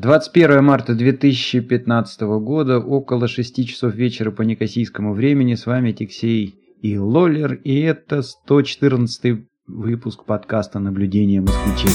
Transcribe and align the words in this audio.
21 0.00 0.62
марта 0.62 0.94
2015 0.94 2.20
года, 2.20 2.78
около 2.78 3.26
6 3.26 3.66
часов 3.66 3.96
вечера 3.96 4.30
по 4.30 4.42
некосийскому 4.42 5.12
времени. 5.12 5.54
С 5.56 5.66
вами 5.66 5.90
Тиксей 5.90 6.54
и 6.80 6.96
Лоллер, 6.96 7.54
и 7.54 7.80
это 7.80 8.22
114 8.22 9.44
выпуск 9.66 10.24
подкаста 10.24 10.78
«Наблюдение 10.78 11.40
москвичей». 11.40 11.90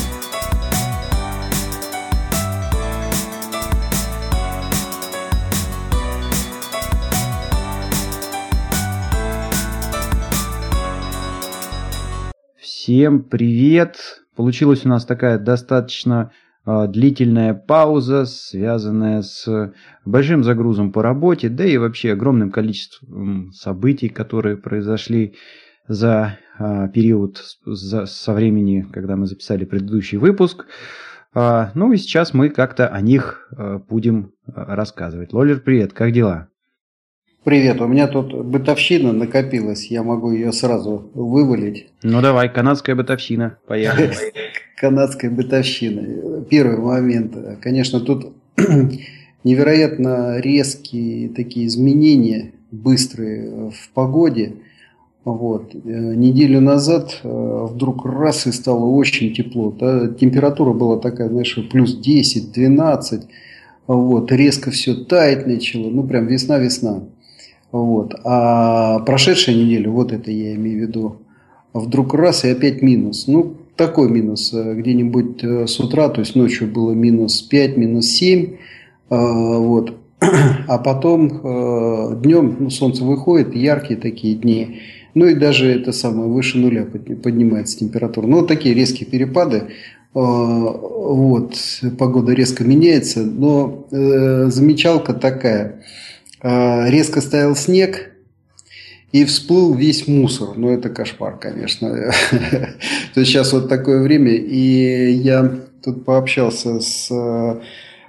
Всем 12.57 13.23
привет! 13.23 13.95
Получилась 14.35 14.85
у 14.85 14.89
нас 14.89 15.05
такая 15.05 15.37
достаточно 15.37 16.31
длительная 16.65 17.53
пауза, 17.53 18.25
связанная 18.25 19.21
с 19.21 19.73
большим 20.05 20.43
загрузом 20.43 20.91
по 20.91 21.01
работе, 21.03 21.49
да 21.49 21.65
и 21.65 21.77
вообще 21.77 22.13
огромным 22.13 22.51
количеством 22.51 23.51
событий, 23.51 24.09
которые 24.09 24.55
произошли 24.57 25.35
за 25.87 26.39
а, 26.57 26.87
период 26.87 27.43
со 27.75 28.33
времени, 28.33 28.87
когда 28.93 29.17
мы 29.17 29.27
записали 29.27 29.65
предыдущий 29.65 30.17
выпуск. 30.17 30.65
А, 31.33 31.71
ну 31.75 31.91
и 31.91 31.97
сейчас 31.97 32.33
мы 32.33 32.49
как-то 32.49 32.87
о 32.87 33.01
них 33.01 33.49
будем 33.89 34.31
рассказывать. 34.45 35.33
Лолер, 35.33 35.59
привет, 35.59 35.91
как 35.91 36.11
дела? 36.13 36.47
Привет, 37.43 37.81
у 37.81 37.87
меня 37.87 38.07
тут 38.07 38.33
бытовщина 38.45 39.11
накопилась, 39.11 39.87
я 39.87 40.01
могу 40.01 40.31
ее 40.31 40.53
сразу 40.53 41.09
вывалить. 41.13 41.87
Ну 42.01 42.21
давай, 42.21 42.47
канадская 42.47 42.95
бытовщина, 42.95 43.57
поехали. 43.67 44.13
Канадская 44.77 45.29
бытовщина. 45.29 46.45
Первый 46.49 46.77
момент, 46.77 47.35
конечно, 47.61 47.99
тут 47.99 48.31
невероятно 49.43 50.39
резкие 50.39 51.27
такие 51.27 51.67
изменения, 51.67 52.53
быстрые 52.71 53.71
в 53.71 53.89
погоде. 53.93 54.53
Вот. 55.25 55.73
Неделю 55.73 56.61
назад 56.61 57.19
э, 57.23 57.67
вдруг 57.69 58.05
раз 58.05 58.47
и 58.47 58.53
стало 58.53 58.85
очень 58.85 59.33
тепло. 59.33 59.71
Температура 60.17 60.71
была 60.71 60.97
такая, 60.97 61.27
знаешь, 61.27 61.59
плюс 61.69 61.99
10-12. 61.99 63.23
Вот. 63.87 64.31
Резко 64.31 64.71
все 64.71 64.95
таять 64.95 65.45
начало. 65.45 65.89
Ну, 65.89 66.03
прям 66.03 66.27
весна-весна. 66.27 67.03
Вот. 67.73 68.13
А 68.23 68.99
прошедшая 68.99 69.55
неделя, 69.55 69.89
вот 69.89 70.13
это 70.13 70.29
я 70.29 70.53
имею 70.53 70.77
в 70.77 70.81
виду, 70.87 71.15
вдруг 71.73 72.13
раз 72.13 72.45
и 72.45 72.49
опять 72.49 72.83
минус. 72.83 73.25
Ну, 73.25 73.55
такой 73.75 74.11
минус 74.11 74.53
э, 74.53 74.75
где-нибудь 74.75 75.43
э, 75.43 75.65
с 75.65 75.79
утра, 75.79 76.07
то 76.09 76.19
есть 76.19 76.35
ночью 76.35 76.67
было 76.67 76.91
минус 76.91 77.41
5, 77.41 77.77
минус 77.77 78.05
7. 78.05 78.53
Э, 79.09 79.57
вот. 79.57 79.97
А 80.67 80.77
потом 80.77 81.29
днем 82.21 82.55
ну, 82.59 82.69
солнце 82.69 83.03
выходит, 83.03 83.55
яркие 83.55 83.99
такие 83.99 84.35
дни. 84.35 84.79
Ну 85.15 85.25
и 85.25 85.33
даже 85.33 85.69
это 85.69 85.91
самое 85.91 86.29
выше 86.29 86.59
нуля 86.59 86.85
поднимается 86.85 87.77
температура. 87.77 88.27
Ну, 88.27 88.37
вот 88.37 88.47
такие 88.47 88.73
резкие 88.73 89.09
перепады. 89.09 89.63
Вот, 90.13 91.57
погода 91.97 92.33
резко 92.33 92.63
меняется, 92.63 93.23
но 93.23 93.85
замечалка 93.89 95.13
такая– 95.13 95.81
резко 96.43 97.21
стоял 97.21 97.55
снег, 97.55 98.13
и 99.13 99.25
всплыл 99.25 99.73
весь 99.75 100.07
мусор. 100.07 100.57
Ну, 100.57 100.69
это 100.69 100.89
кошмар, 100.89 101.37
конечно. 101.37 101.89
То 103.13 103.19
есть 103.19 103.31
сейчас 103.31 103.53
вот 103.53 103.69
такое 103.69 104.01
время, 104.01 104.31
и 104.31 105.11
я 105.11 105.59
тут 105.83 106.03
пообщался 106.03 106.79
с 106.79 107.09
э, 107.11 107.61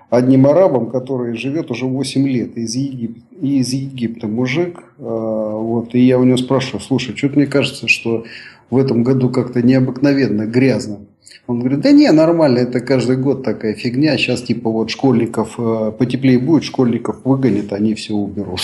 одним 0.09 0.47
арабом, 0.47 0.91
который 0.91 1.37
живет 1.37 1.71
уже 1.71 1.85
8 1.85 2.27
лет 2.27 2.57
из 2.57 2.75
Египта, 2.75 3.21
из 3.41 3.73
Египта 3.75 4.29
мужик. 4.29 4.83
Э, 4.99 5.03
вот, 5.03 5.95
и 5.95 6.01
я 6.01 6.19
у 6.19 6.25
него 6.25 6.39
спрашиваю, 6.39 6.81
слушай, 6.81 7.15
что-то 7.15 7.37
мне 7.37 7.47
кажется, 7.47 7.87
что 7.87 8.25
в 8.71 8.79
этом 8.79 9.03
году 9.03 9.29
как-то 9.29 9.61
необыкновенно 9.61 10.47
грязно. 10.47 11.01
Он 11.47 11.61
говорит, 11.61 11.81
да 11.81 11.93
не, 11.93 12.11
нормально, 12.11 12.61
это 12.61 12.81
каждый 12.81 13.17
год 13.17 13.45
такая 13.45 13.75
фигня. 13.75 14.17
Сейчас 14.17 14.43
типа 14.43 14.71
вот 14.71 14.91
школьников 14.91 15.57
э, 15.59 15.93
потеплее 15.93 16.39
будет, 16.39 16.65
школьников 16.65 17.25
выгонят, 17.25 17.73
они 17.73 17.95
все 17.95 18.15
уберут. 18.15 18.61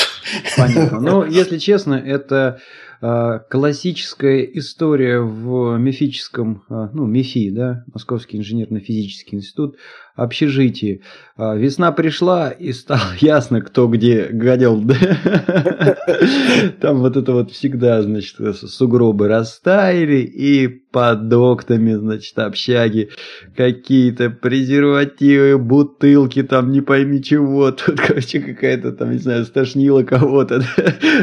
Понятно. 0.57 1.01
Ну, 1.01 1.25
если 1.29 1.59
честно, 1.59 1.95
это 1.95 2.61
а, 3.03 3.39
классическая 3.39 4.43
история 4.43 5.21
в 5.21 5.79
мифическом, 5.79 6.65
а, 6.69 6.91
ну, 6.93 7.07
МИФИ, 7.07 7.51
да, 7.51 7.85
Московский 7.95 8.37
инженерно-физический 8.37 9.37
институт, 9.37 9.77
общежитии. 10.15 11.03
А, 11.37 11.57
весна 11.57 11.91
пришла, 11.93 12.51
и 12.51 12.73
стало 12.73 13.01
ясно, 13.21 13.63
кто 13.63 13.89
где 13.89 14.27
гадил. 14.31 14.83
Там 16.81 16.99
вот 16.99 17.17
это 17.17 17.33
вот 17.33 17.51
всегда, 17.51 18.03
значит, 18.03 18.37
сугробы 18.57 19.29
растаяли, 19.29 20.19
и 20.19 20.69
под 20.69 21.33
окнами, 21.33 21.95
значит, 21.95 22.39
общаги 22.39 23.11
какие-то 23.57 24.29
презервативы, 24.31 25.57
бутылки, 25.57 26.43
там 26.43 26.73
не 26.73 26.81
пойми 26.81 27.23
чего, 27.23 27.71
тут, 27.87 28.01
короче, 28.01 28.41
какая-то 28.41 28.93
там, 28.93 29.13
не 29.13 29.19
знаю, 29.19 29.45
стошнила 29.45 30.03
кого-то, 30.03 30.63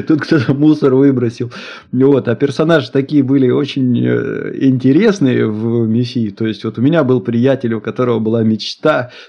тут 0.08 0.22
кто-то 0.22 0.54
мусор 0.54 0.96
выбросил. 0.96 1.52
Вот, 1.92 2.28
а 2.28 2.36
персонажи 2.36 2.92
такие 2.92 3.24
были 3.24 3.50
очень 3.50 3.98
э, 4.06 4.54
интересные 4.62 5.48
в 5.48 5.88
Мессии. 5.88 6.30
То 6.30 6.48
есть, 6.48 6.64
вот 6.64 6.78
у 6.78 6.82
меня 6.82 7.04
был 7.04 7.20
приятель, 7.20 7.74
у 7.74 7.82
которого 7.82 8.20
была 8.20 8.44
мечта 8.44 8.77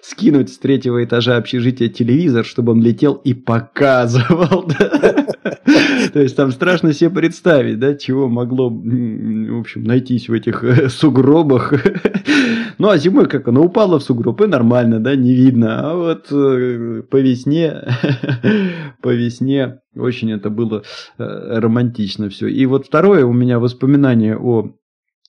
скинуть 0.03 0.53
с 0.53 0.59
третьего 0.59 1.05
этажа 1.05 1.37
общежития 1.37 1.89
телевизор, 1.89 2.45
чтобы 2.45 2.73
он 2.73 2.83
летел 2.83 3.15
и 3.15 3.35
показывал. 3.35 4.71
То 6.13 6.21
есть, 6.21 6.37
там 6.37 6.51
страшно 6.53 6.93
себе 6.93 7.11
представить, 7.11 7.79
да, 7.79 7.95
чего 7.95 8.29
могло, 8.29 8.71
в 8.71 9.61
общем, 9.61 9.85
найтись 9.85 10.29
в 10.29 10.33
этих 10.33 10.65
э, 10.65 10.89
сугробах. 10.89 11.73
Ну, 12.79 12.89
а 12.89 12.97
зимой 12.97 13.27
как 13.27 13.49
оно 13.49 13.63
упало 13.63 13.99
в 13.99 14.03
сугроб, 14.03 14.41
и 14.41 14.47
нормально, 14.47 15.01
да, 15.01 15.17
не 15.17 15.35
видно. 15.35 15.91
А 15.91 15.95
вот 15.95 16.29
э, 16.31 17.03
по 17.11 17.17
весне, 17.17 17.83
по 19.03 19.15
весне 19.15 19.81
очень 19.97 20.33
это 20.33 20.49
было 20.51 20.85
э, 21.19 21.59
романтично 21.59 22.31
все. 22.31 22.47
И 22.47 22.65
вот 22.67 22.87
второе 22.87 23.25
у 23.25 23.33
меня 23.33 23.59
воспоминание 23.59 24.37
о 24.37 24.71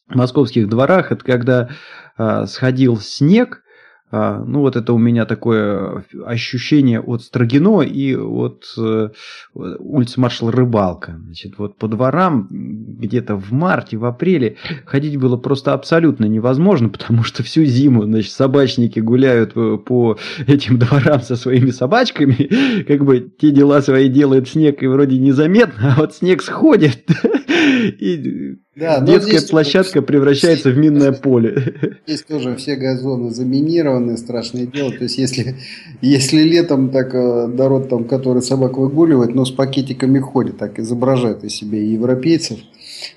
московских 0.10 0.70
дворах, 0.70 1.12
это 1.12 1.24
когда 1.24 1.70
а, 2.18 2.46
сходил 2.48 2.98
снег, 2.98 3.64
а, 4.12 4.44
ну, 4.44 4.62
вот 4.62 4.76
это 4.76 4.94
у 4.94 4.98
меня 4.98 5.26
такое 5.26 6.04
ощущение 6.26 7.00
от 7.00 7.22
Строгино 7.22 7.82
и 7.82 8.16
от 8.16 8.66
э, 8.76 9.10
улицы 9.54 10.20
маршала 10.20 10.52
Рыбалка. 10.52 11.20
Значит, 11.26 11.60
вот 11.60 11.78
по 11.78 11.88
дворам 11.88 12.48
где-то 12.50 13.36
в 13.36 13.52
марте, 13.52 13.98
в 13.98 14.06
апреле 14.06 14.58
ходить 14.86 15.18
было 15.18 15.38
просто 15.38 15.74
абсолютно 15.74 16.26
невозможно, 16.26 16.90
потому 16.90 17.24
что 17.24 17.44
всю 17.44 17.66
зиму, 17.66 18.04
значит, 18.04 18.32
собачники 18.32 19.00
гуляют 19.00 19.52
э, 19.56 19.78
по 19.78 20.18
этим 20.48 20.80
дворам 20.80 21.22
со 21.22 21.36
своими 21.36 21.70
собачками, 21.70 22.84
как 22.88 23.06
бы 23.06 23.20
те 23.20 23.52
дела 23.52 23.82
свои 23.82 24.10
делают 24.10 24.50
снег 24.50 24.82
и 24.82 24.88
вроде 24.88 25.20
незаметно, 25.20 25.94
а 25.96 26.00
вот 26.00 26.16
снег 26.16 26.42
сходит, 26.42 27.06
и 28.00 28.58
да, 28.76 29.02
детская 29.02 29.42
площадка 29.42 30.02
превращается 30.02 30.70
в 30.70 30.78
минное 30.78 31.12
поле. 31.12 32.00
Здесь 32.08 32.24
тоже 32.24 32.56
все 32.56 32.76
газоны 32.76 33.32
заминированы, 33.32 34.18
страшное 34.18 34.68
дело. 34.68 34.92
То 34.92 35.04
есть, 35.04 35.18
если, 35.18 35.58
если 36.02 36.42
летом 36.44 36.90
так 36.90 37.14
э, 37.14 37.48
народ, 37.48 37.90
там, 37.90 38.06
который 38.06 38.42
собак 38.42 38.78
выгуливает, 38.78 39.34
но 39.34 39.44
с 39.44 39.52
пакетиками 39.52 40.20
ходит, 40.20 40.58
так 40.58 40.80
изображает 40.80 41.44
из 41.44 41.56
себя 41.56 41.82
европейцев. 41.82 42.60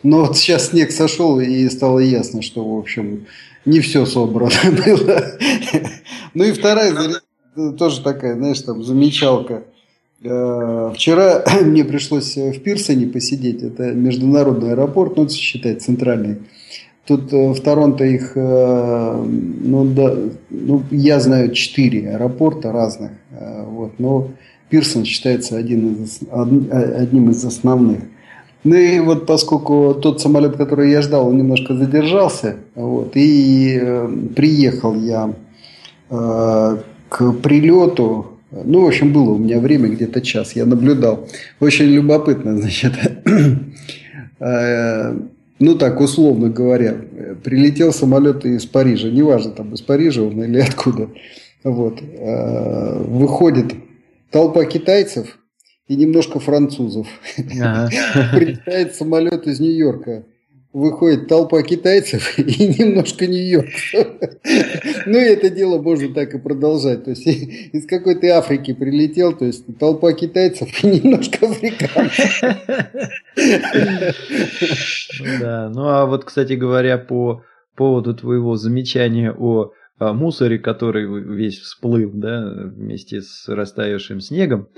Но 0.02 0.24
вот 0.24 0.36
сейчас 0.36 0.70
снег 0.70 0.90
сошел, 0.90 1.38
и 1.38 1.68
стало 1.68 1.98
ясно, 1.98 2.40
что, 2.42 2.64
в 2.64 2.78
общем, 2.78 3.26
не 3.64 3.80
все 3.80 4.06
собрано 4.06 4.50
было. 4.86 5.22
Ну 6.34 6.44
и 6.44 6.52
вторая 6.52 6.94
тоже 7.78 8.02
такая, 8.02 8.36
знаешь, 8.36 8.60
там 8.60 8.82
замечалка– 8.82 9.64
вчера 10.22 11.44
мне 11.62 11.84
пришлось 11.84 12.36
в 12.36 12.60
Пирсоне 12.60 13.06
посидеть, 13.06 13.62
это 13.62 13.92
международный 13.92 14.72
аэропорт, 14.72 15.16
ну, 15.16 15.24
это 15.24 15.34
считать 15.34 15.82
центральный. 15.82 16.38
Тут 17.06 17.32
э, 17.32 17.52
в 17.52 17.60
Торонто 17.60 18.04
их, 18.04 18.32
э, 18.36 19.24
ну, 19.24 19.84
да, 19.84 20.14
ну, 20.50 20.82
я 20.90 21.20
знаю 21.20 21.52
четыре 21.52 22.10
аэропорта 22.10 22.72
разных, 22.72 23.10
вот, 23.66 23.98
но 23.98 24.28
Пирсон 24.70 25.04
считается 25.04 25.56
один 25.56 26.04
из, 26.04 26.20
одним 26.30 27.30
из 27.30 27.44
основных. 27.44 28.00
Ну 28.64 28.76
и 28.76 29.00
вот 29.00 29.26
поскольку 29.26 29.94
тот 29.94 30.20
самолет, 30.20 30.56
который 30.56 30.90
я 30.92 31.02
ждал, 31.02 31.28
он 31.28 31.36
немножко 31.36 31.74
задержался, 31.74 32.56
вот, 32.76 33.12
и 33.16 33.76
э, 33.80 34.08
приехал 34.36 34.94
я 34.94 35.34
э, 36.10 36.76
к 37.08 37.32
прилету 37.42 38.31
ну, 38.52 38.84
в 38.84 38.86
общем, 38.86 39.12
было 39.12 39.30
у 39.30 39.38
меня 39.38 39.58
время, 39.58 39.88
где-то 39.88 40.20
час, 40.20 40.54
я 40.54 40.66
наблюдал. 40.66 41.28
Очень 41.60 41.86
любопытно, 41.86 42.56
значит, 42.58 42.92
э, 44.40 45.16
ну 45.58 45.74
так, 45.76 46.00
условно 46.00 46.50
говоря, 46.50 46.96
прилетел 47.42 47.92
самолет 47.92 48.44
из 48.44 48.66
Парижа, 48.66 49.08
неважно, 49.08 49.52
там 49.52 49.72
из 49.74 49.80
Парижа 49.80 50.22
он 50.22 50.42
или 50.42 50.60
откуда. 50.60 51.08
Вот. 51.64 52.00
Э, 52.02 53.02
выходит 53.02 53.74
толпа 54.30 54.64
китайцев 54.64 55.38
и 55.88 55.96
немножко 55.96 56.40
французов. 56.40 57.06
Ага. 57.60 57.90
Прилетает 58.36 58.94
самолет 58.94 59.46
из 59.46 59.60
Нью-Йорка 59.60 60.24
выходит 60.72 61.28
толпа 61.28 61.62
китайцев 61.62 62.38
и 62.38 62.68
немножко 62.68 63.26
нью-йоркцев. 63.26 64.06
Ну 65.06 65.18
и 65.18 65.24
это 65.24 65.50
дело 65.50 65.80
можно 65.80 66.12
так 66.14 66.34
и 66.34 66.38
продолжать. 66.38 67.04
То 67.04 67.10
есть 67.10 67.26
из 67.72 67.86
какой-то 67.86 68.26
Африки 68.38 68.72
прилетел, 68.72 69.36
то 69.36 69.44
есть 69.44 69.64
толпа 69.78 70.12
китайцев 70.12 70.68
и 70.84 70.86
немножко 70.86 71.46
африканцев. 71.46 72.42
Да, 75.40 75.70
ну 75.70 75.88
а 75.88 76.06
вот, 76.06 76.24
кстати 76.24 76.54
говоря, 76.54 76.98
по 76.98 77.44
поводу 77.76 78.14
твоего 78.14 78.56
замечания 78.56 79.32
о 79.32 79.72
мусоре, 79.98 80.58
который 80.58 81.06
весь 81.22 81.58
всплыл, 81.58 82.10
да, 82.12 82.50
вместе 82.74 83.20
с 83.20 83.48
растаявшим 83.48 84.20
снегом. 84.20 84.68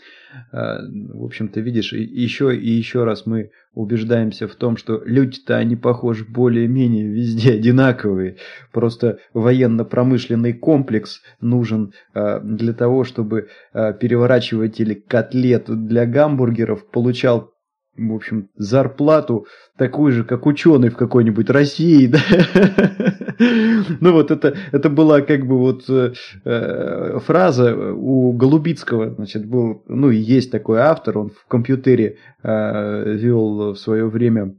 А, 0.52 0.81
в 0.82 1.25
общем-то, 1.25 1.61
видишь, 1.61 1.94
еще 1.94 2.55
и 2.55 2.70
еще 2.70 3.05
раз 3.05 3.25
мы 3.25 3.50
убеждаемся 3.75 4.49
в 4.49 4.55
том, 4.55 4.76
что 4.76 5.03
люди-то 5.05 5.56
они, 5.56 5.76
похоже, 5.76 6.25
более-менее 6.25 7.09
везде 7.09 7.55
одинаковые. 7.55 8.37
Просто 8.73 9.19
военно-промышленный 9.32 10.53
комплекс 10.53 11.23
нужен 11.41 11.93
а, 12.15 12.41
для 12.41 12.73
того, 12.73 13.05
чтобы 13.05 13.49
а, 13.73 13.93
переворачиватель 13.93 15.03
котлет 15.06 15.65
для 15.69 16.06
гамбургеров 16.06 16.91
получал 16.91 17.50
в 17.97 18.12
общем, 18.12 18.49
зарплату 18.56 19.47
такую 19.79 20.11
же, 20.11 20.25
как 20.25 20.47
ученый 20.47 20.88
в 20.88 20.97
какой-нибудь 20.97 21.49
России, 21.49 22.09
да? 22.09 22.19
Ну 24.01 24.13
вот 24.13 24.31
это, 24.31 24.57
это 24.73 24.91
была 24.91 25.21
как 25.21 25.47
бы 25.47 25.59
вот 25.59 25.85
э, 25.89 26.13
э, 26.45 27.19
фраза 27.25 27.75
у 27.75 28.33
Голубицкого, 28.33 29.15
значит, 29.15 29.47
был, 29.47 29.83
ну 29.89 30.11
и 30.11 30.17
есть 30.17 30.51
такой 30.51 30.81
автор, 30.81 31.19
он 31.19 31.31
в 31.31 31.47
компьютере 31.47 32.19
э, 32.43 33.15
вел 33.15 33.73
в 33.73 33.77
свое 33.77 34.09
время 34.09 34.55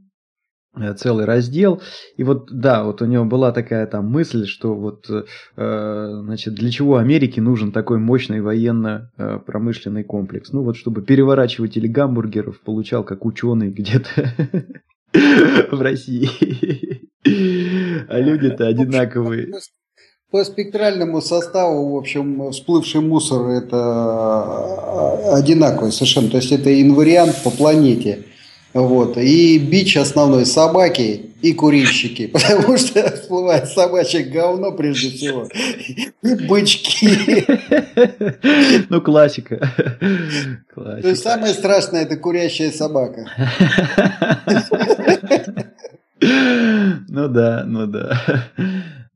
Э, 0.78 0.94
целый 0.94 1.24
раздел. 1.24 1.80
И 2.16 2.22
вот, 2.22 2.50
да, 2.50 2.84
вот 2.84 3.00
у 3.02 3.06
него 3.06 3.24
была 3.24 3.52
такая 3.52 3.86
там 3.86 4.10
мысль, 4.10 4.46
что 4.46 4.74
вот, 4.74 5.06
э, 5.08 6.20
значит, 6.22 6.54
для 6.54 6.70
чего 6.70 6.96
Америке 6.96 7.40
нужен 7.40 7.72
такой 7.72 7.98
мощный 7.98 8.40
военно-промышленный 8.40 10.04
комплекс? 10.04 10.52
Ну 10.52 10.62
вот, 10.62 10.76
чтобы 10.76 11.02
переворачиватель 11.02 11.88
гамбургеров 11.88 12.60
получал 12.60 13.04
как 13.04 13.24
ученый 13.24 13.70
где-то 13.70 14.34
в 15.70 15.80
России. 15.80 16.95
А 18.08 18.18
люди-то 18.18 18.66
одинаковые. 18.66 19.48
По 20.30 20.44
спектральному 20.44 21.20
составу, 21.20 21.94
в 21.94 21.96
общем, 21.96 22.50
всплывший 22.50 23.00
мусор 23.00 23.48
это 23.48 23.76
э, 23.76 25.34
одинаковый 25.34 25.92
совершенно. 25.92 26.28
То 26.28 26.38
есть 26.38 26.50
это 26.50 26.82
инвариант 26.82 27.36
по 27.44 27.50
планете. 27.50 28.24
Вот. 28.74 29.16
И 29.16 29.58
бич 29.58 29.96
основной 29.96 30.44
собаки 30.44 31.30
и 31.40 31.52
курильщики, 31.54 32.26
потому 32.32 32.76
что 32.76 33.10
всплывает 33.16 33.68
собачье 33.68 34.24
говно 34.24 34.72
прежде 34.72 35.10
всего, 35.10 35.48
и 36.22 36.34
бычки. 36.46 37.46
Ну, 38.90 39.00
классика. 39.00 39.70
классика. 40.74 41.02
То 41.02 41.08
есть 41.08 41.22
самое 41.22 41.54
страшное 41.54 42.02
это 42.02 42.16
курящая 42.16 42.70
собака. 42.70 43.30
Ну 47.16 47.28
да, 47.28 47.64
ну 47.66 47.86
да. 47.86 48.18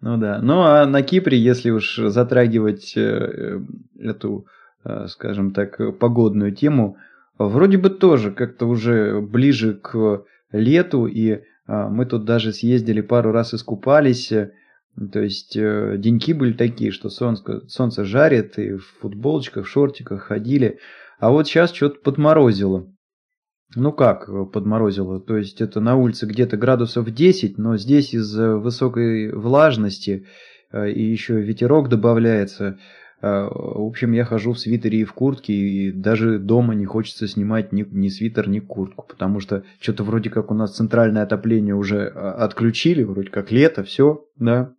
Ну 0.03 0.17
да. 0.17 0.41
Ну 0.41 0.63
а 0.63 0.87
на 0.87 1.03
Кипре, 1.03 1.39
если 1.39 1.69
уж 1.69 1.97
затрагивать 1.97 2.95
э, 2.97 3.61
эту, 3.99 4.47
э, 4.83 5.07
скажем 5.09 5.51
так, 5.51 5.99
погодную 5.99 6.53
тему, 6.53 6.97
Вроде 7.41 7.79
бы 7.79 7.89
тоже 7.89 8.33
как-то 8.33 8.67
уже 8.67 9.19
ближе 9.23 9.73
к 9.73 10.25
лету, 10.53 11.07
и 11.07 11.41
а, 11.67 11.89
мы 11.89 12.05
тут 12.05 12.27
даже 12.27 12.53
съездили 12.53 13.01
пару 13.01 13.33
раз 13.33 13.55
искупались. 13.55 14.29
То 14.29 15.21
есть 15.21 15.57
э, 15.57 15.95
деньки 15.97 16.35
были 16.35 16.53
такие, 16.53 16.91
что 16.91 17.09
солнце, 17.09 17.67
солнце 17.67 18.05
жарит, 18.05 18.59
и 18.59 18.75
в 18.75 18.85
футболочках, 19.01 19.65
в 19.65 19.71
шортиках 19.71 20.25
ходили. 20.25 20.81
А 21.19 21.31
вот 21.31 21.47
сейчас 21.47 21.73
что-то 21.73 22.01
подморозило. 22.01 22.87
Ну 23.77 23.93
как 23.93 24.29
подморозило? 24.53 25.21
То 25.21 25.37
есть 25.37 25.61
это 25.61 25.81
на 25.81 25.97
улице 25.97 26.27
где-то 26.27 26.57
градусов 26.57 27.11
10, 27.11 27.59
но 27.59 27.77
здесь 27.77 28.15
из-за 28.15 28.57
высокой 28.57 29.33
влажности 29.33 30.27
э, 30.73 30.91
и 30.91 31.03
еще 31.03 31.41
ветерок 31.41 31.89
добавляется, 31.89 32.79
а, 33.23 33.49
в 33.51 33.87
общем, 33.87 34.13
я 34.13 34.25
хожу 34.25 34.53
в 34.53 34.59
свитере 34.59 35.01
и 35.01 35.05
в 35.05 35.13
куртке, 35.13 35.53
и 35.53 35.93
даже 35.93 36.39
дома 36.39 36.75
не 36.75 36.87
хочется 36.87 37.29
снимать 37.29 37.73
ни, 37.73 37.85
ни 37.91 38.09
свитер, 38.09 38.49
ни 38.49 38.61
куртку, 38.61 39.07
потому 39.07 39.41
что 39.41 39.65
что-то 39.79 40.05
вроде 40.05 40.31
как 40.31 40.51
у 40.51 40.55
нас 40.55 40.75
центральное 40.75 41.23
отопление 41.23 41.75
уже 41.75 42.09
а, 42.09 42.33
отключили, 42.45 43.03
вроде 43.03 43.31
как 43.31 43.53
лето, 43.53 43.85
все, 43.85 44.25
да. 44.37 44.73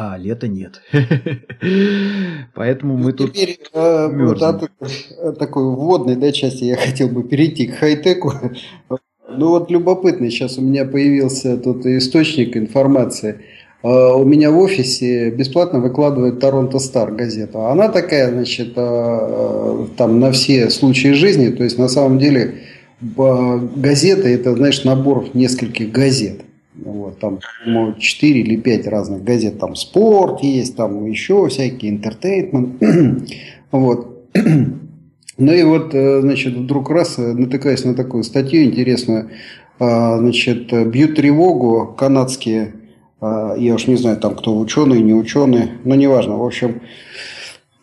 А, 0.00 0.16
лета 0.16 0.46
нет. 0.46 0.80
Поэтому 2.54 2.96
мы 2.96 3.12
тут 3.12 3.32
Теперь 3.32 3.58
э, 3.72 4.08
вот 4.08 4.42
от 4.42 5.38
такой 5.38 5.64
вводной 5.64 6.16
да, 6.16 6.30
части 6.30 6.64
я 6.64 6.76
хотел 6.76 7.08
бы 7.08 7.24
перейти 7.24 7.66
к 7.66 7.74
хай-теку. 7.74 8.32
Ну 9.30 9.48
вот 9.48 9.70
любопытно, 9.70 10.30
сейчас 10.30 10.58
у 10.58 10.62
меня 10.62 10.84
появился 10.84 11.56
тут 11.58 11.84
источник 11.84 12.56
информации– 12.56 13.44
Э, 13.82 14.12
у 14.14 14.24
меня 14.24 14.50
в 14.50 14.58
офисе 14.58 15.30
бесплатно 15.30 15.80
выкладывает 15.80 16.40
Торонто 16.40 16.78
Стар 16.78 17.12
газету. 17.12 17.66
Она 17.66 17.88
такая, 17.88 18.30
значит, 18.30 18.72
э, 18.76 18.80
э, 18.80 19.86
там 19.96 20.18
на 20.20 20.32
все 20.32 20.70
случаи 20.70 21.12
жизни, 21.12 21.50
то 21.50 21.64
есть 21.64 21.78
на 21.78 21.88
самом 21.88 22.18
деле 22.18 22.54
газета 23.00 24.28
это, 24.28 24.56
знаешь, 24.56 24.82
набор 24.82 25.28
нескольких 25.32 25.92
газет. 25.92 26.40
Вот, 26.84 27.18
там, 27.18 27.40
по 27.64 27.94
4 27.98 28.40
или 28.40 28.56
5 28.56 28.86
разных 28.86 29.24
газет. 29.24 29.58
Там 29.58 29.74
спорт 29.74 30.42
есть, 30.42 30.76
там 30.76 31.06
еще 31.06 31.48
всякие, 31.48 31.92
интертеймент. 31.92 32.82
вот. 33.70 34.30
Ну 35.40 35.52
и 35.52 35.62
вот, 35.62 35.92
значит, 35.92 36.54
вдруг 36.54 36.90
раз 36.90 37.16
натыкаюсь 37.16 37.84
на 37.84 37.94
такую 37.94 38.24
статью 38.24 38.64
интересную. 38.64 39.30
Значит, 39.78 40.72
бьют 40.88 41.14
тревогу 41.14 41.94
канадские 41.96 42.72
я 43.20 43.74
уж 43.74 43.86
не 43.86 43.96
знаю, 43.96 44.18
там 44.18 44.36
кто 44.36 44.56
ученый, 44.56 45.00
не 45.00 45.14
ученый, 45.14 45.70
но 45.84 45.94
неважно. 45.94 46.36
В 46.36 46.44
общем, 46.44 46.82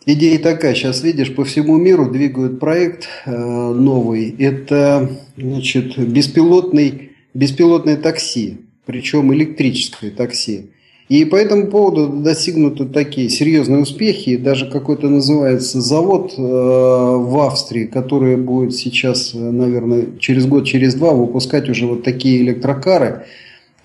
идея 0.06 0.38
такая. 0.38 0.74
Сейчас, 0.74 1.02
видишь, 1.02 1.34
по 1.34 1.44
всему 1.44 1.76
миру 1.76 2.10
двигают 2.10 2.58
проект 2.58 3.06
э, 3.26 3.30
новый. 3.30 4.34
Это, 4.38 5.10
значит, 5.36 5.98
беспилотный, 5.98 7.12
беспилотное 7.34 7.96
такси, 7.96 8.60
причем 8.86 9.34
электрическое 9.34 10.10
такси. 10.10 10.66
И 11.08 11.24
по 11.24 11.36
этому 11.36 11.68
поводу 11.68 12.08
достигнуты 12.08 12.84
такие 12.86 13.28
серьезные 13.28 13.82
успехи. 13.82 14.36
Даже 14.36 14.68
какой-то 14.68 15.08
называется 15.08 15.80
завод 15.80 16.32
э, 16.36 16.40
в 16.40 17.46
Австрии, 17.46 17.84
который 17.84 18.36
будет 18.36 18.74
сейчас, 18.74 19.32
наверное, 19.34 20.06
через 20.18 20.46
год, 20.46 20.64
через 20.64 20.94
два 20.94 21.12
выпускать 21.12 21.68
уже 21.68 21.86
вот 21.86 22.02
такие 22.02 22.40
электрокары– 22.42 23.26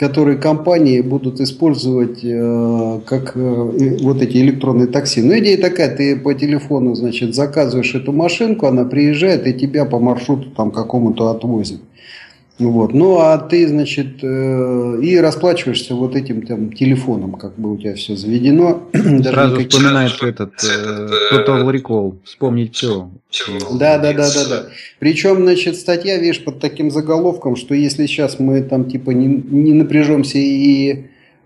которые 0.01 0.39
компании 0.39 0.99
будут 1.01 1.39
использовать 1.41 2.23
э, 2.23 3.01
как 3.05 3.33
э, 3.35 3.97
вот 4.01 4.19
эти 4.19 4.37
электронные 4.37 4.87
такси. 4.87 5.21
Но 5.21 5.37
идея 5.37 5.61
такая, 5.61 5.95
ты 5.95 6.15
по 6.15 6.33
телефону, 6.33 6.95
значит, 6.95 7.35
заказываешь 7.35 7.93
эту 7.93 8.11
машинку, 8.11 8.65
она 8.65 8.83
приезжает 8.83 9.45
и 9.45 9.53
тебя 9.53 9.85
по 9.85 9.99
маршруту 9.99 10.49
там 10.57 10.71
какому-то 10.71 11.29
отвозит. 11.29 11.81
Вот. 12.59 12.93
Ну, 12.93 13.17
а 13.17 13.37
ты, 13.37 13.67
значит, 13.67 14.23
э, 14.23 14.99
и 15.01 15.17
расплачиваешься 15.17 15.95
вот 15.95 16.15
этим 16.15 16.45
там 16.45 16.71
телефоном, 16.71 17.33
как 17.33 17.57
бы 17.57 17.73
у 17.73 17.77
тебя 17.77 17.95
все 17.95 18.15
заведено. 18.15 18.83
Сразу 18.93 19.55
никаких... 19.55 19.71
вспоминается 19.71 20.27
этот 20.27 20.53
э, 20.63 21.07
Total 21.33 21.71
Recall, 21.71 22.17
вспомнить 22.23 22.75
все. 22.75 23.09
Да, 23.71 23.97
да, 23.97 24.13
да, 24.13 24.29
да, 24.29 24.49
да. 24.49 24.65
Причем, 24.99 25.37
значит, 25.43 25.77
статья, 25.77 26.17
видишь, 26.17 26.43
под 26.43 26.59
таким 26.59 26.91
заголовком, 26.91 27.55
что 27.55 27.73
если 27.73 28.05
сейчас 28.05 28.39
мы 28.39 28.61
там 28.61 28.89
типа 28.89 29.11
не, 29.11 29.27
не 29.27 29.73
напряжемся 29.73 30.37
и 30.37 30.91
э, 30.91 31.03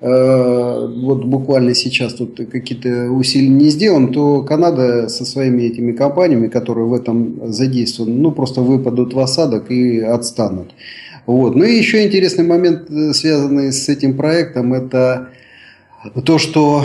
вот 0.07 1.25
буквально 1.25 1.74
сейчас 1.74 2.13
тут 2.13 2.39
какие-то 2.51 3.09
усилия 3.09 3.47
не 3.47 3.69
сделаем, 3.69 4.13
то 4.13 4.43
Канада 4.43 5.09
со 5.09 5.25
своими 5.25 5.63
этими 5.63 5.93
компаниями, 5.93 6.47
которые 6.47 6.85
в 6.85 6.93
этом 6.93 7.51
задействованы, 7.51 8.13
ну 8.13 8.31
просто 8.31 8.62
выпадут 8.62 9.15
в 9.15 9.19
осадок 9.19 9.71
и 9.71 10.00
отстанут. 10.00 10.74
Вот. 11.25 11.55
Ну 11.55 11.63
и 11.63 11.75
еще 11.75 12.05
интересный 12.05 12.45
момент, 12.45 12.89
э, 12.89 13.13
связанный 13.13 13.71
с 13.71 13.89
этим 13.89 14.15
проектом, 14.15 14.74
это 14.74 15.29
то, 16.24 16.38
что 16.38 16.83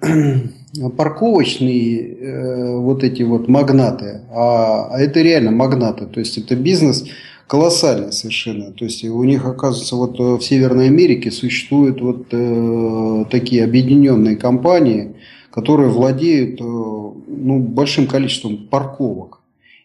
парковочные 0.96 2.00
э, 2.00 2.76
вот 2.76 3.04
эти 3.04 3.22
вот 3.22 3.48
магнаты, 3.48 4.22
а, 4.30 4.88
а 4.90 5.00
это 5.00 5.20
реально 5.20 5.50
магнаты, 5.50 6.06
то 6.06 6.20
есть 6.20 6.38
это 6.38 6.56
бизнес 6.56 7.04
колоссальный 7.52 8.12
совершенно. 8.12 8.72
То 8.72 8.86
есть 8.86 9.04
у 9.04 9.22
них, 9.24 9.44
оказывается, 9.44 9.96
вот 9.96 10.18
в 10.18 10.40
Северной 10.40 10.86
Америке 10.86 11.30
существуют 11.30 12.00
вот 12.00 12.28
э, 12.30 13.24
такие 13.30 13.62
объединенные 13.62 14.36
компании, 14.36 15.16
которые 15.50 15.90
владеют 15.90 16.62
э, 16.62 16.64
ну, 16.64 17.58
большим 17.58 18.06
количеством 18.06 18.56
парковок. 18.70 19.40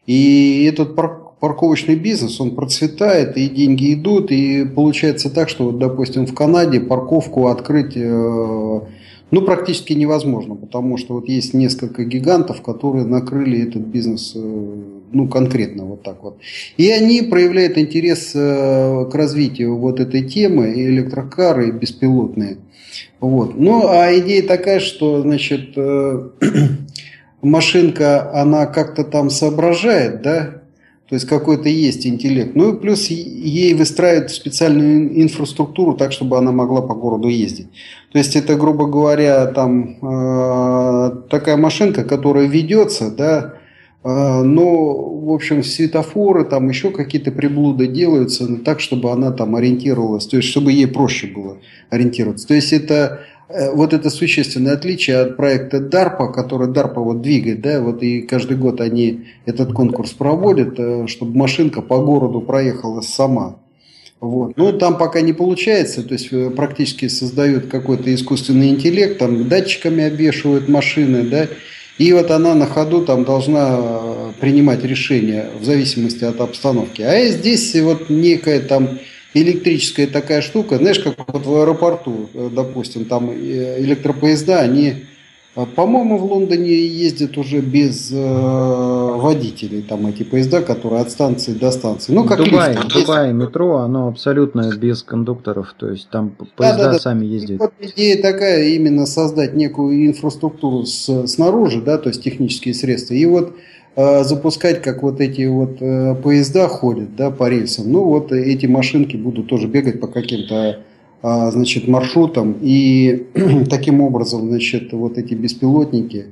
И 0.05 0.65
этот 0.71 0.95
парковочный 0.95 1.95
бизнес, 1.95 2.39
он 2.39 2.55
процветает, 2.55 3.35
и 3.35 3.49
деньги 3.49 3.95
идут, 3.95 4.31
и 4.31 4.63
получается 4.63 5.29
так, 5.29 5.49
что, 5.49 5.65
вот, 5.65 5.77
допустим, 5.77 6.25
в 6.25 6.33
Канаде 6.33 6.79
парковку 6.79 7.47
открыть 7.47 7.97
э, 7.97 8.79
ну, 9.31 9.41
практически 9.41 9.93
невозможно, 9.93 10.55
потому 10.55 10.97
что 10.97 11.15
вот 11.15 11.27
есть 11.27 11.53
несколько 11.53 12.03
гигантов, 12.03 12.61
которые 12.61 13.05
накрыли 13.05 13.67
этот 13.67 13.83
бизнес, 13.83 14.33
э, 14.35 14.39
ну, 14.39 15.27
конкретно 15.27 15.85
вот 15.85 16.03
так 16.03 16.23
вот. 16.23 16.37
И 16.77 16.89
они 16.89 17.21
проявляют 17.21 17.77
интерес 17.77 18.31
к 18.33 19.09
развитию 19.13 19.77
вот 19.77 19.99
этой 19.99 20.23
темы, 20.27 20.73
и 20.73 20.85
электрокары, 20.85 21.69
и 21.69 21.71
беспилотные. 21.71 22.57
Вот. 23.19 23.57
Ну, 23.57 23.87
а 23.87 24.17
идея 24.19 24.43
такая, 24.47 24.79
что, 24.79 25.21
значит, 25.21 25.75
машинка, 27.41 28.31
она 28.33 28.65
как-то 28.65 29.03
там 29.03 29.29
соображает, 29.29 30.21
да, 30.21 30.56
то 31.09 31.15
есть 31.15 31.25
какой-то 31.25 31.69
есть 31.69 32.05
интеллект. 32.05 32.53
Ну 32.55 32.73
и 32.73 32.79
плюс 32.79 33.07
ей 33.07 33.73
выстраивают 33.73 34.29
специальную 34.29 35.21
инфраструктуру 35.21 35.93
так, 35.93 36.11
чтобы 36.11 36.37
она 36.37 36.51
могла 36.51 36.81
по 36.81 36.95
городу 36.95 37.29
ездить. 37.29 37.67
То 38.11 38.17
есть 38.17 38.35
это, 38.35 38.55
грубо 38.55 38.87
говоря, 38.87 39.45
там 39.47 39.97
э, 40.01 41.11
такая 41.29 41.55
машинка, 41.55 42.03
которая 42.03 42.45
ведется, 42.45 43.09
да, 43.09 43.53
э, 44.03 44.41
но, 44.43 44.95
в 44.95 45.31
общем, 45.31 45.63
светофоры, 45.63 46.43
там 46.43 46.67
еще 46.67 46.91
какие-то 46.91 47.31
приблуды 47.31 47.87
делаются 47.87 48.57
так, 48.57 48.81
чтобы 48.81 49.11
она 49.11 49.31
там 49.31 49.55
ориентировалась, 49.55 50.27
то 50.27 50.35
есть 50.35 50.49
чтобы 50.49 50.73
ей 50.73 50.87
проще 50.87 51.27
было 51.27 51.57
ориентироваться. 51.89 52.47
То 52.47 52.53
есть 52.53 52.73
это 52.73 53.21
вот 53.49 53.93
это 53.93 54.09
существенное 54.09 54.73
отличие 54.73 55.19
от 55.19 55.37
проекта 55.37 55.77
DARPA, 55.77 56.31
который 56.33 56.67
DARPA 56.67 56.99
вот 56.99 57.21
двигает, 57.21 57.61
да, 57.61 57.81
вот 57.81 58.03
и 58.03 58.21
каждый 58.21 58.57
год 58.57 58.81
они 58.81 59.25
этот 59.45 59.71
конкурс 59.71 60.11
проводят, 60.11 60.77
э, 60.77 61.07
чтобы 61.07 61.37
машинка 61.37 61.81
по 61.81 61.99
городу 61.99 62.41
проехала 62.41 63.01
сама. 63.01 63.57
Вот. 64.19 64.57
Ну, 64.57 64.73
там 64.73 64.97
пока 64.97 65.21
не 65.21 65.31
получается, 65.31 66.03
то 66.03 66.13
есть 66.13 66.27
э, 66.31 66.49
практически 66.49 67.07
создают 67.07 67.67
какой-то 67.67 68.13
искусственный 68.13 68.69
интеллект, 68.69 69.17
там 69.17 69.47
датчиками 69.47 70.03
обвешивают 70.03 70.67
машины, 70.67 71.23
да, 71.23 71.47
и 71.97 72.11
вот 72.11 72.29
она 72.31 72.53
на 72.53 72.65
ходу 72.65 73.05
там 73.05 73.23
должна 73.23 73.79
принимать 74.39 74.83
решения 74.83 75.49
в 75.59 75.63
зависимости 75.63 76.23
от 76.23 76.41
обстановки. 76.41 77.01
А 77.01 77.25
здесь 77.27 77.75
вот 77.75 78.09
некая 78.09 78.59
там 78.59 78.99
электрическая 79.33 80.07
такая 80.07 80.41
штука, 80.41 80.77
знаешь, 80.77 80.99
как 80.99 81.15
вот 81.27 81.45
в 81.45 81.55
аэропорту, 81.55 82.29
э, 82.33 82.49
допустим, 82.51 83.05
там 83.05 83.29
э, 83.29 83.81
электропоезда, 83.81 84.59
они, 84.59 85.05
э, 85.55 85.65
по-моему, 85.75 86.17
в 86.17 86.25
Лондоне 86.25 86.73
ездят 86.87 87.37
уже 87.37 87.59
без 87.59 88.11
э, 88.11 88.15
водителей, 88.15 89.81
там 89.81 90.07
эти 90.07 90.23
поезда, 90.23 90.61
которые 90.61 91.01
от 91.01 91.11
станции 91.11 91.53
до 91.53 91.71
станции. 91.71 92.13
Ну, 92.13 92.23
как 92.23 92.37
Дубай, 92.37 92.73
лифт, 92.73 92.93
Дубай, 92.93 93.33
метро, 93.33 93.77
оно 93.77 94.07
абсолютно 94.07 94.75
без 94.77 95.03
кондукторов, 95.03 95.75
то 95.77 95.89
есть 95.89 96.09
там 96.09 96.35
поезда 96.55 96.85
да, 96.85 96.91
да, 96.93 96.99
сами 96.99 97.25
ездят. 97.25 97.51
И 97.51 97.57
вот 97.57 97.73
идея 97.79 98.21
такая, 98.21 98.69
именно 98.69 99.05
создать 99.05 99.53
некую 99.55 100.07
инфраструктуру 100.07 100.85
с, 100.85 101.27
снаружи, 101.27 101.81
да, 101.81 101.97
то 101.97 102.09
есть 102.09 102.23
технические 102.23 102.73
средства. 102.73 103.13
И 103.13 103.25
вот 103.25 103.53
Э, 103.53 103.76
запускать, 103.97 104.83
как 104.83 105.01
вот 105.01 105.19
эти 105.19 105.45
вот 105.45 105.81
э, 105.81 106.15
поезда 106.15 106.67
ходят 106.67 107.15
да, 107.15 107.31
по 107.31 107.49
рельсам. 107.49 107.91
Ну 107.91 108.03
вот 108.03 108.31
эти 108.31 108.67
машинки 108.67 109.15
будут 109.17 109.47
тоже 109.47 109.67
бегать 109.67 109.99
по 109.99 110.07
каким-то 110.07 110.81
а, 111.23 111.49
значит, 111.49 111.87
маршрутам. 111.87 112.57
И 112.61 113.27
таким 113.69 114.01
образом 114.01 114.47
значит, 114.49 114.93
вот 114.93 115.17
эти 115.17 115.33
беспилотники, 115.33 116.27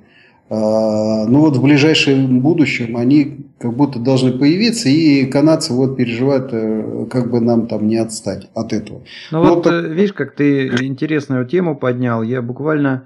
а, 0.47 1.25
ну 1.25 1.39
вот 1.39 1.57
в 1.57 1.63
ближайшем 1.63 2.39
будущем 2.39 2.97
они 2.97 3.47
как 3.57 3.75
будто 3.75 3.97
должны 3.97 4.31
появиться, 4.31 4.89
и 4.89 5.25
канадцы 5.25 5.73
вот 5.73 5.97
переживают, 5.97 6.49
э, 6.51 7.07
как 7.09 7.31
бы 7.31 7.39
нам 7.39 7.67
там 7.67 7.87
не 7.87 7.97
отстать 7.97 8.47
от 8.53 8.73
этого. 8.73 9.01
Ну 9.31 9.39
вот, 9.39 9.49
вот 9.49 9.63
так... 9.63 9.85
видишь, 9.85 10.13
как 10.13 10.35
ты 10.35 10.67
интересную 10.85 11.47
тему 11.47 11.75
поднял. 11.75 12.21
Я 12.21 12.43
буквально 12.43 13.05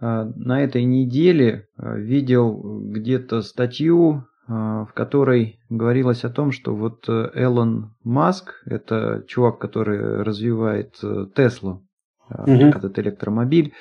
на 0.00 0.62
этой 0.62 0.84
неделе 0.84 1.68
а, 1.76 1.94
видел 1.94 2.58
где-то 2.90 3.42
статью, 3.42 4.24
а, 4.48 4.86
в 4.86 4.94
которой 4.94 5.60
говорилось 5.68 6.24
о 6.24 6.30
том, 6.30 6.52
что 6.52 6.74
вот 6.74 7.04
э, 7.08 7.30
Элон 7.34 7.94
Маск, 8.02 8.62
это 8.64 9.24
чувак, 9.28 9.58
который 9.58 10.22
развивает 10.22 10.98
э, 11.02 11.26
Теслу, 11.36 11.86
угу. 12.30 12.50
этот 12.50 12.98
электромобиль, 12.98 13.74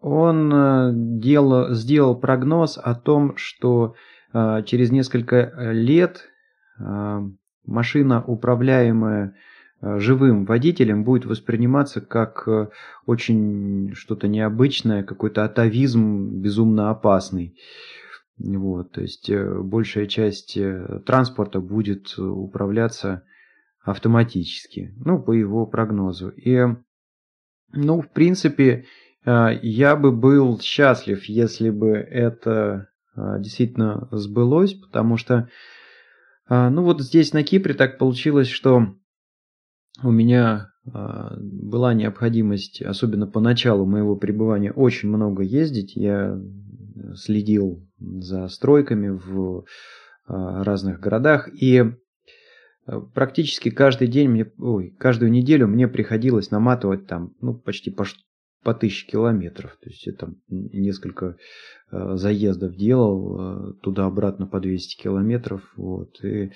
он 0.00 0.52
э, 0.52 0.90
делал, 0.94 1.74
сделал 1.74 2.16
прогноз 2.16 2.78
о 2.82 2.94
том, 2.94 3.36
что 3.36 3.94
через 4.64 4.90
несколько 4.90 5.52
лет 5.72 6.30
машина, 7.66 8.24
управляемая 8.26 9.34
живым 9.82 10.44
водителем 10.44 11.02
будет 11.02 11.26
восприниматься 11.26 12.00
как 12.00 12.44
э, 12.46 12.68
очень 13.04 13.92
что-то 13.94 14.28
необычное, 14.28 15.02
какой-то 15.02 15.44
атовизм 15.44 16.40
безумно 16.40 16.90
опасный. 16.90 17.58
Вот, 18.38 18.92
то 18.92 19.00
есть 19.02 19.28
э, 19.28 19.58
большая 19.60 20.06
часть 20.06 20.56
транспорта 21.04 21.60
будет 21.60 22.16
управляться 22.16 23.24
автоматически, 23.82 24.94
ну, 25.04 25.20
по 25.20 25.32
его 25.32 25.66
прогнозу. 25.66 26.28
И, 26.28 26.64
ну, 27.72 28.00
в 28.00 28.08
принципе, 28.10 28.86
я 29.24 29.96
бы 29.96 30.12
был 30.12 30.60
счастлив, 30.60 31.24
если 31.24 31.70
бы 31.70 31.90
это 31.96 32.88
действительно 33.16 34.06
сбылось, 34.12 34.74
потому 34.74 35.16
что, 35.16 35.48
ну, 36.48 36.84
вот 36.84 37.00
здесь 37.00 37.32
на 37.32 37.42
Кипре 37.42 37.74
так 37.74 37.98
получилось, 37.98 38.48
что 38.48 38.94
у 40.02 40.10
меня 40.10 40.68
а, 40.92 41.36
была 41.38 41.94
необходимость, 41.94 42.82
особенно 42.82 43.26
по 43.26 43.40
началу 43.40 43.86
моего 43.86 44.16
пребывания, 44.16 44.72
очень 44.72 45.08
много 45.08 45.42
ездить. 45.42 45.94
Я 45.96 46.40
следил 47.14 47.86
за 47.98 48.48
стройками 48.48 49.08
в 49.08 49.64
а, 50.26 50.64
разных 50.64 51.00
городах 51.00 51.48
и 51.52 51.84
а, 52.86 53.00
практически 53.00 53.70
каждый 53.70 54.08
день 54.08 54.28
мне, 54.28 54.50
ой, 54.58 54.94
каждую 54.98 55.30
неделю 55.30 55.68
мне 55.68 55.88
приходилось 55.88 56.50
наматывать 56.50 57.06
там, 57.06 57.34
ну, 57.40 57.54
почти 57.54 57.90
по, 57.90 58.04
по 58.62 58.74
тысяче 58.74 59.06
километров. 59.06 59.76
То 59.82 59.90
есть 59.90 60.06
это 60.06 60.34
несколько 60.48 61.36
э, 61.90 62.16
заездов 62.16 62.76
делал 62.76 63.70
э, 63.70 63.72
туда-обратно 63.82 64.46
по 64.46 64.60
200 64.60 65.02
километров. 65.02 65.62
Вот. 65.76 66.22
И 66.24 66.52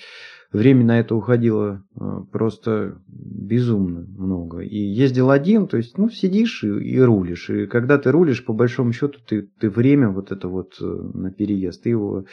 время 0.52 0.84
на 0.84 1.00
это 1.00 1.14
уходило 1.14 1.82
э, 1.94 2.20
просто 2.30 3.00
безумно 3.08 4.06
много. 4.08 4.60
И 4.60 4.78
ездил 4.78 5.30
один, 5.30 5.66
то 5.66 5.76
есть, 5.76 5.98
ну, 5.98 6.08
сидишь 6.08 6.62
и, 6.62 6.68
и 6.68 7.00
рулишь. 7.00 7.50
И 7.50 7.66
когда 7.66 7.98
ты 7.98 8.10
рулишь, 8.12 8.44
по 8.44 8.52
большому 8.52 8.92
счету, 8.92 9.18
ты, 9.26 9.42
ты 9.42 9.68
время 9.68 10.08
вот 10.10 10.30
это 10.30 10.48
вот 10.48 10.76
на 10.80 11.32
переезд, 11.32 11.82
ты 11.82 11.90
его 11.90 12.24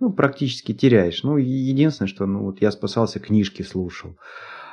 ну, 0.00 0.12
практически 0.12 0.74
теряешь. 0.74 1.22
Ну, 1.22 1.36
единственное, 1.36 2.08
что 2.08 2.26
ну, 2.26 2.42
вот 2.42 2.60
я 2.60 2.72
спасался, 2.72 3.20
книжки 3.20 3.62
слушал. 3.62 4.16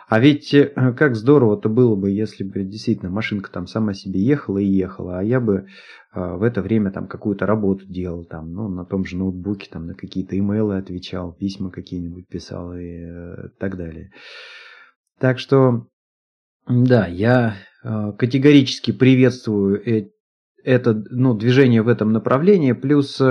А 0.09 0.19
ведь 0.19 0.55
э, 0.55 0.65
как 0.97 1.15
здорово-то 1.15 1.69
было 1.69 1.95
бы, 1.95 2.09
если 2.09 2.43
бы 2.43 2.63
действительно 2.63 3.11
машинка 3.11 3.51
там 3.51 3.67
сама 3.67 3.93
себе 3.93 4.19
ехала 4.19 4.57
и 4.57 4.65
ехала, 4.65 5.19
а 5.19 5.23
я 5.23 5.39
бы 5.39 5.67
а, 6.11 6.35
в 6.35 6.41
это 6.41 6.63
время 6.63 6.89
там 6.89 7.07
какую-то 7.07 7.45
работу 7.45 7.85
делал, 7.85 8.25
там, 8.25 8.51
ну, 8.51 8.67
на 8.69 8.85
том 8.85 9.05
же 9.05 9.17
ноутбуке, 9.17 9.69
там, 9.71 9.85
на 9.85 9.93
какие-то 9.93 10.37
имейлы 10.37 10.77
отвечал, 10.77 11.31
письма 11.31 11.69
какие-нибудь 11.69 12.27
писал 12.27 12.73
и 12.73 13.03
э, 13.05 13.49
так 13.59 13.77
далее. 13.77 14.11
Так 15.19 15.37
что, 15.37 15.85
да, 16.67 17.05
я 17.05 17.57
э, 17.83 18.11
категорически 18.17 18.91
приветствую 18.91 20.09
это 20.63 21.03
ну, 21.11 21.35
движение 21.35 21.83
в 21.83 21.87
этом 21.87 22.11
направлении. 22.11 22.71
Плюс 22.73 23.21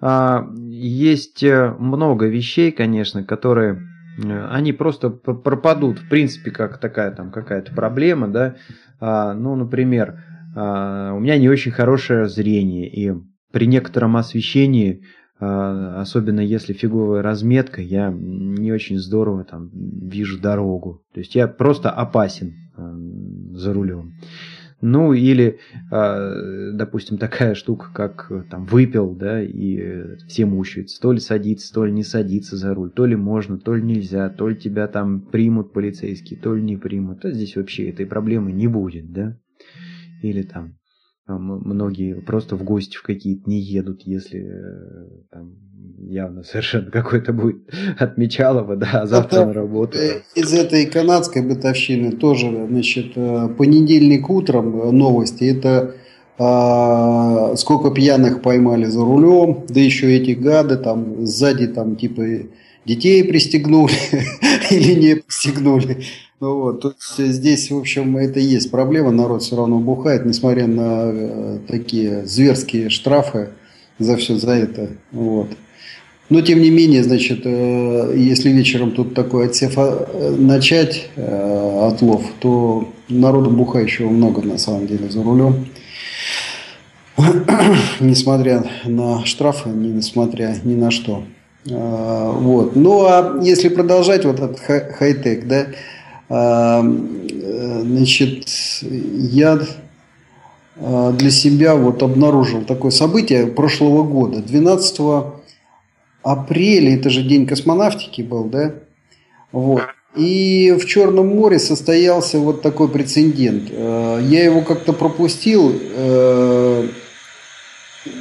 а, 0.00 0.46
есть 0.58 1.42
много 1.42 2.26
вещей, 2.26 2.72
конечно, 2.72 3.24
которые 3.24 3.78
Э, 3.78 3.95
они 4.18 4.72
просто 4.72 5.10
пропадут, 5.10 5.98
в 5.98 6.08
принципе, 6.08 6.50
как 6.50 6.78
такая 6.78 7.10
там 7.10 7.30
какая-то 7.30 7.74
проблема, 7.74 8.28
да. 8.28 8.56
А, 9.00 9.34
ну, 9.34 9.54
например, 9.56 10.22
а, 10.54 11.12
у 11.12 11.20
меня 11.20 11.38
не 11.38 11.48
очень 11.48 11.72
хорошее 11.72 12.28
зрение, 12.28 12.88
и 12.88 13.12
при 13.52 13.66
некотором 13.66 14.16
освещении, 14.16 15.02
а, 15.38 16.00
особенно 16.00 16.40
если 16.40 16.72
фиговая 16.72 17.22
разметка, 17.22 17.82
я 17.82 18.10
не 18.10 18.72
очень 18.72 18.98
здорово 18.98 19.44
там 19.44 19.70
вижу 19.72 20.40
дорогу. 20.40 21.02
То 21.12 21.20
есть 21.20 21.34
я 21.34 21.46
просто 21.46 21.90
опасен 21.90 22.54
за 23.54 23.72
рулем. 23.72 24.14
Ну 24.88 25.14
или, 25.14 25.58
а, 25.90 26.70
допустим, 26.72 27.18
такая 27.18 27.56
штука, 27.56 27.90
как 27.92 28.30
там 28.48 28.66
выпил, 28.66 29.16
да, 29.16 29.42
и 29.42 30.16
все 30.28 30.46
мучаются. 30.46 31.00
То 31.00 31.10
ли 31.10 31.18
садиться, 31.18 31.74
то 31.74 31.84
ли 31.84 31.90
не 31.90 32.04
садиться 32.04 32.56
за 32.56 32.72
руль, 32.72 32.92
то 32.92 33.04
ли 33.04 33.16
можно, 33.16 33.58
то 33.58 33.74
ли 33.74 33.82
нельзя, 33.82 34.28
то 34.28 34.48
ли 34.48 34.54
тебя 34.54 34.86
там 34.86 35.22
примут 35.22 35.72
полицейские, 35.72 36.38
то 36.38 36.54
ли 36.54 36.62
не 36.62 36.76
примут. 36.76 37.24
А 37.24 37.32
здесь 37.32 37.56
вообще 37.56 37.90
этой 37.90 38.06
проблемы 38.06 38.52
не 38.52 38.68
будет, 38.68 39.12
да. 39.12 39.36
Или 40.22 40.42
там 40.42 40.76
многие 41.26 42.14
просто 42.14 42.56
в 42.56 42.62
гости 42.62 42.96
в 42.96 43.02
какие-то 43.02 43.48
не 43.48 43.60
едут, 43.60 44.02
если 44.04 44.40
э, 44.40 45.08
там 45.30 45.56
явно 45.98 46.42
совершенно 46.42 46.90
какой-то 46.90 47.32
будет 47.32 47.56
отмечалово, 47.98 48.76
да, 48.76 49.02
а 49.02 49.06
завтра 49.06 49.38
Это, 49.38 49.46
на 49.46 49.52
работу. 49.52 49.98
Из 50.34 50.52
этой 50.52 50.86
канадской 50.86 51.42
бытовщины 51.42 52.12
тоже, 52.12 52.66
значит, 52.68 53.12
э, 53.16 53.48
понедельник 53.56 54.30
утром 54.30 54.96
новости, 54.96 55.44
это 55.44 55.94
а, 56.38 57.56
сколько 57.56 57.90
пьяных 57.90 58.42
поймали 58.42 58.84
за 58.84 59.00
рулем, 59.00 59.64
да 59.68 59.80
еще 59.80 60.14
эти 60.14 60.32
гады 60.32 60.76
там 60.76 61.26
сзади 61.26 61.66
там 61.66 61.96
типа 61.96 62.22
детей 62.86 63.24
пристегнули 63.24 63.92
или 64.70 64.94
не 64.94 65.16
пристегнули. 65.16 66.04
Ну 66.38 66.60
вот, 66.60 66.82
тут 66.82 66.96
здесь, 67.16 67.70
в 67.70 67.78
общем, 67.78 68.16
это 68.16 68.40
и 68.40 68.44
есть 68.44 68.70
проблема, 68.70 69.10
народ 69.10 69.42
все 69.42 69.56
равно 69.56 69.78
бухает, 69.78 70.26
несмотря 70.26 70.66
на 70.66 71.10
э, 71.10 71.58
такие 71.66 72.26
зверские 72.26 72.90
штрафы 72.90 73.48
за 73.98 74.16
все 74.16 74.36
за 74.36 74.52
это. 74.52 74.90
Вот. 75.12 75.48
Но 76.28 76.42
тем 76.42 76.60
не 76.60 76.70
менее, 76.70 77.02
значит, 77.02 77.40
э, 77.44 78.14
если 78.16 78.50
вечером 78.50 78.92
тут 78.92 79.14
такой 79.14 79.46
отсев 79.46 79.74
э, 79.76 80.36
начать 80.36 81.08
отлов, 81.16 82.22
то 82.38 82.92
народу 83.08 83.50
бухающего 83.50 84.10
много 84.10 84.42
на 84.42 84.58
самом 84.58 84.86
деле 84.86 85.08
за 85.08 85.22
рулем. 85.22 85.66
Несмотря 88.00 88.62
на 88.84 89.24
штрафы, 89.24 89.70
несмотря 89.70 90.54
ни 90.64 90.74
на 90.74 90.90
что. 90.90 91.24
Вот. 91.66 92.76
Ну 92.76 93.04
а 93.04 93.38
если 93.42 93.68
продолжать 93.68 94.24
вот 94.24 94.40
этот 94.40 94.60
хай-тек, 94.60 95.46
да, 95.46 95.66
Значит, 97.86 98.48
я 98.82 99.60
а, 100.78 101.12
для 101.12 101.30
себя 101.30 101.74
вот 101.74 102.02
обнаружил 102.02 102.62
такое 102.62 102.90
событие 102.90 103.46
прошлого 103.46 104.02
года. 104.02 104.40
12 104.40 105.00
апреля, 106.22 106.94
это 106.94 107.10
же 107.10 107.22
день 107.22 107.46
космонавтики 107.46 108.22
был, 108.22 108.44
да? 108.44 108.74
Вот. 109.52 109.82
И 110.16 110.76
в 110.80 110.86
Черном 110.86 111.28
море 111.28 111.58
состоялся 111.58 112.38
вот 112.38 112.62
такой 112.62 112.88
прецедент. 112.88 113.70
А, 113.70 114.20
я 114.20 114.44
его 114.44 114.62
как-то 114.62 114.92
пропустил, 114.92 115.72
а, 115.72 116.88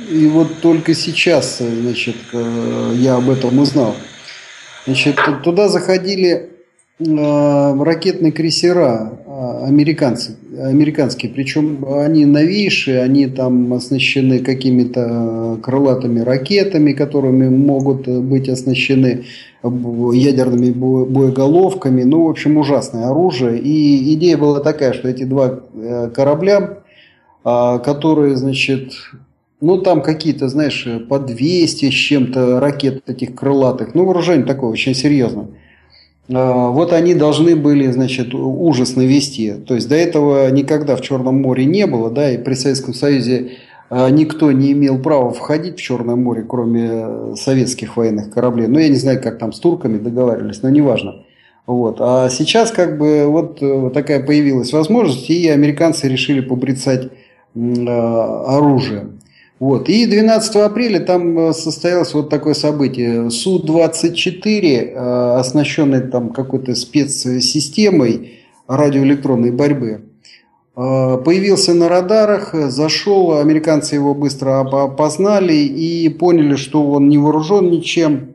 и 0.09 0.27
вот 0.27 0.59
только 0.61 0.93
сейчас, 0.93 1.59
значит, 1.59 2.15
я 2.95 3.15
об 3.15 3.29
этом 3.29 3.59
узнал. 3.59 3.95
Значит, 4.85 5.19
туда 5.43 5.67
заходили 5.67 6.55
Э, 6.97 7.83
ракетные 7.83 8.31
крейсера 8.31 9.19
э, 9.25 9.65
американцы, 9.65 10.37
американские, 10.57 11.29
причем 11.29 11.83
они 11.89 12.23
новейшие, 12.23 13.01
они 13.01 13.27
там 13.27 13.73
оснащены 13.73 14.39
какими-то 14.39 15.59
крылатыми 15.61 16.21
ракетами, 16.21 16.93
которыми 16.93 17.49
могут 17.49 18.07
быть 18.07 18.47
оснащены 18.47 19.25
ядерными 19.61 20.71
боеголовками, 20.71 22.03
ну, 22.03 22.27
в 22.27 22.29
общем, 22.29 22.55
ужасное 22.55 23.09
оружие. 23.09 23.59
И 23.59 24.13
идея 24.13 24.37
была 24.37 24.61
такая, 24.61 24.93
что 24.93 25.09
эти 25.09 25.25
два 25.25 25.59
э, 25.73 26.09
корабля, 26.15 26.77
которые, 27.43 28.37
значит, 28.37 28.93
ну, 29.65 29.79
там 29.79 30.01
какие-то, 30.01 30.47
знаешь, 30.47 30.87
по 31.09 31.19
200 31.19 31.89
с 31.89 31.93
чем-то 31.93 32.59
ракет 32.59 33.01
этих 33.09 33.33
крылатых, 33.33 33.95
ну, 33.95 34.05
вооружение 34.05 34.45
такое 34.45 34.69
очень 34.69 34.93
серьезное. 34.93 35.47
А, 36.31 36.69
вот 36.69 36.93
они 36.93 37.15
должны 37.15 37.55
были, 37.55 37.91
значит, 37.91 38.33
ужас 38.33 38.95
навести. 38.95 39.53
То 39.53 39.75
есть 39.75 39.89
до 39.89 39.95
этого 39.95 40.49
никогда 40.51 40.95
в 40.95 41.01
Черном 41.01 41.41
море 41.41 41.65
не 41.65 41.87
было, 41.87 42.11
да, 42.11 42.31
и 42.31 42.37
при 42.37 42.53
Советском 42.53 42.93
Союзе 42.93 43.53
а, 43.89 44.09
никто 44.09 44.51
не 44.51 44.71
имел 44.73 44.99
права 44.99 45.31
входить 45.31 45.77
в 45.77 45.81
Черное 45.81 46.15
море, 46.15 46.45
кроме 46.47 47.35
советских 47.35 47.97
военных 47.97 48.31
кораблей. 48.31 48.67
Ну, 48.67 48.77
я 48.77 48.89
не 48.89 48.95
знаю, 48.95 49.21
как 49.21 49.39
там 49.39 49.51
с 49.51 49.59
турками 49.59 49.97
договаривались, 49.97 50.61
но 50.61 50.69
неважно. 50.69 51.23
Вот. 51.65 51.97
А 51.99 52.29
сейчас 52.29 52.71
как 52.71 52.99
бы 52.99 53.25
вот 53.25 53.57
э, 53.61 53.89
такая 53.91 54.23
появилась 54.23 54.71
возможность, 54.71 55.27
и 55.31 55.49
американцы 55.49 56.07
решили 56.07 56.41
побрицать 56.41 57.09
а, 57.55 58.57
оружие. 58.57 59.07
Вот. 59.59 59.87
И 59.87 60.05
12 60.05 60.55
апреля 60.57 60.99
там 60.99 61.39
э, 61.39 61.53
состоялось 61.53 62.13
вот 62.13 62.29
такое 62.29 62.53
событие. 62.53 63.29
Су-24, 63.29 64.51
э, 64.61 65.39
оснащенный 65.39 66.01
там 66.01 66.29
какой-то 66.31 66.75
спецсистемой 66.75 68.39
радиоэлектронной 68.67 69.51
борьбы, 69.51 70.01
э, 70.75 71.17
появился 71.23 71.73
на 71.73 71.87
радарах, 71.87 72.53
зашел, 72.53 73.37
американцы 73.37 73.95
его 73.95 74.13
быстро 74.13 74.59
опознали 74.59 75.53
и 75.55 76.09
поняли, 76.09 76.57
что 76.57 76.85
он 76.91 77.07
не 77.07 77.17
вооружен 77.17 77.69
ничем. 77.69 78.31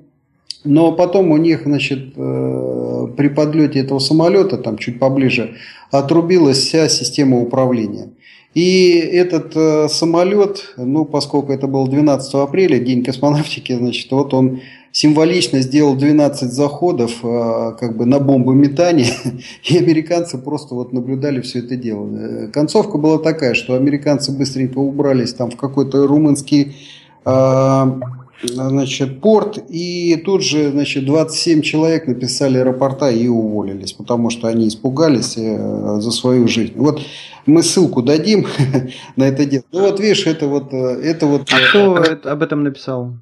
Но 0.65 0.93
потом 0.93 1.31
у 1.31 1.39
них, 1.39 1.63
значит, 1.65 2.15
при 2.15 3.29
подлете 3.29 3.81
этого 3.81 3.99
самолета, 3.99 4.59
там 4.59 4.77
чуть 4.77 4.99
поближе, 4.99 5.55
отрубилась 5.91 6.59
вся 6.59 6.91
система 6.91 7.39
управления. 7.41 8.11
И 8.55 8.95
этот 8.95 9.53
э, 9.55 9.89
самолет, 9.89 10.75
ну, 10.77 11.05
поскольку 11.05 11.53
это 11.53 11.69
был 11.69 11.87
12 11.87 12.35
апреля, 12.35 12.81
день 12.81 13.05
космонавтики, 13.05 13.77
значит, 13.77 14.11
вот 14.11 14.35
он 14.35 14.61
символично 14.93 15.61
сделал 15.61 15.95
12 15.95 16.53
заходов 16.53 17.13
э, 17.23 17.73
как 17.79 17.97
бы 17.97 18.07
на 18.07 18.19
бомбометание, 18.19 19.13
и 19.65 19.79
американцы 19.79 20.37
просто 20.37 20.75
вот 20.75 20.93
наблюдали 20.93 21.41
все 21.41 21.61
это 21.61 21.77
дело. 21.77 22.09
Э, 22.13 22.49
концовка 22.49 22.99
была 22.99 23.19
такая, 23.19 23.55
что 23.55 23.75
американцы 23.75 24.33
быстренько 24.33 24.79
убрались 24.79 25.33
там 25.33 25.51
в 25.53 25.57
какой-то 25.57 26.09
румынский 26.09 26.75
э, 27.25 28.01
значит, 28.43 29.21
порт, 29.21 29.59
и 29.69 30.17
тут 30.25 30.43
же, 30.43 30.71
значит, 30.71 31.05
27 31.05 31.63
человек 31.63 32.07
написали 32.07 32.59
рапорта 32.59 33.11
и 33.11 33.29
уволились, 33.29 33.93
потому 33.93 34.31
что 34.31 34.49
они 34.49 34.69
испугались 34.69 35.37
э, 35.37 36.01
за 36.01 36.11
свою 36.11 36.49
жизнь. 36.49 36.75
Вот 36.77 37.01
мы 37.47 37.63
ссылку 37.63 38.03
дадим 38.03 38.47
на 39.17 39.25
это 39.25 39.45
дело. 39.45 39.65
Ну 39.73 39.81
вот 39.81 40.01
видишь, 40.01 40.27
это 40.27 40.47
вот... 40.47 40.73
Э, 40.73 41.01
это 41.03 41.27
вот 41.27 41.49
а 41.53 41.69
кто 41.69 42.31
об 42.31 42.43
этом 42.43 42.65
написал? 42.65 43.15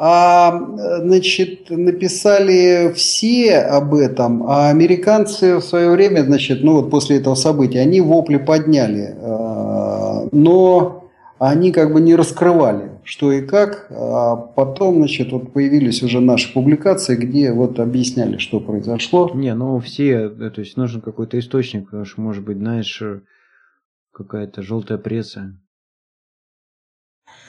А, 0.00 0.56
значит, 1.00 1.70
написали 1.70 2.92
все 2.94 3.58
об 3.58 3.94
этом, 3.94 4.44
а 4.48 4.68
американцы 4.70 5.56
в 5.56 5.62
свое 5.62 5.90
время, 5.90 6.22
значит, 6.22 6.62
ну 6.62 6.74
вот 6.74 6.90
после 6.90 7.16
этого 7.16 7.34
события, 7.34 7.80
они 7.80 8.00
вопли 8.00 8.36
подняли. 8.36 9.16
Э, 9.20 10.28
но 10.30 11.07
они 11.38 11.72
как 11.72 11.92
бы 11.92 12.00
не 12.00 12.14
раскрывали, 12.16 13.00
что 13.04 13.32
и 13.32 13.46
как. 13.46 13.86
А 13.90 14.36
потом, 14.36 14.96
значит, 14.96 15.32
вот 15.32 15.52
появились 15.52 16.02
уже 16.02 16.20
наши 16.20 16.52
публикации, 16.52 17.16
где 17.16 17.52
вот 17.52 17.78
объясняли, 17.78 18.38
что 18.38 18.60
произошло. 18.60 19.30
Не, 19.34 19.54
ну 19.54 19.78
все, 19.78 20.26
э, 20.26 20.50
то 20.50 20.60
есть 20.60 20.76
нужен 20.76 21.00
какой-то 21.00 21.38
источник, 21.38 21.86
потому 21.86 22.04
что, 22.04 22.20
может 22.20 22.44
быть, 22.44 22.58
знаешь, 22.58 23.00
э, 23.02 23.20
какая-то 24.12 24.62
желтая 24.62 24.98
пресса. 24.98 25.54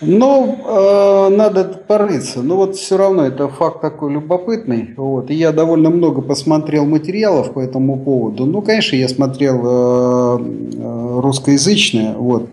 Ну, 0.02 0.58
э, 0.66 1.30
надо 1.36 1.66
порыться. 1.66 2.42
Но 2.42 2.56
вот 2.56 2.78
все 2.78 2.98
равно 2.98 3.26
это 3.26 3.50
факт 3.50 3.82
такой 3.82 4.14
любопытный. 4.14 4.94
Вот. 4.96 5.30
И 5.30 5.34
я 5.34 5.52
довольно 5.52 5.90
много 5.90 6.22
посмотрел 6.22 6.86
материалов 6.86 7.54
по 7.54 7.60
этому 7.60 7.98
поводу. 8.00 8.46
Ну, 8.46 8.62
конечно, 8.62 8.96
я 8.96 9.10
смотрел 9.10 9.62
э, 9.64 10.40
э 10.78 11.20
русскоязычные. 11.20 12.14
Вот. 12.14 12.50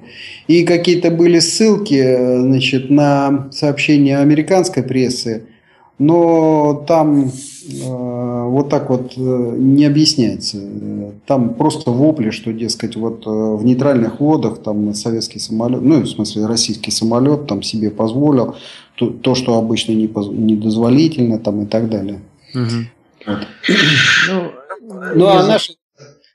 И 0.49 0.65
какие-то 0.65 1.11
были 1.11 1.39
ссылки 1.39 1.95
э, 1.95 2.41
значит, 2.41 2.91
на 2.91 3.49
сообщения 3.53 4.19
американской 4.19 4.83
прессы, 4.83 5.45
но 5.99 6.85
там 6.87 7.25
э, 7.25 8.45
вот 8.47 8.69
так 8.69 8.91
вот 8.91 9.15
э, 9.17 9.21
не 9.21 9.87
объясняется. 9.87 10.59
Там 11.27 11.55
просто 11.55 11.91
вопли, 11.91 12.31
что, 12.31 12.53
дескать, 12.53 12.97
вот 12.97 13.27
э, 13.27 13.31
в 13.31 13.65
нейтральных 13.65 14.21
водах 14.21 14.63
там 14.63 14.93
советский 14.93 15.39
самолет, 15.39 15.81
ну, 15.81 16.03
в 16.03 16.07
смысле, 16.07 16.47
российский 16.47 16.91
самолет 16.91 17.47
там 17.47 17.63
себе 17.63 17.91
позволил 17.91 18.57
то, 18.97 19.09
то 19.09 19.35
что 19.35 19.59
обычно 19.59 19.93
не 19.93 20.07
недозволительно 20.07 21.39
там 21.39 21.63
и 21.63 21.67
так 21.67 21.89
далее. 21.89 22.21
Угу. 22.55 23.27
Вот. 23.27 23.47
Ну, 24.29 24.53
ну 25.15 25.27
а 25.27 25.47
наши, 25.47 25.75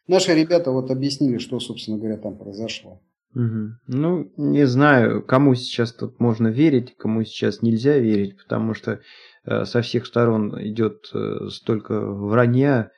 наши 0.08 0.34
ребята 0.34 0.72
вот 0.72 0.90
объяснили, 0.90 1.38
что, 1.38 1.60
собственно 1.60 1.98
говоря, 1.98 2.18
там 2.18 2.36
произошло. 2.36 3.00
Угу. 3.36 3.70
Ну, 3.88 4.32
не 4.38 4.66
знаю, 4.66 5.24
кому 5.24 5.56
сейчас 5.56 5.94
тут 5.94 6.20
можно 6.20 6.48
верить, 6.48 6.96
кому 6.98 7.24
сейчас 7.24 7.62
нельзя 7.62 7.98
верить, 7.98 8.38
потому 8.38 8.74
что 8.74 9.00
со 9.46 9.82
всех 9.82 10.06
сторон 10.06 10.56
идет 10.62 11.10
э, 11.14 11.48
столько 11.50 12.00
вранья, 12.00 12.92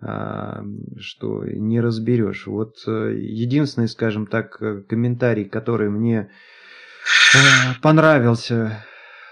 э, 0.00 0.62
что 0.98 1.44
не 1.44 1.80
разберешь. 1.80 2.46
Вот 2.46 2.74
э, 2.86 3.14
единственный, 3.16 3.88
скажем 3.88 4.26
так, 4.26 4.60
э, 4.60 4.82
комментарий, 4.88 5.44
который 5.44 5.90
мне 5.90 6.30
э, 7.34 7.38
понравился 7.80 8.84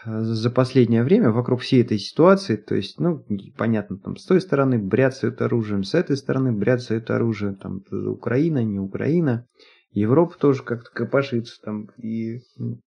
за 0.05 0.51
последнее 0.51 1.05
время 1.05 1.31
вокруг 1.31 1.61
всей 1.61 1.83
этой 1.83 1.98
ситуации, 1.98 2.57
то 2.57 2.75
есть, 2.75 2.98
ну, 2.98 3.25
понятно, 3.57 3.98
там 3.98 4.16
с 4.16 4.25
той 4.25 4.40
стороны 4.40 4.79
бряцают 4.79 5.40
оружием, 5.42 5.85
с 5.85 5.94
этой 5.94 6.16
стороны 6.16 6.53
бряцают 6.53 7.11
оружием, 7.11 7.55
там 7.55 7.83
Украина, 7.90 8.64
не 8.64 8.81
Украина. 8.81 9.46
Европа 9.92 10.37
тоже 10.38 10.62
как-то 10.62 10.90
копошится 10.90 11.61
там, 11.62 11.87
и 11.98 12.40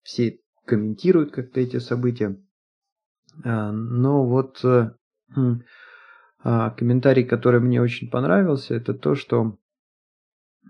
все 0.02 0.38
комментируют 0.64 1.32
как-то 1.32 1.60
эти 1.60 1.78
события. 1.78 2.36
А, 3.44 3.72
но 3.72 4.24
вот 4.26 4.64
э, 4.64 4.90
а, 6.44 6.70
комментарий, 6.70 7.24
который 7.24 7.60
мне 7.60 7.80
очень 7.80 8.10
понравился, 8.10 8.74
это 8.74 8.94
то, 8.94 9.14
что 9.14 9.58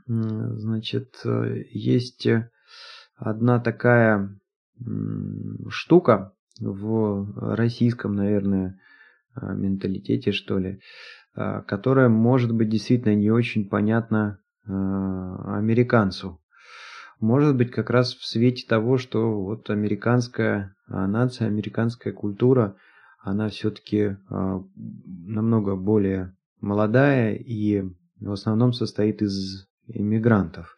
значит, 0.07 1.21
э, 1.25 1.65
есть 1.71 2.27
одна 3.17 3.61
такая 3.61 4.39
штука 5.69 6.35
в 6.61 7.55
российском, 7.55 8.15
наверное, 8.15 8.81
а, 9.35 9.53
менталитете, 9.55 10.33
что 10.33 10.59
ли, 10.59 10.81
которая 11.35 12.09
может 12.09 12.53
быть 12.53 12.69
действительно 12.69 13.15
не 13.15 13.31
очень 13.31 13.69
понятна 13.69 14.39
американцу. 14.67 16.42
Может 17.23 17.57
быть, 17.57 17.71
как 17.71 17.89
раз 17.89 18.17
в 18.17 18.27
свете 18.27 18.67
того, 18.67 18.99
что 18.99 19.41
вот 19.41 19.71
американская 19.71 20.75
а, 20.89 21.07
нация, 21.07 21.47
американская 21.47 22.13
культура, 22.13 22.75
она 23.21 23.49
все-таки 23.49 24.17
а, 24.29 24.61
намного 24.75 25.77
более 25.77 26.37
молодая 26.61 27.35
и 27.37 27.85
в 28.19 28.33
основном 28.33 28.73
состоит 28.73 29.23
из 29.23 29.69
иммигрантов. 29.87 30.77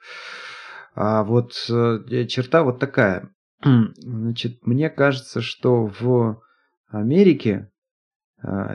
А 0.94 1.24
вот 1.24 1.52
э, 1.70 2.26
черта 2.26 2.62
вот 2.62 2.78
такая. 2.78 3.30
Значит, 3.96 4.66
мне 4.66 4.90
кажется, 4.90 5.40
что 5.40 5.90
в 5.98 6.42
Америке 6.88 7.70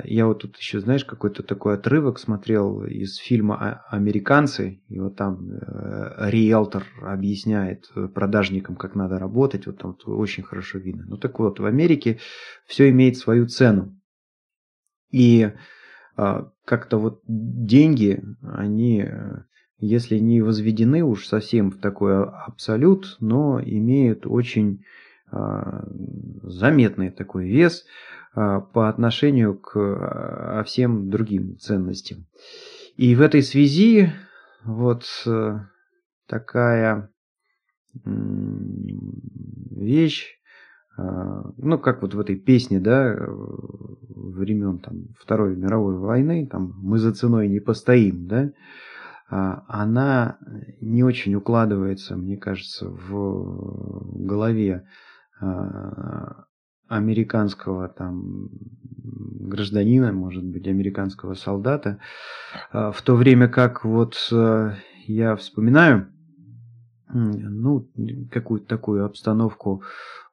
я 0.05 0.25
вот 0.25 0.39
тут 0.39 0.58
еще, 0.58 0.79
знаешь, 0.79 1.05
какой-то 1.05 1.43
такой 1.43 1.75
отрывок 1.75 2.17
смотрел 2.17 2.86
из 2.86 3.17
фильма 3.17 3.84
«Американцы», 3.89 4.82
и 4.88 4.99
вот 4.99 5.15
там 5.15 5.51
э, 5.51 6.29
риэлтор 6.29 6.86
объясняет 7.01 7.91
продажникам, 8.15 8.75
как 8.75 8.95
надо 8.95 9.19
работать, 9.19 9.67
вот 9.67 9.77
там 9.77 9.95
очень 10.05 10.43
хорошо 10.43 10.79
видно. 10.79 11.05
Ну 11.08 11.17
так 11.17 11.38
вот, 11.38 11.60
в 11.60 11.65
Америке 11.65 12.19
все 12.65 12.89
имеет 12.89 13.17
свою 13.17 13.47
цену. 13.47 13.95
И 15.12 15.51
а, 16.15 16.51
как-то 16.65 16.97
вот 16.97 17.21
деньги, 17.27 18.23
они, 18.41 19.05
если 19.77 20.17
не 20.17 20.41
возведены 20.41 21.03
уж 21.03 21.27
совсем 21.27 21.69
в 21.71 21.77
такой 21.77 22.23
абсолют, 22.25 23.17
но 23.19 23.62
имеют 23.62 24.25
очень 24.25 24.84
а, 25.32 25.84
заметный 26.41 27.12
такой 27.12 27.47
вес– 27.47 27.86
а, 27.95 28.18
по 28.33 28.89
отношению 28.89 29.57
к 29.57 29.75
а, 29.75 30.63
всем 30.63 31.09
другим 31.09 31.57
ценностям. 31.57 32.27
И 32.95 33.15
в 33.15 33.21
этой 33.21 33.41
связи 33.41 34.11
вот 34.63 35.05
э, 35.25 35.59
такая 36.27 37.09
вещь, 39.75 40.27
а, 40.97 41.51
ну, 41.57 41.79
как 41.79 42.01
вот 42.01 42.13
в 42.13 42.19
этой 42.19 42.35
песне, 42.35 42.79
да, 42.79 43.15
времен 43.17 44.79
там 44.79 45.07
Второй 45.19 45.55
мировой 45.55 45.97
войны, 45.97 46.45
там 46.45 46.73
«Мы 46.81 46.99
за 46.99 47.13
ценой 47.13 47.47
не 47.47 47.59
постоим», 47.59 48.27
да, 48.27 48.51
она 49.29 50.39
не 50.81 51.03
очень 51.03 51.35
укладывается, 51.35 52.15
мне 52.15 52.35
кажется, 52.35 52.89
в 52.89 54.25
голове 54.25 54.87
американского 56.89 57.88
там 57.88 58.49
гражданина, 59.02 60.12
может 60.12 60.43
быть, 60.43 60.67
американского 60.67 61.36
солдата, 61.36 61.99
а, 62.71 62.91
в 62.91 63.02
то 63.02 63.15
время 63.15 63.47
как 63.47 63.86
вот 63.86 64.15
э, 64.32 64.73
я 65.08 65.36
вспоминаю, 65.36 66.08
ну, 67.12 67.89
какую-то 68.32 68.67
такую 68.67 69.06
обстановку 69.06 69.82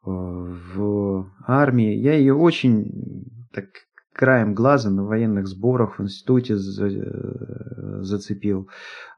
э, 0.05 0.11
в 0.11 1.31
армии, 1.47 1.95
я 1.95 2.15
ее 2.15 2.35
очень 2.35 3.25
так 3.53 3.67
краем 4.13 4.55
глаза 4.55 4.91
на 4.91 5.05
военных 5.05 5.47
сборах 5.47 5.99
в 5.99 6.03
институте 6.03 6.55
э, 6.55 8.01
зацепил. 8.03 8.69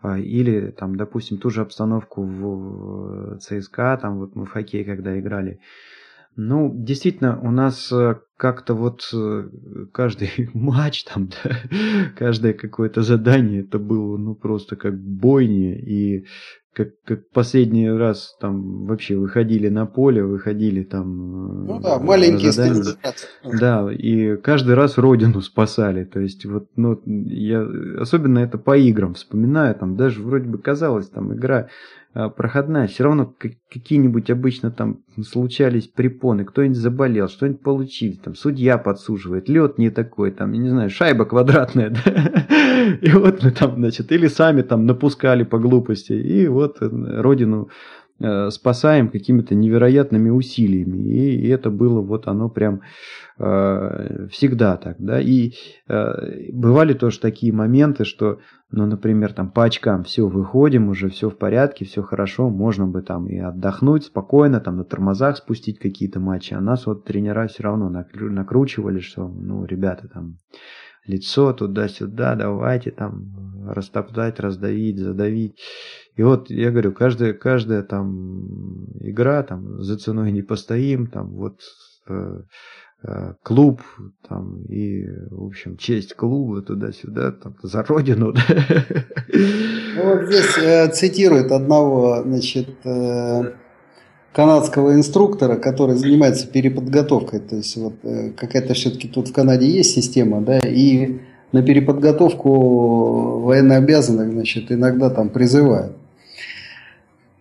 А, 0.03 0.19
или, 0.19 0.71
там, 0.71 0.97
допустим, 0.97 1.39
ту 1.39 1.51
же 1.51 1.63
обстановку 1.63 2.23
в 2.23 3.39
ЦСКА, 3.39 3.99
там 4.01 4.19
вот 4.19 4.35
мы 4.35 4.45
в 4.45 4.51
хоккей 4.51 4.85
когда 4.85 5.19
играли, 5.19 5.61
ну, 6.37 6.73
действительно, 6.75 7.41
у 7.41 7.51
нас 7.51 7.91
э, 7.93 8.17
как-то 8.37 8.75
вот 8.75 9.09
э, 9.13 9.49
каждый 9.93 10.51
матч, 10.55 11.05
там, 11.05 11.29
да, 11.29 11.57
каждое 12.17 12.53
какое-то 12.53 13.03
задание, 13.03 13.63
это 13.63 13.79
было, 13.79 14.17
ну, 14.17 14.35
просто 14.35 14.77
как 14.77 14.99
бойня, 14.99 15.75
и 15.75 16.25
как, 16.79 16.91
как 17.05 17.29
последний 17.31 17.91
раз 17.91 18.37
там 18.41 18.87
вообще 18.87 19.17
выходили 19.17 19.69
на 19.69 19.85
поле, 19.85 20.23
выходили 20.23 20.85
там... 20.85 21.65
Ну 21.67 21.81
да, 21.81 21.99
маленькие 21.99 22.53
задания. 22.53 22.97
Да, 23.43 23.93
и 23.93 24.37
каждый 24.37 24.77
раз 24.77 24.97
родину 24.97 25.41
спасали. 25.43 26.05
То 26.05 26.21
есть 26.21 26.47
вот, 26.47 26.69
ну, 26.77 27.03
я 27.05 27.67
особенно 27.99 28.39
это 28.39 28.59
по 28.59 28.77
играм 28.77 29.15
вспоминаю, 29.15 29.75
там 29.75 29.97
даже 29.97 30.23
вроде 30.23 30.49
бы 30.49 30.59
казалось, 30.59 31.09
там 31.09 31.35
игра 31.35 31.69
проходная, 32.13 32.87
все 32.87 33.05
равно 33.05 33.33
какие-нибудь 33.71 34.31
обычно 34.31 34.71
там 34.71 35.01
случались 35.27 35.87
препоны, 35.87 36.45
кто-нибудь 36.45 36.77
заболел, 36.77 37.29
что-нибудь 37.29 37.63
получили, 37.63 38.15
там 38.15 38.35
судья 38.35 38.79
подсуживает, 38.79 39.49
лед 39.49 39.79
не 39.79 39.91
такой, 39.91 40.31
там, 40.31 40.53
я 40.53 40.61
не 40.61 40.69
знаю, 40.69 40.91
шайба 40.91 41.25
квадратная, 41.25 41.91
да? 42.05 42.47
и 43.01 43.11
вот 43.13 43.43
мы 43.43 43.51
там, 43.51 43.77
значит, 43.77 44.11
или 44.13 44.27
сами 44.27 44.63
там 44.63 44.87
напускали 44.87 45.45
по 45.45 45.59
глупости, 45.59 46.13
и 46.13 46.49
вот 46.49 46.79
э, 46.81 46.89
родину 46.91 47.69
Э, 47.69 47.98
спасаем 48.51 49.11
какими-то 49.11 49.55
невероятными 49.55 50.31
усилиями. 50.31 50.99
И, 51.09 51.41
и 51.41 51.49
это 51.49 51.71
было 51.71 52.01
вот 52.01 52.27
оно 52.27 52.49
прям 52.49 52.81
э, 53.39 54.27
всегда 54.31 54.77
так. 54.77 54.97
Да? 54.99 55.21
И 55.21 55.53
э, 55.89 56.51
бывали 56.53 56.95
тоже 56.95 57.21
такие 57.21 57.53
моменты, 57.53 58.05
что, 58.05 58.41
ну, 58.71 58.87
например, 58.87 59.33
там 59.33 59.51
по 59.51 59.65
очкам 59.65 60.03
все, 60.03 60.27
выходим, 60.27 60.89
уже 60.89 61.09
все 61.11 61.31
в 61.31 61.39
порядке, 61.39 61.85
все 61.85 62.03
хорошо, 62.03 62.51
можно 62.51 62.87
бы 62.87 63.03
там 63.03 63.29
и 63.29 63.39
отдохнуть 63.39 64.07
спокойно, 64.07 64.61
там 64.61 64.77
на 64.79 64.85
тормозах 64.85 65.37
спустить 65.37 65.79
какие-то 65.79 66.19
матчи. 66.19 66.55
А 66.55 66.61
нас 66.61 66.87
вот 66.87 67.05
тренера 67.05 67.47
все 67.47 67.63
равно 67.63 67.89
накручивали, 67.89 68.99
что, 68.99 69.29
ну, 69.29 69.65
ребята, 69.65 70.09
там 70.09 70.39
лицо 71.07 71.53
туда-сюда, 71.53 72.35
давайте 72.35 72.91
там 72.91 73.65
растоптать, 73.67 74.41
раздавить, 74.41 74.99
задавить. 74.99 75.59
И 76.19 76.23
вот 76.25 76.51
я 76.51 76.73
говорю, 76.73 76.91
каждая, 76.91 77.33
каждая 77.33 77.85
там 77.85 78.89
игра, 79.01 79.45
там 79.45 79.81
за 79.81 79.97
ценой 79.97 80.33
не 80.33 80.43
постоим, 80.43 81.07
там 81.07 81.29
вот 81.31 81.61
э, 82.09 82.41
э, 83.05 83.35
клуб, 83.45 83.83
там 84.29 84.65
и, 84.65 85.07
в 85.31 85.47
общем, 85.47 85.77
честь 85.77 86.15
клуба 86.15 86.63
туда-сюда, 86.63 87.31
там, 87.31 87.55
за 87.63 87.85
родину. 87.85 88.35
Ну, 88.35 90.15
вот 90.15 90.27
здесь 90.27 90.59
э, 90.59 90.91
цитирует 90.91 91.53
одного, 91.53 92.23
значит, 92.25 92.69
канадского 94.33 94.95
инструктора, 94.95 95.55
который 95.55 95.95
занимается 95.95 96.49
переподготовкой. 96.49 97.39
То 97.39 97.55
есть 97.55 97.77
вот 97.77 97.95
какая-то 98.37 98.75
все-таки 98.75 99.07
тут 99.07 99.29
в 99.29 99.33
Канаде 99.33 99.71
есть 99.71 99.95
система, 99.95 100.41
да, 100.41 100.59
и 100.59 101.21
на 101.53 101.63
переподготовку 101.63 103.41
военнообязанных, 103.43 104.33
значит, 104.33 104.73
иногда 104.73 105.11
там 105.11 105.29
призывают. 105.29 105.93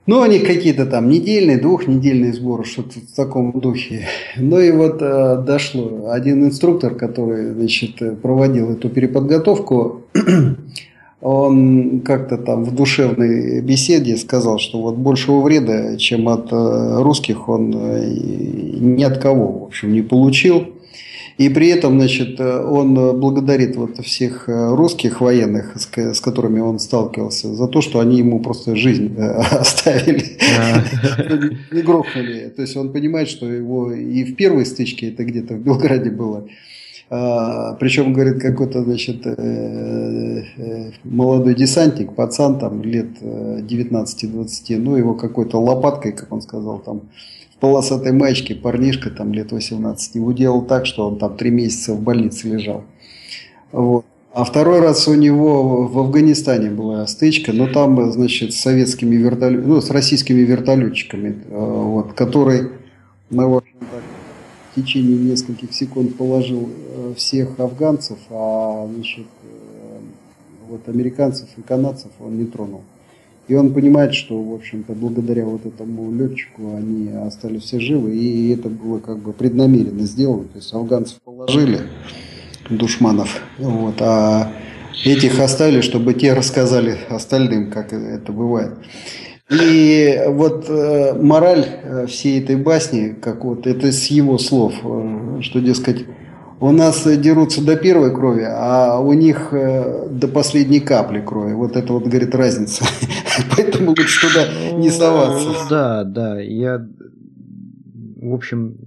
Ну, 0.08 0.22
они 0.22 0.40
какие-то 0.40 0.86
там 0.86 1.10
недельные, 1.10 1.58
двухнедельные 1.58 2.32
сборы, 2.32 2.64
что-то 2.64 3.00
в 3.00 3.14
таком 3.14 3.52
духе. 3.52 4.08
Ну 4.38 4.58
и 4.58 4.72
вот 4.72 5.02
э, 5.02 5.44
дошло. 5.46 6.12
Один 6.12 6.46
инструктор, 6.46 6.96
который, 6.96 7.52
значит, 7.52 8.22
проводил 8.22 8.72
эту 8.72 8.90
переподготовку, 8.90 10.04
он 11.22 12.00
как-то 12.06 12.38
там 12.38 12.64
в 12.64 12.74
душевной 12.74 13.60
беседе 13.60 14.16
сказал, 14.16 14.60
что 14.60 14.82
вот 14.82 14.96
большего 14.96 15.42
вреда, 15.42 15.98
чем 15.98 16.30
от 16.30 16.54
э, 16.54 17.02
русских, 17.02 17.50
он 17.50 17.76
э, 17.76 18.06
ни 18.80 19.04
от 19.04 19.18
кого, 19.18 19.60
в 19.60 19.64
общем, 19.66 19.92
не 19.92 20.04
получил. 20.04 20.68
И 21.38 21.50
при 21.50 21.68
этом, 21.68 22.00
значит, 22.00 22.40
он 22.40 23.20
благодарит 23.20 23.76
вот 23.76 24.04
всех 24.04 24.50
э, 24.50 24.76
русских 24.76 25.22
военных, 25.22 25.76
с, 25.76 26.20
которыми 26.20 26.60
он 26.60 26.80
сталкивался, 26.80 27.54
за 27.54 27.68
то, 27.68 27.82
что 27.82 28.00
они 28.00 28.18
ему 28.18 28.40
просто 28.40 28.76
жизнь 28.76 29.14
э, 29.16 29.32
оставили, 29.52 30.38
не 31.72 31.82
грохнули. 31.84 32.52
То 32.56 32.64
есть 32.64 32.76
он 32.76 32.92
понимает, 32.92 33.30
что 33.30 33.46
его 33.46 33.92
и 33.94 34.24
в 34.24 34.36
первой 34.36 34.66
стычке, 34.66 35.10
это 35.10 35.24
где-то 35.24 35.54
в 35.54 35.60
Белграде 35.60 36.10
было, 36.10 36.48
а, 37.10 37.76
причем, 37.76 38.12
говорит, 38.12 38.42
какой-то, 38.42 38.84
значит, 38.84 39.22
э, 39.26 40.92
молодой 41.04 41.56
десантник, 41.56 42.14
пацан 42.14 42.60
там 42.60 42.82
лет 42.82 43.22
19-20, 43.22 44.78
ну 44.78 44.98
его 44.98 45.14
какой-то 45.14 45.62
лопаткой, 45.62 46.12
как 46.12 46.34
он 46.34 46.42
сказал, 46.42 46.80
там 46.80 47.04
полосатой 47.60 48.12
маечке 48.12 48.56
парнишка 48.56 49.10
там 49.10 49.34
лет 49.34 49.52
18 49.52 50.16
его 50.16 50.32
делал 50.32 50.64
так, 50.64 50.86
что 50.86 51.08
он 51.08 51.18
там 51.18 51.38
три 51.38 51.50
месяца 51.50 51.94
в 51.94 52.02
больнице 52.02 52.48
лежал. 52.48 52.84
Вот. 53.72 54.06
А 54.34 54.44
второй 54.44 54.82
раз 54.82 55.08
у 55.08 55.16
него 55.16 55.88
в 55.88 55.98
Афганистане 55.98 56.70
была 56.70 57.08
стычка, 57.08 57.54
но 57.54 57.68
там, 57.68 58.12
значит, 58.12 58.54
с 58.54 58.58
советскими 58.58 59.16
вертолетами, 59.16 59.66
ну, 59.66 59.82
с 59.82 59.90
российскими 59.90 60.42
вертолетчиками, 60.42 61.44
э, 61.44 61.58
вот, 61.58 62.14
который, 62.14 62.70
ну, 63.32 63.50
в 63.50 63.58
общем 63.58 63.78
в 64.72 64.80
течение 64.80 65.18
нескольких 65.18 65.74
секунд 65.74 66.18
положил 66.18 66.70
э, 66.70 67.14
всех 67.18 67.60
афганцев, 67.60 68.20
а, 68.30 68.88
значит, 68.94 69.26
э, 69.44 69.98
вот 70.70 70.88
американцев 70.88 71.48
и 71.58 71.62
канадцев 71.62 72.12
он 72.20 72.38
не 72.38 72.46
тронул. 72.46 72.84
И 73.48 73.56
он 73.56 73.74
понимает, 73.74 74.14
что, 74.14 74.42
в 74.42 74.54
общем-то, 74.56 74.94
благодаря 74.94 75.46
вот 75.46 75.66
этому 75.66 76.12
летчику 76.12 76.76
они 76.76 77.10
остались 77.10 77.64
все 77.64 77.80
живы, 77.80 78.16
и 78.16 78.54
это 78.54 78.68
было 78.68 79.00
как 79.00 79.20
бы 79.20 79.32
преднамеренно 79.32 80.04
сделано. 80.04 80.44
То 80.46 80.58
есть 80.58 80.74
афганцев 80.74 81.20
положили, 81.24 81.80
душманов, 82.70 83.42
вот, 83.58 83.96
а 84.02 84.52
этих 85.06 85.40
оставили, 85.40 85.80
чтобы 85.80 86.14
те 86.14 86.34
рассказали 86.34 86.98
остальным, 87.10 87.72
как 87.72 87.94
это 87.94 88.32
бывает. 88.34 88.74
И 89.50 90.24
вот 90.28 90.66
э, 90.68 91.14
мораль 91.14 91.66
э, 91.66 92.06
всей 92.08 92.42
этой 92.44 92.58
басни, 92.58 93.16
как 93.22 93.46
вот 93.46 93.66
это 93.66 93.94
с 93.94 94.08
его 94.08 94.38
слов, 94.38 94.74
э, 94.84 95.40
что, 95.42 95.62
дескать, 95.62 96.06
у 96.60 96.72
нас 96.72 97.06
дерутся 97.18 97.64
до 97.64 97.76
первой 97.76 98.14
крови, 98.14 98.46
а 98.48 99.00
у 99.00 99.14
них 99.14 99.54
э, 99.54 100.08
до 100.10 100.28
последней 100.28 100.80
капли 100.80 101.22
крови. 101.22 101.54
Вот 101.54 101.76
это 101.76 101.94
вот, 101.94 102.04
говорит, 102.04 102.34
разница. 102.34 102.86
Поэтому 103.56 103.90
лучше 103.90 104.28
туда 104.28 104.72
не 104.74 104.90
соваться. 104.90 105.68
Да, 105.70 106.04
да, 106.04 106.40
я, 106.40 106.88
в 108.16 108.34
общем, 108.34 108.78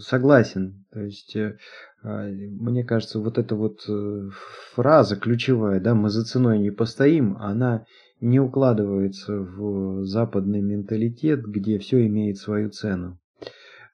согласен. 0.00 0.84
То 0.92 1.00
есть, 1.00 1.36
э, 1.36 1.56
а, 2.02 2.26
мне 2.28 2.84
кажется, 2.84 3.20
вот 3.20 3.38
эта 3.38 3.54
вот 3.54 3.80
э, 3.88 4.28
фраза 4.74 5.16
ключевая, 5.16 5.80
да, 5.80 5.94
мы 5.94 6.10
за 6.10 6.24
ценой 6.24 6.58
не 6.58 6.70
постоим, 6.70 7.36
она 7.38 7.84
не 8.20 8.40
укладывается 8.40 9.38
в 9.38 10.04
западный 10.04 10.60
менталитет, 10.60 11.46
где 11.46 11.78
все 11.78 12.06
имеет 12.06 12.38
свою 12.38 12.70
цену. 12.70 13.18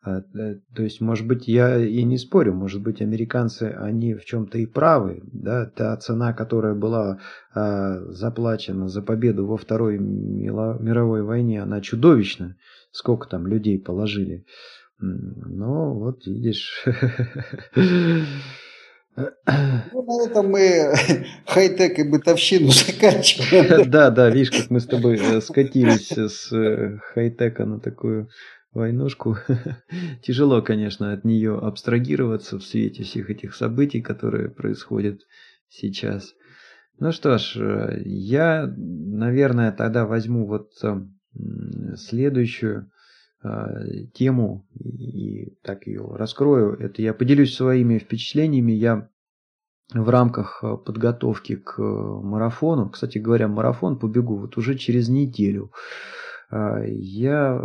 А, 0.03 0.23
э, 0.35 0.57
то 0.75 0.83
есть, 0.83 1.01
может 1.03 1.27
быть, 1.27 1.47
я 1.47 1.79
и 1.79 2.03
не 2.05 2.17
спорю, 2.17 2.55
может 2.55 2.81
быть, 2.81 3.03
американцы, 3.03 3.65
они 3.65 4.15
в 4.15 4.25
чем-то 4.25 4.57
и 4.57 4.65
правы, 4.65 5.21
да, 5.25 5.67
та 5.67 5.95
цена, 5.99 6.33
которая 6.33 6.75
была 6.75 7.19
а, 7.55 8.01
заплачена 8.09 8.89
за 8.89 9.03
победу 9.03 9.47
во 9.47 9.59
Второй 9.59 9.99
мировой 9.99 11.23
войне, 11.23 11.63
она 11.63 11.83
чудовищна, 11.83 12.57
сколько 12.93 13.29
там 13.29 13.47
людей 13.47 13.79
положили. 13.79 14.47
Но 14.99 15.95
вот 15.95 16.27
видишь... 16.27 16.85
Ну, 19.93 20.03
на 20.03 20.27
этом 20.27 20.51
мы 20.51 20.95
хай-тек 21.47 21.99
и 21.99 22.05
бытовщину 22.05 22.71
заканчиваем. 22.71 23.91
Да, 23.91 24.11
да, 24.11 24.31
видишь, 24.31 24.53
как 24.53 24.71
мы 24.71 24.81
с 24.81 24.87
тобой 24.87 25.19
э, 25.21 25.41
скатились 25.41 26.13
с 26.13 26.53
э, 26.53 26.99
хай-тека 27.13 27.67
на 27.67 27.81
такую 27.81 28.29
войнушку. 28.73 29.37
Тяжело, 30.23 30.63
конечно, 30.63 31.13
от 31.13 31.25
нее 31.25 31.59
абстрагироваться 31.59 32.59
в 32.59 32.63
свете 32.63 33.03
всех 33.03 33.31
этих 33.31 33.55
событий, 33.55 34.01
которые 34.01 34.49
происходят 34.49 35.23
сейчас. 35.69 36.35
Ну 36.99 37.13
что 37.13 37.39
ж, 37.39 37.57
э, 37.57 38.03
я, 38.05 38.73
наверное, 38.77 39.73
тогда 39.73 40.07
возьму 40.07 40.47
вот 40.47 40.73
э, 40.83 41.01
следующую 41.97 42.91
э, 43.43 44.07
тему 44.13 44.69
и 44.75 45.57
так 45.63 45.87
ее 45.87 46.07
раскрою. 46.15 46.75
Это 46.75 47.01
я 47.01 47.15
поделюсь 47.15 47.57
своими 47.57 47.99
впечатлениями. 47.99 48.73
Я 48.73 49.09
в 49.95 50.09
рамках 50.09 50.63
подготовки 50.85 51.57
к 51.57 51.81
марафону, 51.83 52.91
кстати 52.91 53.19
говоря, 53.19 53.49
марафон 53.49 53.99
побегу 53.99 54.37
вот 54.37 54.57
уже 54.57 54.77
через 54.77 55.09
неделю. 55.09 55.73
Я 56.53 57.65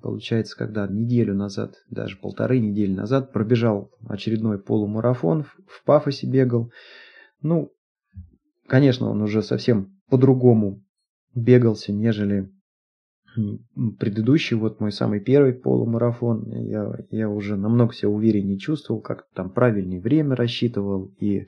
получается, 0.00 0.56
когда 0.56 0.86
неделю 0.86 1.34
назад, 1.34 1.74
даже 1.90 2.16
полторы 2.16 2.58
недели 2.58 2.92
назад 2.92 3.32
пробежал 3.32 3.90
очередной 4.08 4.58
полумарафон, 4.58 5.44
в 5.66 5.84
Пафосе 5.84 6.26
бегал. 6.26 6.70
Ну, 7.40 7.72
конечно, 8.66 9.08
он 9.10 9.22
уже 9.22 9.42
совсем 9.42 9.98
по-другому 10.08 10.82
бегался, 11.34 11.92
нежели 11.92 12.50
предыдущий, 13.98 14.56
вот 14.56 14.80
мой 14.80 14.92
самый 14.92 15.20
первый 15.20 15.54
полумарафон, 15.54 16.50
я, 16.50 16.92
я 17.10 17.28
уже 17.30 17.56
намного 17.56 17.94
себя 17.94 18.10
увереннее 18.10 18.58
чувствовал, 18.58 19.00
как 19.00 19.26
там 19.34 19.50
правильнее 19.50 20.00
время 20.00 20.36
рассчитывал 20.36 21.14
и, 21.18 21.46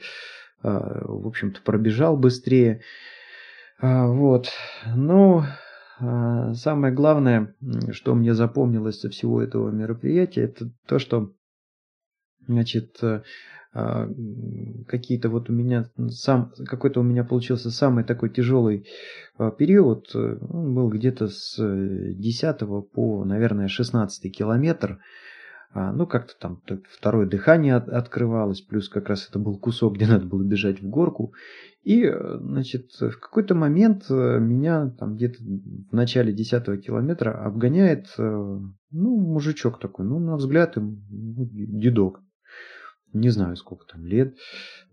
а, 0.63 1.03
в 1.05 1.27
общем-то, 1.27 1.61
пробежал 1.63 2.17
быстрее. 2.17 2.81
А, 3.79 4.07
вот, 4.07 4.49
ну, 4.97 5.41
а, 5.41 5.59
самое 5.99 6.93
главное, 6.93 7.55
что 7.91 8.15
мне 8.15 8.35
запомнилось 8.35 9.01
со 9.01 9.11
всего 9.11 9.43
этого 9.43 9.71
мероприятия, 9.71 10.43
это 10.43 10.71
то, 10.87 10.99
что 10.99 11.33
значит, 12.47 12.99
э, 13.03 13.23
а, 13.73 14.09
какие-то 14.87 15.29
вот 15.29 15.51
у 15.51 15.53
меня 15.53 15.91
сам 16.09 16.53
какой-то 16.67 17.01
у 17.01 17.03
меня 17.03 17.25
получился 17.25 17.71
самый 17.71 18.05
такой 18.05 18.31
тяжелый 18.31 18.87
а, 19.37 19.51
период. 19.51 20.11
Э, 20.15 20.39
он 20.49 20.75
был 20.75 20.89
где-то 20.89 21.29
с 21.29 21.57
10 21.59 22.59
по, 22.93 23.25
наверное, 23.25 23.69
16 23.69 24.35
километр. 24.37 25.01
Ну, 25.75 26.07
как-то 26.07 26.35
там 26.39 26.63
второе 26.89 27.27
дыхание 27.27 27.75
открывалось, 27.75 28.61
плюс 28.61 28.89
как 28.89 29.09
раз 29.09 29.29
это 29.29 29.41
был 29.41 29.59
кусок, 29.59 29.97
где 29.97 30.07
надо 30.07 30.25
было 30.25 30.45
бежать 30.45 30.81
в 30.81 30.89
горку. 30.89 31.35
И, 31.85 32.03
э, 32.03 32.39
значит, 32.39 32.93
в 32.99 33.19
какой-то 33.21 33.55
момент 33.55 34.07
э, 34.09 34.39
меня 34.39 34.91
там 34.99 35.17
где-то 35.17 35.43
в 35.43 35.93
начале 35.93 36.33
десятого 36.33 36.79
километра 36.79 37.45
обгоняет, 37.45 38.07
э, 38.17 38.23
ну, 38.23 39.17
мужичок 39.21 39.79
такой, 39.81 40.07
ну, 40.07 40.19
на 40.19 40.37
взгляд, 40.37 40.77
ну, 40.77 40.95
дедок. 41.11 42.21
Не 43.13 43.29
знаю, 43.29 43.57
сколько 43.57 43.85
там 43.87 44.07
лет. 44.07 44.35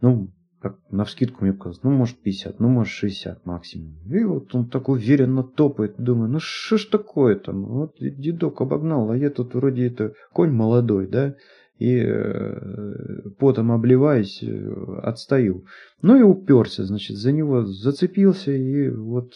Ну, 0.01 0.33
как 0.61 0.77
на 0.91 1.05
вскидку 1.05 1.43
мне 1.43 1.53
показалось, 1.53 1.83
ну, 1.83 1.91
может, 1.91 2.17
50, 2.19 2.59
ну, 2.59 2.69
может, 2.69 2.93
60 2.93 3.45
максимум. 3.45 3.95
И 4.05 4.23
вот 4.23 4.53
он 4.53 4.69
так 4.69 4.89
уверенно 4.89 5.43
топает. 5.43 5.95
Думаю, 5.97 6.29
ну, 6.29 6.39
что 6.39 6.77
ж 6.77 6.85
такое 6.85 7.35
там? 7.35 7.65
Вот 7.65 7.95
дедок 7.99 8.61
обогнал, 8.61 9.09
а 9.09 9.17
я 9.17 9.31
тут 9.31 9.55
вроде 9.55 9.87
это 9.87 10.13
конь 10.33 10.51
молодой, 10.51 11.07
да? 11.07 11.35
И 11.81 11.99
э, 11.99 13.29
потом 13.39 13.71
обливаясь, 13.71 14.43
э, 14.43 14.73
отстаю. 15.01 15.65
Ну 16.03 16.15
и 16.15 16.21
уперся, 16.21 16.83
значит, 16.83 17.17
за 17.17 17.31
него 17.31 17.65
зацепился, 17.65 18.51
и 18.51 18.87
вот 18.89 19.33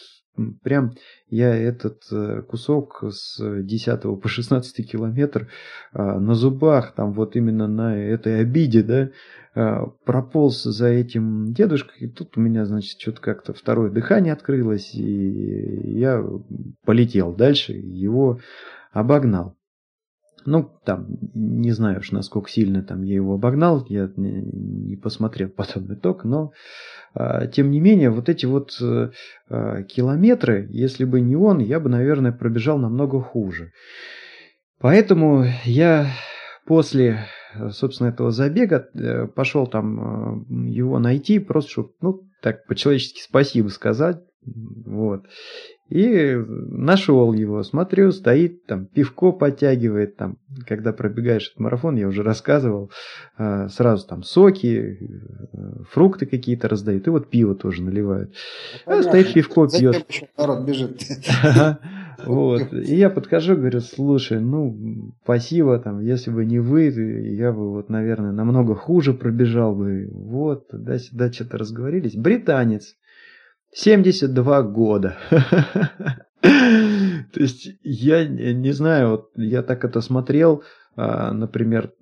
прям 0.62 0.94
я 1.28 1.56
этот 1.56 2.04
э, 2.12 2.42
кусок 2.42 3.02
с 3.10 3.62
10 3.62 4.02
по 4.22 4.28
16 4.28 4.88
километр 4.88 5.48
а, 5.92 6.20
на 6.20 6.34
зубах, 6.34 6.94
там 6.94 7.14
вот 7.14 7.34
именно 7.34 7.66
на 7.66 7.98
этой 7.98 8.40
обиде, 8.40 8.84
да, 8.84 9.10
а, 9.56 9.86
прополз 10.04 10.62
за 10.62 10.86
этим 10.86 11.52
дедушкой, 11.52 12.06
и 12.06 12.08
тут 12.08 12.36
у 12.36 12.40
меня, 12.40 12.64
значит, 12.64 13.00
что-то 13.00 13.20
как-то 13.20 13.54
второе 13.54 13.90
дыхание 13.90 14.32
открылось, 14.32 14.94
и 14.94 15.98
я 15.98 16.24
полетел 16.84 17.34
дальше, 17.34 17.72
его 17.72 18.38
обогнал. 18.92 19.56
Ну, 20.46 20.70
там, 20.84 21.06
не 21.34 21.72
знаю 21.72 21.98
уж, 22.00 22.12
насколько 22.12 22.48
сильно 22.48 22.82
там 22.82 23.02
я 23.02 23.16
его 23.16 23.34
обогнал, 23.34 23.84
я 23.88 24.10
не, 24.16 24.96
посмотрел 24.96 25.48
потом 25.48 25.92
итог, 25.92 26.24
но, 26.24 26.52
а, 27.14 27.46
тем 27.46 27.70
не 27.70 27.80
менее, 27.80 28.10
вот 28.10 28.28
эти 28.28 28.46
вот 28.46 28.70
а, 28.80 29.82
километры, 29.82 30.66
если 30.70 31.04
бы 31.04 31.20
не 31.20 31.36
он, 31.36 31.58
я 31.58 31.80
бы, 31.80 31.88
наверное, 31.88 32.32
пробежал 32.32 32.78
намного 32.78 33.20
хуже. 33.20 33.72
Поэтому 34.78 35.44
я 35.64 36.06
после, 36.66 37.26
собственно, 37.70 38.08
этого 38.08 38.30
забега 38.30 38.88
э, 38.94 39.26
пошел 39.26 39.66
там 39.66 40.44
э, 40.50 40.70
его 40.70 40.98
найти, 40.98 41.38
просто 41.38 41.70
чтобы, 41.70 41.90
ну, 42.00 42.20
так, 42.42 42.66
по-человечески 42.66 43.20
спасибо 43.22 43.68
сказать, 43.68 44.18
вот. 44.44 45.24
И 45.88 46.34
нашел 46.34 47.32
его, 47.32 47.62
смотрю, 47.62 48.10
стоит 48.10 48.66
там, 48.66 48.86
пивко 48.86 49.30
подтягивает, 49.30 50.16
там, 50.16 50.38
когда 50.66 50.92
пробегаешь 50.92 51.46
этот 51.46 51.60
марафон, 51.60 51.96
я 51.96 52.08
уже 52.08 52.24
рассказывал, 52.24 52.90
а, 53.38 53.68
сразу 53.68 54.04
там 54.08 54.24
соки, 54.24 54.98
э, 55.00 55.84
фрукты 55.88 56.26
какие-то 56.26 56.68
раздают, 56.68 57.06
и 57.06 57.10
вот 57.10 57.30
пиво 57.30 57.54
тоже 57.54 57.82
наливают. 57.82 58.34
А 58.84 59.00
стоит 59.02 59.32
пивко, 59.32 59.68
пьет. 59.68 60.06
Народ 60.36 60.66
бежит. 60.66 61.02
Вот. 62.24 62.72
И 62.72 62.96
я 62.96 63.10
подхожу, 63.10 63.56
говорю, 63.56 63.80
слушай, 63.80 64.40
ну, 64.40 65.12
спасибо, 65.22 65.78
там, 65.78 66.00
если 66.00 66.30
бы 66.30 66.46
не 66.46 66.58
вы, 66.58 66.88
я 66.88 67.52
бы, 67.52 67.70
вот, 67.70 67.90
наверное, 67.90 68.32
намного 68.32 68.74
хуже 68.74 69.12
пробежал 69.12 69.74
бы. 69.74 70.08
Вот, 70.10 70.68
туда-сюда 70.68 71.30
что-то 71.30 71.58
разговорились. 71.58 72.16
Британец. 72.16 72.94
72 73.76 74.62
года. 74.62 75.16
То 76.40 77.40
есть 77.40 77.68
я 77.82 78.26
не 78.26 78.72
знаю, 78.72 79.10
вот 79.10 79.30
я 79.36 79.62
так 79.62 79.84
это 79.84 80.00
смотрел, 80.00 80.62
а, 80.96 81.32
например, 81.32 81.92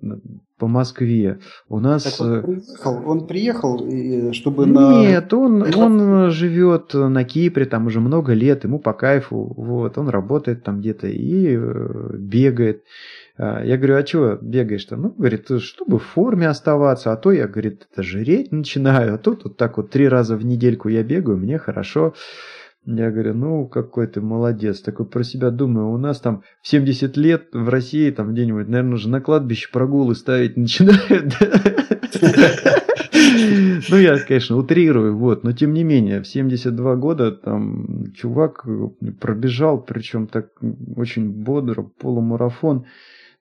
по 0.57 0.67
Москве. 0.67 1.39
У 1.67 1.79
нас... 1.79 2.03
Так 2.03 2.47
он 2.47 2.55
приехал, 2.55 3.05
он 3.05 3.27
приехал 3.27 4.33
чтобы 4.33 4.65
на... 4.67 5.01
Нет, 5.01 5.33
он, 5.33 5.75
он 5.75 6.31
живет 6.31 6.93
на 6.93 7.25
Кипре, 7.25 7.65
там 7.65 7.87
уже 7.87 7.99
много 7.99 8.31
лет, 8.33 8.63
ему 8.63 8.79
по 8.79 8.93
кайфу, 8.93 9.53
вот, 9.57 9.97
он 9.97 10.07
работает 10.07 10.63
там 10.63 10.79
где-то 10.79 11.07
и 11.07 11.57
э, 11.57 12.15
бегает. 12.17 12.83
А, 13.37 13.63
я 13.63 13.77
говорю, 13.77 13.97
а 13.97 14.03
чего 14.03 14.37
бегаешь-то? 14.41 14.95
Ну, 14.95 15.09
говорит, 15.09 15.49
чтобы 15.59 15.99
в 15.99 16.03
форме 16.03 16.47
оставаться, 16.47 17.11
а 17.11 17.17
то 17.17 17.31
я, 17.31 17.47
говорит, 17.47 17.87
это 17.91 18.03
жреть 18.03 18.51
начинаю, 18.51 19.15
а 19.15 19.17
тут 19.17 19.43
вот 19.43 19.57
так 19.57 19.77
вот 19.77 19.89
три 19.89 20.07
раза 20.07 20.37
в 20.37 20.45
недельку 20.45 20.89
я 20.89 21.03
бегаю, 21.03 21.37
мне 21.37 21.57
хорошо. 21.57 22.13
Я 22.87 23.09
говорю, 23.09 23.33
ну, 23.33 23.67
какой 23.67 24.05
ты 24.05 24.21
молодец. 24.21 24.79
Такой 24.79 25.07
про 25.07 25.23
себя 25.23 25.49
думаю, 25.49 25.89
у 25.89 25.97
нас 25.97 26.19
там 26.19 26.43
в 26.61 26.67
70 26.67 27.17
лет 27.17 27.47
в 27.51 27.67
России, 27.67 28.11
там 28.11 28.31
где-нибудь, 28.31 28.67
наверное, 28.67 28.93
уже 28.93 29.09
на 29.09 29.21
кладбище 29.21 29.69
прогулы 29.71 30.13
ставить 30.13 30.55
начинают. 30.57 31.33
Ну, 33.89 33.97
я, 33.97 34.19
конечно, 34.19 34.55
утрирую, 34.55 35.17
вот, 35.17 35.43
но 35.43 35.51
тем 35.51 35.73
не 35.73 35.83
менее, 35.83 36.21
в 36.21 36.27
72 36.27 36.95
года 36.95 37.31
там 37.31 38.13
чувак 38.13 38.65
пробежал, 39.19 39.81
причем 39.81 40.27
так 40.27 40.49
очень 40.95 41.29
бодро, 41.29 41.83
полумарафон. 41.83 42.85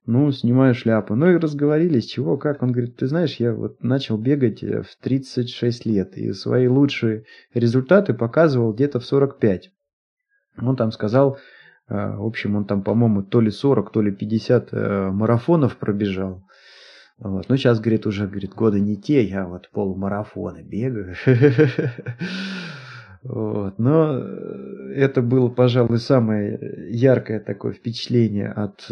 Ну, 0.07 0.31
снимаю 0.33 0.75
шляпу. 0.75 1.15
Ну 1.15 1.31
и 1.31 1.37
разговорились, 1.37 2.05
чего, 2.05 2.37
как. 2.37 2.63
Он 2.63 2.73
говорит, 2.73 2.97
ты 2.97 3.07
знаешь, 3.07 3.37
я 3.37 3.55
вот 3.55 3.83
начал 3.83 4.19
бегать 4.19 4.63
э, 4.63 4.83
в 4.83 4.97
36 5.01 5.87
лет, 5.87 6.19
и 6.19 6.33
свои 6.33 6.69
лучшие 6.69 7.25
результаты 7.55 8.13
показывал 8.13 8.75
где-то 8.75 9.01
в 9.01 9.07
45. 9.07 9.71
Он 10.61 10.77
там 10.77 10.93
сказал, 10.93 11.39
э, 11.89 11.95
в 11.95 12.27
общем, 12.27 12.55
он 12.55 12.67
там, 12.67 12.83
по-моему, 12.83 13.23
то 13.23 13.41
ли 13.41 13.51
40, 13.51 13.93
то 13.93 14.03
ли 14.03 14.13
50 14.13 14.69
э, 14.73 15.11
марафонов 15.11 15.79
пробежал. 15.79 16.45
Вот. 17.17 17.49
Ну, 17.49 17.57
сейчас, 17.57 17.81
говорит, 17.81 18.07
уже, 18.07 18.27
говорит, 18.27 18.53
годы 18.53 18.81
не 18.81 19.01
те, 19.01 19.25
я 19.25 19.47
вот 19.47 19.71
полумарафоны 19.71 20.63
бегаю. 20.63 21.15
Вот. 23.27 23.79
Но 23.79 24.19
это 24.95 25.23
было, 25.23 25.49
пожалуй, 25.49 25.97
самое 25.97 26.61
яркое 26.91 27.41
такое 27.41 27.73
впечатление 27.73 28.53
от 28.53 28.87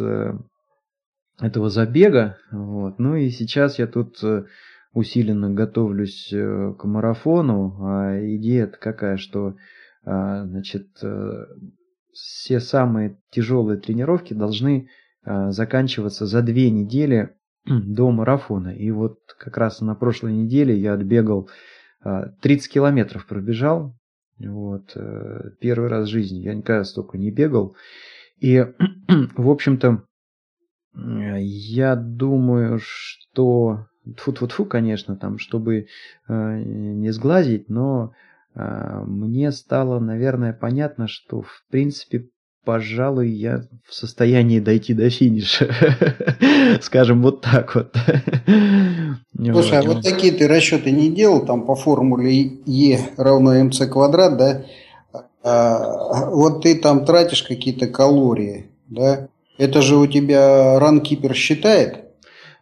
этого 1.42 1.68
забега. 1.68 2.38
Вот. 2.50 2.98
Ну 2.98 3.16
и 3.16 3.28
сейчас 3.30 3.78
я 3.78 3.86
тут 3.86 4.22
э, 4.22 4.44
усиленно 4.94 5.50
готовлюсь 5.50 6.32
э, 6.32 6.74
к 6.78 6.84
марафону. 6.84 7.76
А 7.84 8.18
идея 8.36 8.68
какая, 8.68 9.16
что 9.16 9.56
а, 10.04 10.46
значит, 10.46 10.88
э, 11.02 11.46
все 12.12 12.60
самые 12.60 13.18
тяжелые 13.30 13.80
тренировки 13.80 14.34
должны 14.34 14.88
а, 15.24 15.50
заканчиваться 15.50 16.26
за 16.26 16.42
две 16.42 16.70
недели 16.70 17.34
до 17.66 18.10
марафона. 18.10 18.68
И 18.68 18.90
вот 18.90 19.18
как 19.38 19.56
раз 19.56 19.80
на 19.80 19.94
прошлой 19.94 20.32
неделе 20.32 20.76
я 20.76 20.94
отбегал 20.94 21.50
30 22.04 22.72
километров 22.72 23.26
пробежал. 23.26 23.96
Вот, 24.40 24.96
первый 25.60 25.88
раз 25.88 26.08
в 26.08 26.10
жизни. 26.10 26.40
Я 26.40 26.54
никогда 26.54 26.82
столько 26.82 27.16
не 27.16 27.30
бегал. 27.30 27.76
И, 28.40 28.58
в 29.36 29.48
общем-то, 29.48 30.04
я 30.94 31.96
думаю, 31.96 32.78
что... 32.82 33.86
Тфу-тфу-тфу, 34.04 34.64
конечно, 34.64 35.14
там, 35.16 35.38
чтобы 35.38 35.86
э, 36.28 36.62
не 36.64 37.12
сглазить, 37.12 37.68
но 37.68 38.12
э, 38.54 39.04
мне 39.06 39.52
стало, 39.52 40.00
наверное, 40.00 40.52
понятно, 40.52 41.06
что, 41.06 41.42
в 41.42 41.64
принципе, 41.70 42.26
пожалуй, 42.64 43.30
я 43.30 43.62
в 43.86 43.94
состоянии 43.94 44.60
дойти 44.60 44.94
до 44.94 45.10
финиша. 45.10 45.72
Скажем, 46.80 47.22
вот 47.22 47.40
так 47.40 47.74
вот. 47.74 47.94
Слушай, 49.36 49.78
а 49.78 49.82
вот 49.82 50.02
такие 50.02 50.32
ты 50.32 50.46
расчеты 50.46 50.90
не 50.90 51.10
делал, 51.10 51.44
там 51.44 51.64
по 51.64 51.74
формуле 51.74 52.60
Е 52.66 53.00
равно 53.16 53.54
МЦ 53.64 53.88
квадрат, 53.88 54.36
да? 54.36 54.64
А, 55.42 56.30
вот 56.30 56.62
ты 56.62 56.78
там 56.78 57.04
тратишь 57.04 57.42
какие-то 57.42 57.88
калории, 57.88 58.70
да? 58.88 59.28
Это 59.58 59.82
же 59.82 59.96
у 59.96 60.06
тебя 60.06 60.78
ранкипер 60.78 61.34
считает? 61.34 62.04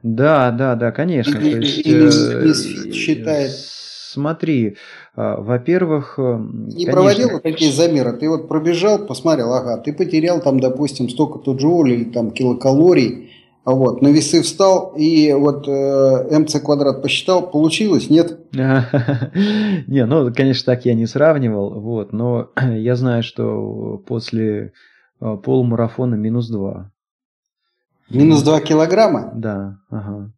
Да, 0.03 0.50
да, 0.50 0.74
да, 0.76 0.92
конечно. 0.92 1.38
Или, 1.38 1.53
То 1.53 1.59
есть, 1.59 1.87
или 1.87 2.90
э, 2.90 2.92
считает? 2.92 3.50
Смотри, 3.50 4.76
а, 5.14 5.40
во-первых... 5.40 6.14
Э, 6.18 6.38
Не 6.38 6.87
конечно... 6.87 6.92
проводил 6.92 7.40
такие 7.40 7.72
замеры? 7.72 8.14
Ты 8.14 8.29
вот 8.29 8.48
пробежал, 8.48 9.07
посмотрел, 9.07 9.53
ага, 9.53 9.76
ты 9.76 9.92
потерял 9.92 10.40
там, 10.40 10.59
допустим, 10.59 11.09
столько-то 11.09 11.55
джоулей 11.55 11.96
или 11.96 12.05
там 12.05 12.31
килокалорий, 12.31 13.31
вот, 13.64 14.00
на 14.00 14.09
весы 14.09 14.42
встал 14.42 14.94
и 14.96 15.33
вот 15.33 15.68
э, 15.68 16.38
МЦ 16.38 16.61
квадрат 16.61 17.03
посчитал, 17.03 17.50
получилось, 17.50 18.09
нет? 18.09 18.38
Не, 18.53 20.07
ну, 20.07 20.33
конечно, 20.35 20.74
так 20.74 20.87
я 20.87 20.94
не 20.94 21.07
сравнивал, 21.07 21.79
вот, 21.79 22.12
но 22.12 22.50
я 22.61 22.96
знаю, 22.96 23.22
что 23.22 24.03
после 24.07 24.72
полумарафона 25.20 26.14
минус 26.14 26.48
2. 26.48 26.90
Минус 28.11 28.42
2 28.42 28.61
килограмма? 28.61 29.30
Да, 29.35 29.78
ага. 29.90 30.33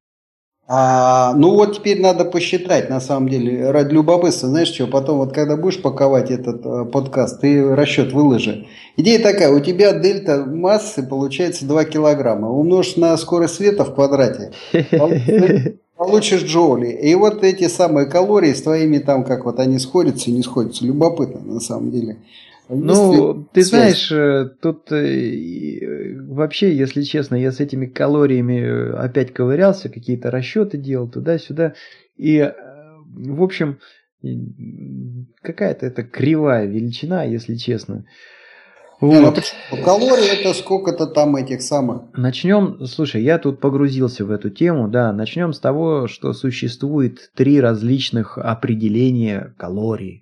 А, 0.74 1.34
ну 1.34 1.50
вот 1.50 1.76
теперь 1.76 2.00
надо 2.00 2.24
посчитать, 2.24 2.88
на 2.88 3.00
самом 3.00 3.28
деле, 3.28 3.70
ради 3.70 3.92
любопытства, 3.92 4.48
знаешь 4.48 4.68
что, 4.68 4.86
потом 4.86 5.18
вот 5.18 5.34
когда 5.34 5.56
будешь 5.56 5.82
паковать 5.82 6.30
этот 6.30 6.64
э, 6.64 6.84
подкаст, 6.84 7.40
ты 7.40 7.74
расчет 7.74 8.12
выложи. 8.12 8.68
Идея 8.96 9.22
такая, 9.22 9.52
у 9.52 9.60
тебя 9.60 9.92
дельта 9.92 10.44
массы 10.46 11.02
получается 11.02 11.66
2 11.66 11.84
килограмма, 11.84 12.48
умножь 12.48 12.96
на 12.96 13.16
скорость 13.16 13.56
света 13.56 13.84
в 13.84 13.94
квадрате, 13.94 14.52
получишь 15.96 16.44
джоули. 16.44 16.88
И 16.88 17.14
вот 17.16 17.42
эти 17.42 17.68
самые 17.68 18.06
калории 18.06 18.54
с 18.54 18.62
твоими 18.62 18.98
там, 18.98 19.24
как 19.24 19.44
вот 19.44 19.58
они 19.58 19.78
сходятся 19.78 20.30
и 20.30 20.32
не 20.32 20.42
сходятся, 20.42 20.86
любопытно 20.86 21.40
на 21.40 21.60
самом 21.60 21.90
деле. 21.90 22.18
Ну, 22.74 23.48
ты 23.52 23.62
знаешь, 23.62 24.10
э, 24.10 24.48
тут 24.60 24.90
э, 24.92 24.96
э, 24.96 26.20
вообще, 26.22 26.74
если 26.74 27.02
честно, 27.02 27.34
я 27.34 27.52
с 27.52 27.60
этими 27.60 27.86
калориями 27.86 28.96
опять 28.96 29.32
ковырялся, 29.32 29.88
какие-то 29.88 30.30
расчеты 30.30 30.78
делал 30.78 31.08
туда-сюда. 31.08 31.74
И, 32.16 32.50
в 33.14 33.42
общем, 33.42 33.78
какая-то 35.42 35.86
это 35.86 36.02
кривая 36.02 36.66
величина, 36.66 37.24
если 37.24 37.56
честно. 37.56 38.04
Вот. 39.00 39.36
Не, 39.72 39.82
Калории 39.82 40.40
это 40.40 40.54
сколько-то 40.54 41.08
там 41.08 41.34
этих 41.34 41.60
самых. 41.62 42.02
Начнем, 42.16 42.86
слушай, 42.86 43.20
я 43.20 43.40
тут 43.40 43.60
погрузился 43.60 44.24
в 44.24 44.30
эту 44.30 44.48
тему, 44.48 44.86
да, 44.86 45.12
начнем 45.12 45.52
с 45.52 45.58
того, 45.58 46.06
что 46.06 46.32
существует 46.32 47.32
три 47.34 47.60
различных 47.60 48.38
определения 48.38 49.54
калорий. 49.58 50.21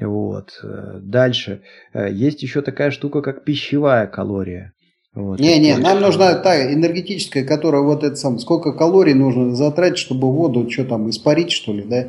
Вот. 0.00 0.60
Дальше. 0.62 1.62
Есть 1.94 2.42
еще 2.42 2.62
такая 2.62 2.90
штука, 2.90 3.22
как 3.22 3.44
пищевая 3.44 4.06
калория. 4.06 4.74
Вот. 5.14 5.38
Не, 5.38 5.60
не, 5.60 5.76
нам 5.76 6.00
нужна 6.00 6.34
та 6.34 6.72
энергетическая, 6.72 7.44
которая 7.44 7.82
вот 7.82 8.02
это 8.02 8.16
сам, 8.16 8.40
сколько 8.40 8.72
калорий 8.72 9.14
нужно 9.14 9.54
затратить, 9.54 9.98
чтобы 9.98 10.32
воду 10.32 10.68
что 10.68 10.84
там 10.84 11.08
испарить, 11.08 11.52
что 11.52 11.72
ли, 11.72 11.84
да? 11.84 12.08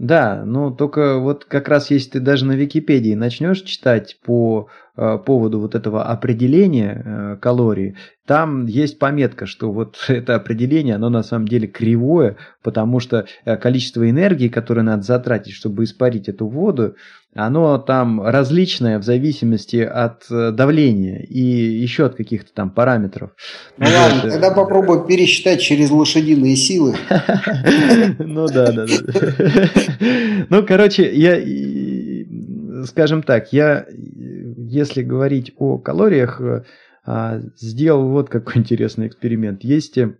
Да, 0.00 0.42
ну 0.44 0.72
только 0.72 1.20
вот 1.20 1.44
как 1.44 1.68
раз 1.68 1.92
если 1.92 2.10
ты 2.10 2.20
даже 2.20 2.44
на 2.44 2.52
Википедии 2.52 3.14
начнешь 3.14 3.62
читать 3.62 4.16
по 4.24 4.66
поводу 4.94 5.58
вот 5.58 5.74
этого 5.74 6.04
определения 6.04 7.02
э, 7.04 7.36
калорий, 7.40 7.96
там 8.26 8.66
есть 8.66 8.98
пометка, 8.98 9.46
что 9.46 9.72
вот 9.72 9.96
это 10.08 10.34
определение, 10.34 10.94
оно 10.94 11.08
на 11.08 11.22
самом 11.22 11.48
деле 11.48 11.66
кривое, 11.66 12.36
потому 12.62 13.00
что 13.00 13.26
э, 13.44 13.56
количество 13.56 14.08
энергии, 14.08 14.48
которое 14.48 14.82
надо 14.82 15.02
затратить, 15.02 15.54
чтобы 15.54 15.84
испарить 15.84 16.28
эту 16.28 16.46
воду, 16.46 16.94
оно 17.34 17.78
там 17.78 18.22
различное 18.22 18.98
в 18.98 19.04
зависимости 19.04 19.76
от 19.76 20.30
э, 20.30 20.50
давления 20.52 21.20
и 21.20 21.40
еще 21.40 22.04
от 22.04 22.14
каких-то 22.14 22.52
там 22.52 22.70
параметров. 22.70 23.30
Ну 23.78 23.86
ладно, 23.86 24.30
тогда 24.30 24.50
попробуй 24.50 25.06
пересчитать 25.06 25.60
через 25.60 25.90
лошадиные 25.90 26.56
силы. 26.56 26.94
Ну 28.18 28.46
да, 28.46 28.72
да, 28.72 28.86
да. 28.86 29.28
Ну, 30.48 30.66
короче, 30.66 31.10
я, 31.14 31.36
скажем 32.84 33.22
так, 33.22 33.52
я, 33.52 33.86
если 33.90 35.02
говорить 35.02 35.52
о 35.56 35.78
калориях, 35.78 36.40
а, 37.04 37.40
сделал 37.56 38.08
вот 38.08 38.28
какой 38.28 38.56
интересный 38.58 39.08
эксперимент. 39.08 39.64
Есть 39.64 39.98
э, 39.98 40.16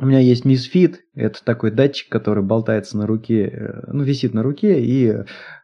у 0.00 0.06
меня 0.06 0.18
есть 0.18 0.46
Misfit, 0.46 0.96
это 1.14 1.44
такой 1.44 1.70
датчик, 1.70 2.08
который 2.08 2.42
болтается 2.42 2.96
на 2.96 3.06
руке, 3.06 3.50
э, 3.52 3.80
ну, 3.92 4.02
висит 4.02 4.32
на 4.32 4.42
руке, 4.42 4.80
и 4.82 5.14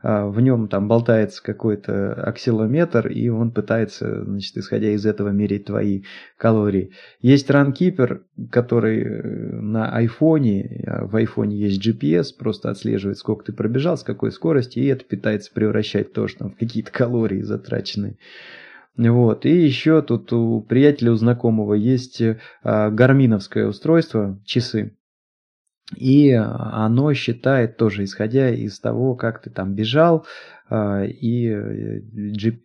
а, 0.03 0.27
в 0.27 0.39
нем 0.43 0.69
там 0.69 0.89
болтается 0.89 1.43
какой-то 1.43 2.13
аксилометр, 2.13 3.09
и 3.09 3.31
он 3.31 3.51
пытается, 3.51 4.25
значит, 4.25 4.59
исходя 4.59 4.91
из 4.91 5.07
этого 5.07 5.31
мерить 5.31 5.65
твои 5.65 6.03
калории. 6.37 6.93
Есть 7.23 7.49
Runkeeper, 7.49 8.21
который 8.51 9.03
э, 9.03 9.61
на 9.61 9.89
айфоне, 9.89 10.85
а 10.87 11.07
в 11.07 11.17
айфоне 11.17 11.57
есть 11.57 11.85
GPS, 11.85 12.27
просто 12.39 12.69
отслеживает, 12.69 13.17
сколько 13.17 13.47
ты 13.47 13.53
пробежал, 13.55 13.97
с 13.97 14.03
какой 14.03 14.33
скоростью, 14.33 14.83
и 14.83 14.89
это 14.89 15.07
пытается 15.07 15.51
превращать 15.51 16.13
тоже 16.13 16.37
там 16.37 16.51
в 16.51 16.57
какие-то 16.57 16.93
калории 16.93 17.41
затраченные. 17.41 18.19
Вот. 18.97 19.45
И 19.45 19.51
еще 19.51 20.01
тут 20.03 20.33
у 20.33 20.61
приятеля, 20.63 21.13
у 21.13 21.17
знакомого 21.17 21.75
есть 21.75 22.23
а, 22.63 22.91
гарминовское 22.91 23.67
устройство, 23.67 24.39
часы. 24.45 24.96
И 25.95 26.33
оно 26.33 27.15
считает 27.15 27.77
тоже, 27.77 28.05
исходя 28.05 28.51
из 28.51 28.81
того, 28.81 29.15
как 29.15 29.41
ты 29.43 29.51
там 29.51 29.75
бежал, 29.75 30.27
а, 30.69 31.05
и 31.05 31.47
э, 31.47 32.01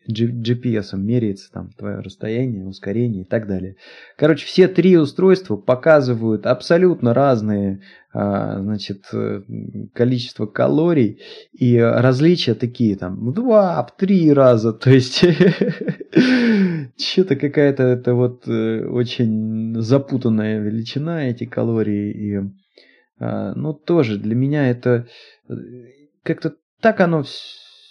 GPS 0.10 0.98
меряется 0.98 1.52
там 1.52 1.70
твое 1.78 2.00
расстояние, 2.00 2.66
ускорение 2.66 3.22
и 3.22 3.26
так 3.26 3.48
далее. 3.48 3.76
Короче, 4.18 4.48
все 4.48 4.68
три 4.68 4.98
устройства 4.98 5.56
показывают 5.56 6.48
абсолютно 6.48 7.14
разные 7.14 7.82
а, 8.12 8.60
значит, 8.60 9.06
э, 9.14 9.44
количество 9.94 10.48
калорий, 10.48 11.22
и 11.54 11.78
различия 11.78 12.56
такие 12.56 12.96
там 12.96 13.18
в 13.24 13.34
два, 13.34 13.84
в 13.84 13.96
три 13.96 14.34
раза, 14.34 14.74
то 14.74 14.90
есть 14.90 15.20
что-то 16.98 17.36
какая-то 17.36 17.84
это 17.84 18.16
вот 18.16 18.48
э, 18.48 18.84
очень 18.84 19.80
запутанная 19.80 20.60
величина 20.60 21.30
эти 21.30 21.46
калории, 21.46 22.12
и 22.12 22.36
а, 22.36 22.52
ну 23.22 23.74
тоже 23.74 24.18
для 24.18 24.34
меня 24.34 24.70
это 24.70 25.08
как-то 26.24 26.56
так 26.82 27.00
оно 27.00 27.24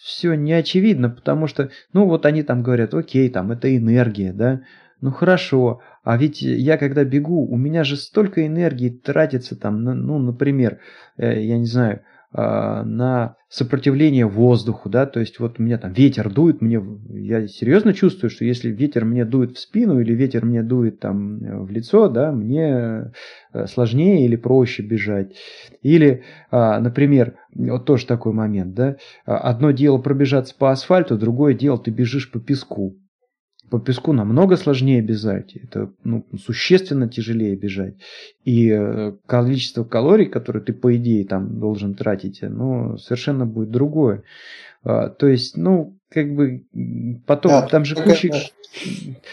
все 0.02 0.34
не 0.34 0.52
очевидно, 0.52 1.08
потому 1.08 1.46
что, 1.46 1.70
ну 1.92 2.06
вот 2.06 2.26
они 2.26 2.42
там 2.42 2.62
говорят, 2.62 2.94
окей, 2.94 3.30
там 3.30 3.52
это 3.52 3.74
энергия, 3.76 4.32
да, 4.32 4.62
ну 5.00 5.12
хорошо, 5.12 5.80
а 6.02 6.16
ведь 6.16 6.42
я 6.42 6.76
когда 6.78 7.04
бегу, 7.04 7.46
у 7.46 7.56
меня 7.56 7.84
же 7.84 7.96
столько 7.96 8.46
энергии 8.46 8.90
тратится 8.90 9.56
там, 9.56 9.82
ну, 9.82 10.18
например, 10.18 10.80
э, 11.16 11.42
я 11.42 11.58
не 11.58 11.66
знаю, 11.66 12.00
а, 12.00 12.09
на 12.32 13.36
сопротивление 13.50 14.26
воздуху, 14.26 14.88
да, 14.88 15.06
то 15.06 15.18
есть 15.18 15.40
вот 15.40 15.58
у 15.58 15.62
меня 15.64 15.76
там 15.76 15.92
ветер 15.92 16.32
дует, 16.32 16.60
мне, 16.60 16.80
я 17.08 17.48
серьезно 17.48 17.92
чувствую, 17.92 18.30
что 18.30 18.44
если 18.44 18.70
ветер 18.70 19.04
мне 19.04 19.24
дует 19.24 19.56
в 19.56 19.58
спину 19.58 19.98
или 19.98 20.14
ветер 20.14 20.44
мне 20.44 20.62
дует 20.62 21.00
там 21.00 21.42
э, 21.42 21.58
в 21.58 21.68
лицо, 21.68 22.08
да, 22.08 22.30
мне 22.30 23.10
э, 23.52 23.66
сложнее 23.66 24.24
или 24.24 24.36
проще 24.36 24.84
бежать. 24.84 25.34
Или, 25.82 26.22
а, 26.52 26.78
например, 26.78 27.38
вот 27.52 27.86
тоже 27.86 28.06
такой 28.06 28.32
момент, 28.32 28.74
да, 28.74 28.96
одно 29.24 29.72
дело 29.72 29.98
пробежаться 29.98 30.54
по 30.56 30.70
асфальту, 30.70 31.18
другое 31.18 31.54
дело 31.54 31.76
ты 31.76 31.90
бежишь 31.90 32.30
по 32.30 32.38
песку. 32.38 32.99
По 33.70 33.78
песку 33.78 34.12
намного 34.12 34.56
сложнее 34.56 35.00
бежать, 35.00 35.54
это 35.54 35.92
ну, 36.02 36.26
существенно 36.44 37.08
тяжелее 37.08 37.54
бежать. 37.54 37.94
И 38.44 38.68
э, 38.68 39.12
количество 39.26 39.84
калорий, 39.84 40.26
которые 40.26 40.64
ты, 40.64 40.72
по 40.72 40.96
идее, 40.96 41.24
там 41.24 41.60
должен 41.60 41.94
тратить, 41.94 42.42
оно 42.42 42.96
совершенно 42.96 43.46
будет 43.46 43.70
другое. 43.70 44.24
А, 44.82 45.08
то 45.08 45.28
есть, 45.28 45.56
ну, 45.56 45.99
как 46.10 46.34
бы 46.34 46.64
потом 47.26 47.52
да, 47.52 47.62
там 47.62 47.84
же 47.84 47.94
куча... 47.94 48.30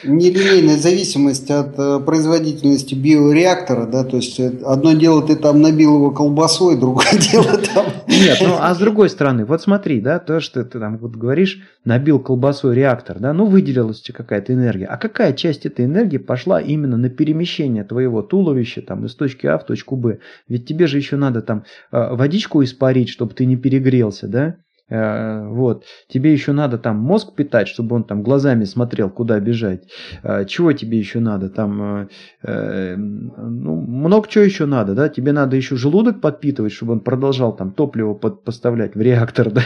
Нелинейная 0.03 0.77
зависимость 0.77 1.51
от 1.51 1.77
э, 1.77 1.99
производительности 1.99 2.95
биореактора, 2.95 3.85
да, 3.85 4.03
то 4.03 4.17
есть 4.17 4.39
э, 4.39 4.51
одно 4.65 4.93
дело 4.93 5.25
ты 5.25 5.35
там 5.35 5.61
набил 5.61 5.95
его 5.95 6.11
колбасой, 6.11 6.75
другое 6.79 7.13
дело 7.19 7.57
там... 7.57 7.85
Нет, 8.07 8.39
ну 8.41 8.55
а 8.59 8.73
с 8.73 8.79
другой 8.79 9.09
стороны, 9.09 9.45
вот 9.45 9.61
смотри, 9.61 10.01
да, 10.01 10.17
то, 10.17 10.39
что 10.39 10.63
ты 10.65 10.79
там 10.79 10.97
вот 10.97 11.15
говоришь, 11.15 11.59
набил 11.85 12.19
колбасой 12.19 12.75
реактор, 12.75 13.19
да, 13.19 13.31
ну 13.33 13.45
выделилась 13.45 14.01
тебе 14.01 14.15
какая-то 14.15 14.53
энергия, 14.53 14.85
а 14.85 14.97
какая 14.97 15.33
часть 15.33 15.67
этой 15.67 15.85
энергии 15.85 16.17
пошла 16.17 16.59
именно 16.59 16.97
на 16.97 17.09
перемещение 17.09 17.83
твоего 17.83 18.23
туловища 18.23 18.81
там 18.81 19.05
из 19.05 19.13
точки 19.15 19.45
А 19.45 19.59
в 19.59 19.65
точку 19.65 19.95
Б? 19.95 20.19
Ведь 20.47 20.67
тебе 20.67 20.87
же 20.87 20.97
еще 20.97 21.15
надо 21.15 21.41
там 21.41 21.63
э, 21.91 22.15
водичку 22.15 22.63
испарить, 22.63 23.09
чтобы 23.09 23.33
ты 23.33 23.45
не 23.45 23.55
перегрелся, 23.55 24.27
да? 24.27 24.57
Э, 24.89 25.45
вот. 25.47 25.83
Тебе 26.07 26.31
еще 26.31 26.53
надо 26.53 26.77
там 26.77 26.97
мозг 26.97 27.35
питать, 27.35 27.67
чтобы 27.67 27.95
он 27.95 28.03
там 28.03 28.23
глазами 28.23 28.63
смотрел, 28.63 29.09
куда 29.09 29.39
бежать. 29.39 29.83
Э, 30.23 30.45
чего 30.45 30.71
тебе 30.71 30.97
еще 30.97 31.19
надо? 31.19 31.49
Там 31.49 32.09
э, 32.43 32.95
ну, 32.95 33.75
много 33.75 34.27
чего 34.29 34.43
еще 34.45 34.65
надо, 34.65 34.93
да? 34.93 35.09
Тебе 35.09 35.33
надо 35.33 35.55
еще 35.57 35.75
желудок 35.75 36.21
подпитывать, 36.21 36.71
чтобы 36.71 36.93
он 36.93 36.99
продолжал 37.01 37.55
там 37.55 37.71
топливо 37.71 38.13
под, 38.13 38.43
поставлять 38.43 38.95
в 38.95 39.01
реактор, 39.01 39.51
да? 39.51 39.63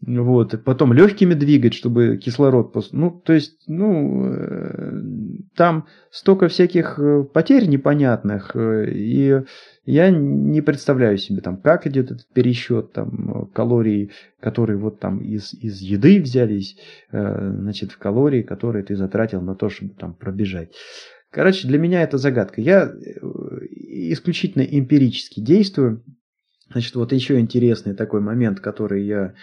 Вот. 0.00 0.64
Потом 0.64 0.92
легкими 0.92 1.34
двигать, 1.34 1.74
чтобы 1.74 2.16
кислород... 2.16 2.74
Ну, 2.92 3.10
то 3.10 3.32
есть, 3.32 3.60
ну, 3.66 4.34
там 5.54 5.86
столько 6.10 6.48
всяких 6.48 6.98
потерь 7.32 7.68
непонятных, 7.68 8.56
и 8.56 9.42
я 9.84 10.10
не 10.10 10.60
представляю 10.60 11.18
себе, 11.18 11.40
там, 11.40 11.56
как 11.56 11.86
идет 11.86 12.12
этот 12.12 12.28
пересчет 12.32 12.92
там, 12.92 13.50
калорий, 13.52 14.12
которые 14.40 14.78
вот 14.78 15.00
там 15.00 15.20
из, 15.20 15.54
из 15.54 15.80
еды 15.80 16.20
взялись, 16.20 16.76
э, 17.10 17.52
значит, 17.58 17.92
в 17.92 17.98
калории, 17.98 18.42
которые 18.42 18.84
ты 18.84 18.94
затратил 18.94 19.40
на 19.40 19.54
то, 19.56 19.68
чтобы 19.68 19.94
там 19.94 20.14
пробежать. 20.14 20.72
Короче, 21.30 21.66
для 21.66 21.78
меня 21.78 22.02
это 22.02 22.18
загадка. 22.18 22.60
Я 22.60 22.84
э, 22.84 23.20
исключительно 23.70 24.62
эмпирически 24.62 25.40
действую. 25.40 26.04
Значит, 26.70 26.94
вот 26.94 27.12
еще 27.12 27.40
интересный 27.40 27.94
такой 27.94 28.20
момент, 28.20 28.60
который 28.60 29.04
я 29.04 29.34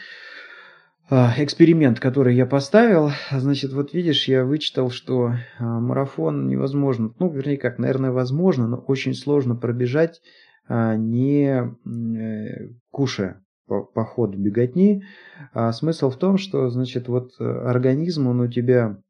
эксперимент, 1.09 1.99
который 1.99 2.35
я 2.35 2.45
поставил, 2.45 3.11
значит, 3.31 3.73
вот 3.73 3.93
видишь, 3.93 4.27
я 4.27 4.45
вычитал, 4.45 4.91
что 4.91 5.33
а, 5.57 5.79
марафон 5.79 6.47
невозможно, 6.47 7.13
ну, 7.17 7.29
вернее, 7.31 7.57
как, 7.57 7.79
наверное, 7.79 8.11
возможно, 8.11 8.67
но 8.67 8.77
очень 8.77 9.15
сложно 9.15 9.55
пробежать, 9.55 10.21
а, 10.67 10.95
не 10.95 11.47
э, 11.47 12.69
кушая 12.91 13.43
по, 13.65 14.03
ходу 14.03 14.37
беготни. 14.37 15.03
А 15.51 15.71
смысл 15.71 16.11
в 16.11 16.17
том, 16.17 16.37
что, 16.37 16.69
значит, 16.69 17.07
вот 17.07 17.31
организм, 17.39 18.27
он 18.27 18.41
у 18.41 18.47
тебя 18.47 19.01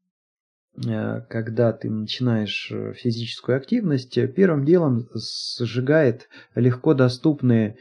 э, 0.77 1.21
когда 1.29 1.73
ты 1.73 1.89
начинаешь 1.89 2.71
э, 2.71 2.93
физическую 2.93 3.57
активность, 3.57 4.17
первым 4.35 4.63
делом 4.63 5.09
сжигает 5.13 6.29
легко 6.55 6.93
доступные, 6.93 7.77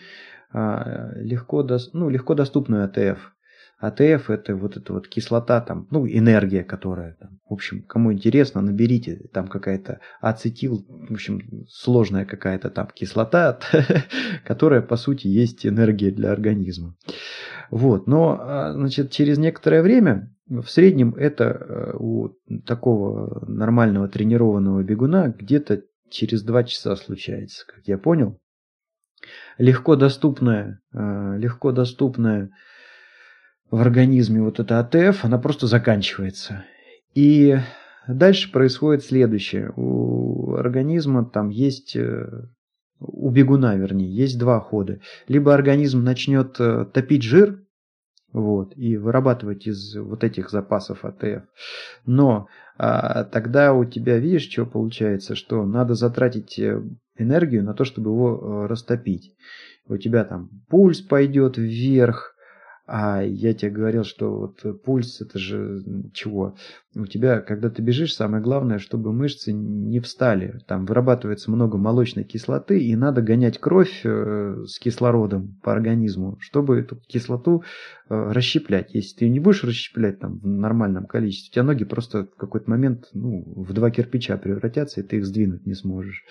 легко, 0.53 1.65
ну, 1.93 2.09
легко 2.09 2.35
доступную 2.35 2.85
АТФ. 2.85 3.35
АТФ 3.79 4.31
это 4.31 4.57
вот 4.57 4.77
эта 4.77 4.93
вот 4.93 5.07
кислота, 5.07 5.61
там, 5.61 5.87
ну, 5.91 6.07
энергия, 6.07 6.65
которая 6.65 7.15
там, 7.15 7.39
в 7.49 7.53
общем, 7.53 7.83
кому 7.83 8.13
интересно, 8.13 8.61
наберите, 8.61 9.29
там 9.33 9.47
какая-то 9.47 10.01
ацетил, 10.21 10.85
в 10.89 11.13
общем, 11.13 11.65
сложная 11.69 12.25
какая-то 12.25 12.71
там 12.71 12.89
кислота, 12.93 13.59
которая, 14.45 14.83
по 14.83 14.97
сути, 14.97 15.29
есть 15.29 15.65
энергия 15.65 16.11
для 16.11 16.33
организма. 16.33 16.97
Вот, 17.71 18.09
но, 18.09 18.39
а, 18.41 18.73
значит, 18.73 19.13
через 19.13 19.39
некоторое 19.39 19.83
время, 19.83 20.35
в 20.49 20.67
среднем 20.67 21.15
это 21.15 21.45
э, 21.45 21.97
у 21.99 22.31
такого 22.65 23.45
нормального 23.47 24.09
тренированного 24.09 24.83
бегуна 24.83 25.29
где-то 25.29 25.83
через 26.11 26.43
два 26.43 26.65
часа 26.65 26.97
случается, 26.97 27.67
как 27.67 27.87
я 27.87 27.99
понял. 27.99 28.39
Легко 29.59 29.95
доступная, 29.95 30.81
э, 30.95 31.37
легко 31.39 31.73
доступная 31.73 32.51
в 33.71 33.81
организме 33.81 34.43
вот 34.43 34.61
эта 34.61 34.81
АТФ, 34.81 35.25
она 35.25 35.39
просто 35.39 35.67
заканчивается. 35.67 36.65
И 37.15 37.59
дальше 38.07 38.51
происходит 38.51 39.05
следующее. 39.05 39.73
У 39.77 40.55
организма 40.55 41.25
там 41.25 41.51
есть, 41.51 41.97
э, 41.97 42.29
у 43.01 43.31
бегуна 43.31 43.77
вернее, 43.77 44.15
есть 44.15 44.39
два 44.39 44.61
хода. 44.61 45.01
Либо 45.27 45.55
организм 45.55 46.03
начнет 46.03 46.57
э, 46.59 46.87
топить 46.93 47.23
жир, 47.23 47.63
вот, 48.33 48.77
и 48.77 48.97
вырабатывать 48.97 49.67
из 49.67 49.97
вот 49.97 50.23
этих 50.23 50.51
запасов 50.51 51.05
АТФ. 51.05 51.45
Но 52.05 52.47
а, 52.77 53.25
тогда 53.25 53.73
у 53.73 53.85
тебя, 53.85 54.19
видишь, 54.19 54.49
что 54.51 54.67
получается, 54.67 55.35
что 55.35 55.65
надо 55.65 55.95
затратить 55.95 56.59
э, 56.59 56.83
энергию 57.17 57.65
на 57.65 57.75
то, 57.75 57.85
чтобы 57.85 58.11
его 58.11 58.67
растопить. 58.67 59.35
У 59.87 59.97
тебя 59.97 60.25
там 60.25 60.51
пульс 60.69 61.01
пойдет 61.01 61.57
вверх, 61.57 62.35
а 62.91 63.23
я 63.23 63.53
тебе 63.53 63.71
говорил, 63.71 64.03
что 64.03 64.35
вот 64.35 64.83
пульс 64.83 65.21
это 65.21 65.39
же 65.39 65.83
чего? 66.15 66.57
У 66.97 67.05
тебя, 67.05 67.41
когда 67.41 67.69
ты 67.69 67.83
бежишь, 67.83 68.15
самое 68.15 68.43
главное, 68.43 68.79
чтобы 68.79 69.13
мышцы 69.13 69.53
не 69.53 70.01
встали. 70.01 70.61
Там 70.67 70.87
вырабатывается 70.87 71.51
много 71.51 71.77
молочной 71.77 72.25
кислоты, 72.25 72.81
и 72.81 72.97
надо 72.97 73.21
гонять 73.21 73.59
кровь 73.59 74.01
э, 74.05 74.65
с 74.67 74.79
кислородом 74.79 75.59
по 75.63 75.71
организму, 75.73 76.39
чтобы 76.41 76.79
эту 76.79 76.97
кислоту 76.97 77.63
э, 78.09 78.33
расщеплять. 78.33 78.95
Если 78.95 79.19
ты 79.19 79.29
не 79.29 79.39
будешь 79.39 79.65
расщеплять 79.65 80.19
там 80.19 80.39
в 80.39 80.47
нормальном 80.47 81.05
количестве, 81.05 81.51
у 81.51 81.53
тебя 81.53 81.65
ноги 81.65 81.85
просто 81.85 82.25
в 82.25 82.37
какой-то 82.37 82.71
момент 82.71 83.11
ну, 83.13 83.45
в 83.55 83.75
два 83.75 83.91
кирпича 83.91 84.39
превратятся, 84.39 85.03
и 85.03 85.05
ты 85.05 85.19
их 85.19 85.27
сдвинуть 85.27 85.67
не 85.67 85.75
сможешь. 85.75 86.25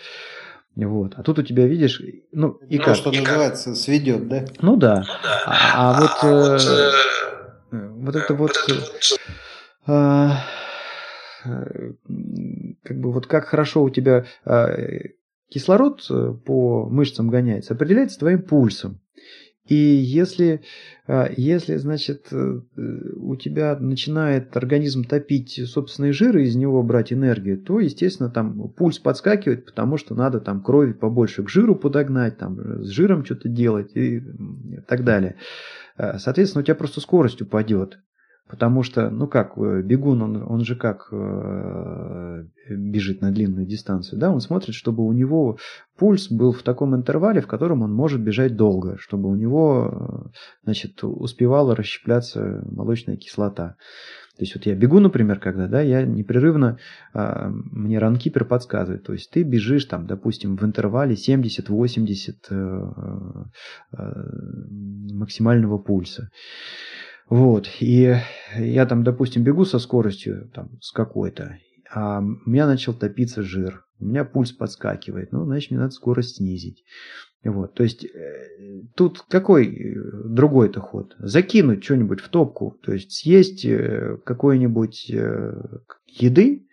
Вот. 0.86 1.14
А 1.16 1.24
тут 1.24 1.40
у 1.40 1.44
тебя, 1.44 1.66
видишь, 1.66 2.02
ну 2.32 2.60
и 2.70 2.78
ну, 2.78 2.84
как? 2.84 2.96
что 2.96 3.12
называется, 3.12 3.74
сведет, 3.74 4.28
да? 4.28 4.46
Ну 4.62 4.76
да. 4.76 5.04
А, 5.46 5.98
а, 5.98 6.02
вот, 6.02 6.12
а 6.22 6.52
вот, 6.52 6.62
э, 6.62 6.92
э, 7.72 7.90
вот 7.90 8.16
это 8.16 8.34
вот, 8.36 8.52
э, 9.88 10.30
э, 11.46 11.94
как 12.84 13.00
бы 13.00 13.12
вот 13.12 13.26
как 13.26 13.46
хорошо 13.46 13.82
у 13.84 13.90
тебя 13.90 14.26
э, 14.46 15.00
кислород 15.50 16.06
э, 16.12 16.34
по 16.46 16.88
мышцам 16.88 17.30
гоняется, 17.30 17.74
определяется 17.74 18.20
твоим 18.20 18.44
пульсом. 18.44 19.02
И 19.68 19.76
если, 19.76 20.62
а, 21.08 21.30
если, 21.36 21.76
значит, 21.76 22.28
э, 22.32 22.60
у 23.16 23.36
тебя 23.36 23.78
начинает 23.78 24.56
организм 24.56 25.04
топить 25.04 25.62
собственные 25.68 26.14
жиры, 26.14 26.46
из 26.46 26.56
него 26.56 26.82
брать 26.84 27.12
энергию, 27.12 27.62
то, 27.62 27.80
естественно, 27.80 28.30
там 28.30 28.70
пульс 28.70 29.00
подскакивает, 29.00 29.66
потому 29.66 29.98
что 29.98 30.16
надо 30.16 30.40
там 30.40 30.62
крови 30.62 30.94
побольше 30.94 31.44
к 31.44 31.50
жиру 31.50 31.76
подогнать, 31.76 32.38
там 32.38 32.84
с 32.84 32.90
жиром 32.90 33.26
что-то 33.26 33.50
делать 33.50 33.92
и 33.96 34.24
так 34.88 35.04
далее. 35.04 35.36
А, 35.98 36.18
соответственно, 36.20 36.62
у 36.62 36.66
тебя 36.66 36.76
просто 36.76 37.02
скорость 37.02 37.42
упадет. 37.42 38.00
Потому 38.50 38.84
что, 38.84 39.10
ну 39.10 39.28
как, 39.28 39.58
э, 39.58 39.82
бегун, 39.82 40.22
он, 40.22 40.44
он 40.44 40.62
же 40.64 40.76
как 40.76 41.10
э, 41.12 42.44
бежит 42.70 43.22
на 43.22 43.32
длинную 43.32 43.66
дистанцию, 43.66 44.20
да, 44.20 44.32
он 44.32 44.40
смотрит, 44.40 44.74
чтобы 44.74 45.06
у 45.06 45.12
него 45.12 45.58
пульс 45.98 46.32
был 46.32 46.54
в 46.54 46.64
таком 46.64 46.96
интервале, 46.96 47.42
в 47.42 47.48
котором 47.48 47.82
он 47.82 47.94
может 47.94 48.22
бежать 48.22 48.56
долго, 48.56 48.98
чтобы 49.00 49.30
у 49.30 49.36
него, 49.36 49.92
э, 49.92 50.38
значит, 50.64 51.04
успевала 51.04 51.76
расщепляться 51.76 52.64
молочная 52.70 53.18
кислота. 53.18 53.76
То 54.38 54.44
есть 54.44 54.56
вот 54.56 54.68
я 54.68 54.76
бегу, 54.76 55.00
например, 55.00 55.40
когда, 55.40 55.68
да, 55.68 55.82
я 55.82 56.04
непрерывно, 56.04 56.78
э, 57.14 57.50
мне 57.50 57.98
ранкипер 57.98 58.46
подсказывает, 58.46 59.04
то 59.04 59.14
есть 59.14 59.32
ты 59.32 59.42
бежишь 59.42 59.86
там, 59.86 60.06
допустим, 60.06 60.58
в 60.58 60.64
интервале 60.64 61.16
70-80 61.16 62.34
э, 62.50 62.82
э, 63.98 64.14
максимального 65.12 65.80
пульса. 65.80 66.30
Вот, 67.30 67.68
и 67.80 68.16
я 68.56 68.86
там, 68.86 69.04
допустим, 69.04 69.44
бегу 69.44 69.66
со 69.66 69.80
скоростью 69.80 70.50
там, 70.54 70.78
с 70.82 70.92
какой-то, 70.92 71.58
а 71.90 72.20
у 72.20 72.50
меня 72.50 72.68
начал 72.68 72.94
топиться 72.94 73.42
жир, 73.42 73.86
у 74.00 74.06
меня 74.06 74.24
пульс 74.24 74.52
подскакивает, 74.52 75.32
ну, 75.32 75.44
значит, 75.46 75.72
мне 75.72 75.80
надо 75.80 75.92
скорость 75.92 76.38
снизить. 76.38 76.84
Вот, 77.44 77.74
то 77.76 77.84
есть 77.84 78.04
э, 78.04 78.84
тут 78.96 79.22
какой 79.30 79.68
э, 79.68 79.96
другой-то 80.26 80.82
ход? 80.82 81.16
Закинуть 81.20 81.84
что-нибудь 81.84 82.20
в 82.20 82.30
топку, 82.30 82.78
то 82.82 82.94
есть 82.94 83.12
съесть 83.12 83.64
э, 83.66 84.18
какой-нибудь 84.26 85.10
еды, 86.08 86.68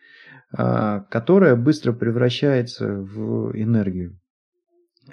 а, 0.57 1.00
которая 1.11 1.57
быстро 1.57 1.92
превращается 1.92 2.86
в 2.86 3.52
энергию. 3.61 4.18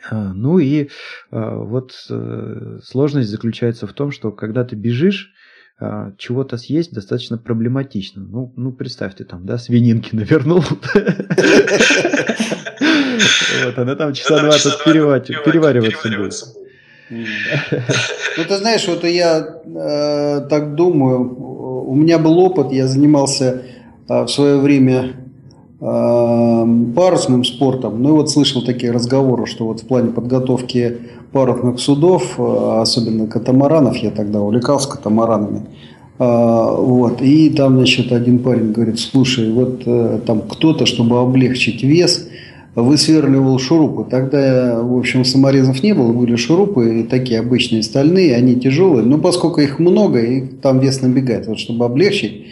А, 0.09 0.33
ну 0.33 0.59
и 0.59 0.89
а, 1.31 1.55
вот 1.55 1.93
э, 2.09 2.79
сложность 2.83 3.29
заключается 3.29 3.87
в 3.87 3.93
том, 3.93 4.11
что 4.11 4.31
когда 4.31 4.63
ты 4.63 4.75
бежишь, 4.75 5.33
а, 5.79 6.13
чего-то 6.17 6.57
съесть 6.57 6.93
достаточно 6.93 7.37
проблематично. 7.37 8.23
Ну, 8.23 8.53
ну 8.55 8.71
представь, 8.71 9.15
ты 9.15 9.23
там, 9.25 9.45
да, 9.45 9.57
свининки 9.57 10.15
навернул. 10.15 10.63
Вот, 13.63 13.77
она 13.77 13.95
там 13.95 14.13
часа 14.13 14.39
два 14.39 14.57
перевариваться 15.43 16.09
будет. 16.09 16.33
Ну, 17.09 18.43
ты 18.47 18.57
знаешь, 18.57 18.87
вот 18.87 19.03
я 19.03 19.61
э, 19.65 20.47
так 20.49 20.75
думаю, 20.75 21.83
у 21.85 21.95
меня 21.95 22.17
был 22.17 22.39
опыт, 22.39 22.71
я 22.71 22.87
занимался 22.87 23.63
в 24.07 24.27
свое 24.27 24.57
время 24.57 25.20
парусным 25.81 27.43
спортом. 27.43 28.03
Ну 28.03 28.09
и 28.09 28.11
вот 28.11 28.29
слышал 28.29 28.61
такие 28.61 28.91
разговоры, 28.91 29.47
что 29.47 29.65
вот 29.65 29.81
в 29.81 29.87
плане 29.87 30.11
подготовки 30.11 30.97
парусных 31.31 31.79
судов, 31.79 32.35
э, 32.37 32.79
особенно 32.81 33.27
катамаранов, 33.27 33.97
я 33.97 34.11
тогда 34.11 34.41
увлекался 34.41 34.89
катамаранами, 34.89 35.61
э, 36.19 36.23
вот, 36.23 37.21
и 37.21 37.49
там, 37.49 37.77
значит, 37.77 38.11
один 38.11 38.39
парень 38.39 38.73
говорит, 38.73 38.99
слушай, 38.99 39.51
вот 39.51 39.81
э, 39.85 40.19
там 40.25 40.41
кто-то, 40.41 40.85
чтобы 40.85 41.19
облегчить 41.19 41.83
вес, 41.83 42.27
высверливал 42.75 43.59
шурупы. 43.59 44.09
Тогда, 44.09 44.81
в 44.81 44.97
общем, 44.97 45.25
саморезов 45.25 45.83
не 45.83 45.93
было, 45.93 46.13
были 46.13 46.35
шурупы 46.35 47.05
такие 47.09 47.39
обычные 47.39 47.83
стальные, 47.83 48.35
они 48.35 48.55
тяжелые, 48.55 49.05
но 49.05 49.17
поскольку 49.17 49.61
их 49.61 49.79
много, 49.79 50.19
и 50.19 50.41
там 50.41 50.79
вес 50.79 51.01
набегает, 51.01 51.47
вот 51.47 51.59
чтобы 51.59 51.85
облегчить, 51.85 52.45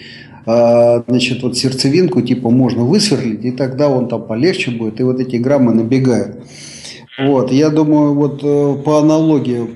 значит, 1.07 1.43
вот 1.43 1.57
сердцевинку 1.57 2.21
типа 2.21 2.49
можно 2.49 2.83
высверлить, 2.83 3.45
и 3.45 3.51
тогда 3.51 3.89
он 3.89 4.07
там 4.07 4.25
полегче 4.25 4.71
будет, 4.71 4.99
и 4.99 5.03
вот 5.03 5.19
эти 5.19 5.35
граммы 5.35 5.73
набегают. 5.73 6.37
Вот, 7.19 7.51
я 7.51 7.69
думаю, 7.69 8.13
вот 8.13 8.39
э, 8.43 8.75
по 8.83 8.99
аналогии, 8.99 9.69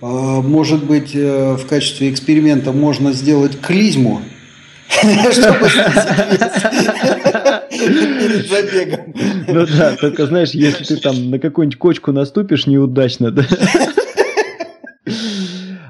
э, 0.00 0.06
может 0.06 0.84
быть, 0.84 1.10
э, 1.14 1.56
в 1.56 1.66
качестве 1.66 2.10
эксперимента 2.10 2.72
можно 2.72 3.12
сделать 3.12 3.60
клизму, 3.60 4.22
чтобы 5.30 5.68
перед 7.70 8.48
забегом. 8.48 9.14
Ну 9.48 9.66
да, 9.66 9.96
только 9.96 10.26
знаешь, 10.26 10.50
если 10.50 10.84
ты 10.84 10.96
там 10.96 11.30
на 11.30 11.38
какую-нибудь 11.38 11.78
кочку 11.78 12.12
наступишь 12.12 12.66
неудачно, 12.66 13.30
да, 13.30 13.44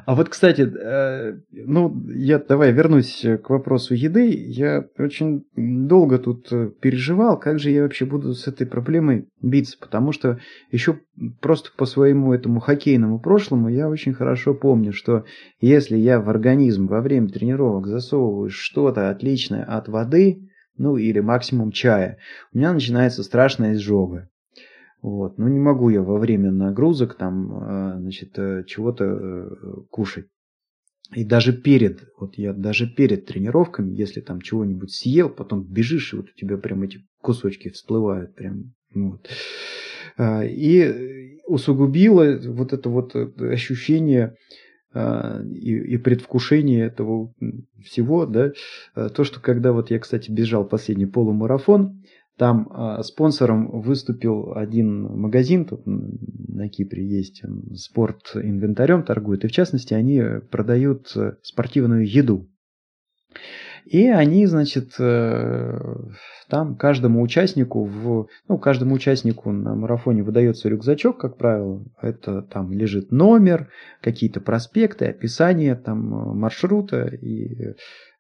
а 0.09 0.15
вот, 0.15 0.31
кстати, 0.31 0.63
э, 0.63 1.39
ну, 1.53 1.95
я 2.09 2.39
давай 2.39 2.73
вернусь 2.73 3.27
к 3.45 3.51
вопросу 3.51 3.93
еды. 3.93 4.33
Я 4.35 4.87
очень 4.97 5.45
долго 5.55 6.19
тут 6.19 6.51
э, 6.51 6.71
переживал, 6.81 7.39
как 7.39 7.59
же 7.59 7.71
я 7.71 7.83
вообще 7.83 8.07
буду 8.07 8.33
с 8.33 8.49
этой 8.49 8.67
проблемой 8.67 9.29
биться, 9.43 9.77
потому 9.79 10.13
что 10.13 10.39
еще 10.71 11.01
просто 11.43 11.73
по 11.77 11.85
своему 11.85 12.33
этому 12.33 12.59
хоккейному 12.59 13.21
прошлому 13.21 13.69
я 13.69 13.87
очень 13.91 14.15
хорошо 14.15 14.55
помню, 14.55 14.95
что 14.95 15.27
если 15.61 15.99
я 15.99 16.21
в 16.23 16.31
организм 16.31 16.87
во 16.87 17.03
время 17.03 17.29
тренировок 17.29 17.87
засовываю 17.87 18.49
что-то 18.49 19.11
отличное 19.11 19.63
от 19.63 19.89
воды, 19.89 20.49
ну 20.79 20.97
или 20.97 21.21
максимум 21.21 21.71
чая, 21.71 22.17
у 22.55 22.57
меня 22.57 22.73
начинается 22.73 23.23
страшная 23.23 23.75
изжога. 23.75 24.31
Вот. 25.03 25.39
Ну, 25.39 25.49
не 25.49 25.61
могу 25.61 25.91
я 25.91 26.03
во 26.03 26.19
время 26.19 26.51
нагрузок 26.51 27.15
там, 27.15 27.53
а, 27.53 27.97
значит, 27.99 28.37
э, 28.39 28.65
чего-то 28.67 29.05
э, 29.05 29.51
кушать. 29.91 30.27
И 31.15 31.25
даже 31.25 31.53
перед, 31.55 32.09
вот 32.19 32.37
я 32.37 32.53
даже 32.53 32.87
перед 32.87 33.25
тренировками, 33.25 33.95
если 33.95 34.21
там 34.21 34.41
чего-нибудь 34.41 34.93
съел, 34.93 35.31
потом 35.31 35.63
бежишь, 35.63 36.13
и 36.13 36.17
вот 36.17 36.27
у 36.27 36.39
тебя 36.39 36.59
прям 36.59 36.83
эти 36.83 37.01
кусочки 37.23 37.71
всплывают 37.71 38.35
прям. 38.35 38.75
Вот. 38.93 39.29
А, 40.17 40.45
и 40.45 41.39
усугубило 41.47 42.39
вот 42.45 42.73
это 42.73 42.91
вот 42.91 43.15
э, 43.15 43.31
ощущение 43.53 44.35
а, 44.93 45.41
и, 45.45 45.77
и 45.77 45.97
предвкушение 45.97 46.87
этого 46.87 47.33
всего, 47.85 48.27
да, 48.27 48.51
то, 48.95 49.23
что 49.23 49.41
когда 49.41 49.73
вот 49.73 49.91
я, 49.91 49.99
кстати, 50.01 50.31
бежал 50.31 50.67
последний 50.67 51.07
полумарафон, 51.07 52.03
там 52.39 52.71
э, 52.71 53.03
спонсором 53.03 53.81
выступил 53.81 54.53
один 54.55 55.03
магазин, 55.03 55.65
тут 55.65 55.83
на 55.85 56.69
Кипре 56.69 57.05
есть, 57.05 57.43
спорт 57.75 58.31
инвентарем 58.35 59.03
торгует, 59.03 59.45
и 59.45 59.49
в 59.49 59.53
частности 59.53 59.93
они 59.93 60.23
продают 60.51 61.11
э, 61.17 61.33
спортивную 61.43 62.09
еду. 62.09 62.49
И 63.87 64.07
они, 64.07 64.47
значит, 64.47 64.93
э, 65.01 65.97
там 66.49 66.77
каждому 66.77 67.23
участнику, 67.23 67.85
в, 67.85 68.29
ну, 68.47 68.59
каждому 68.59 68.95
участнику 68.95 69.51
на 69.51 69.75
марафоне 69.75 70.23
выдается 70.23 70.69
рюкзачок, 70.69 71.19
как 71.19 71.39
правило. 71.39 71.85
Это 72.01 72.43
там 72.43 72.73
лежит 72.73 73.11
номер, 73.11 73.69
какие-то 74.01 74.41
проспекты, 74.41 75.07
описание 75.07 75.75
там 75.75 75.99
маршрута 76.39 77.07
и, 77.07 77.75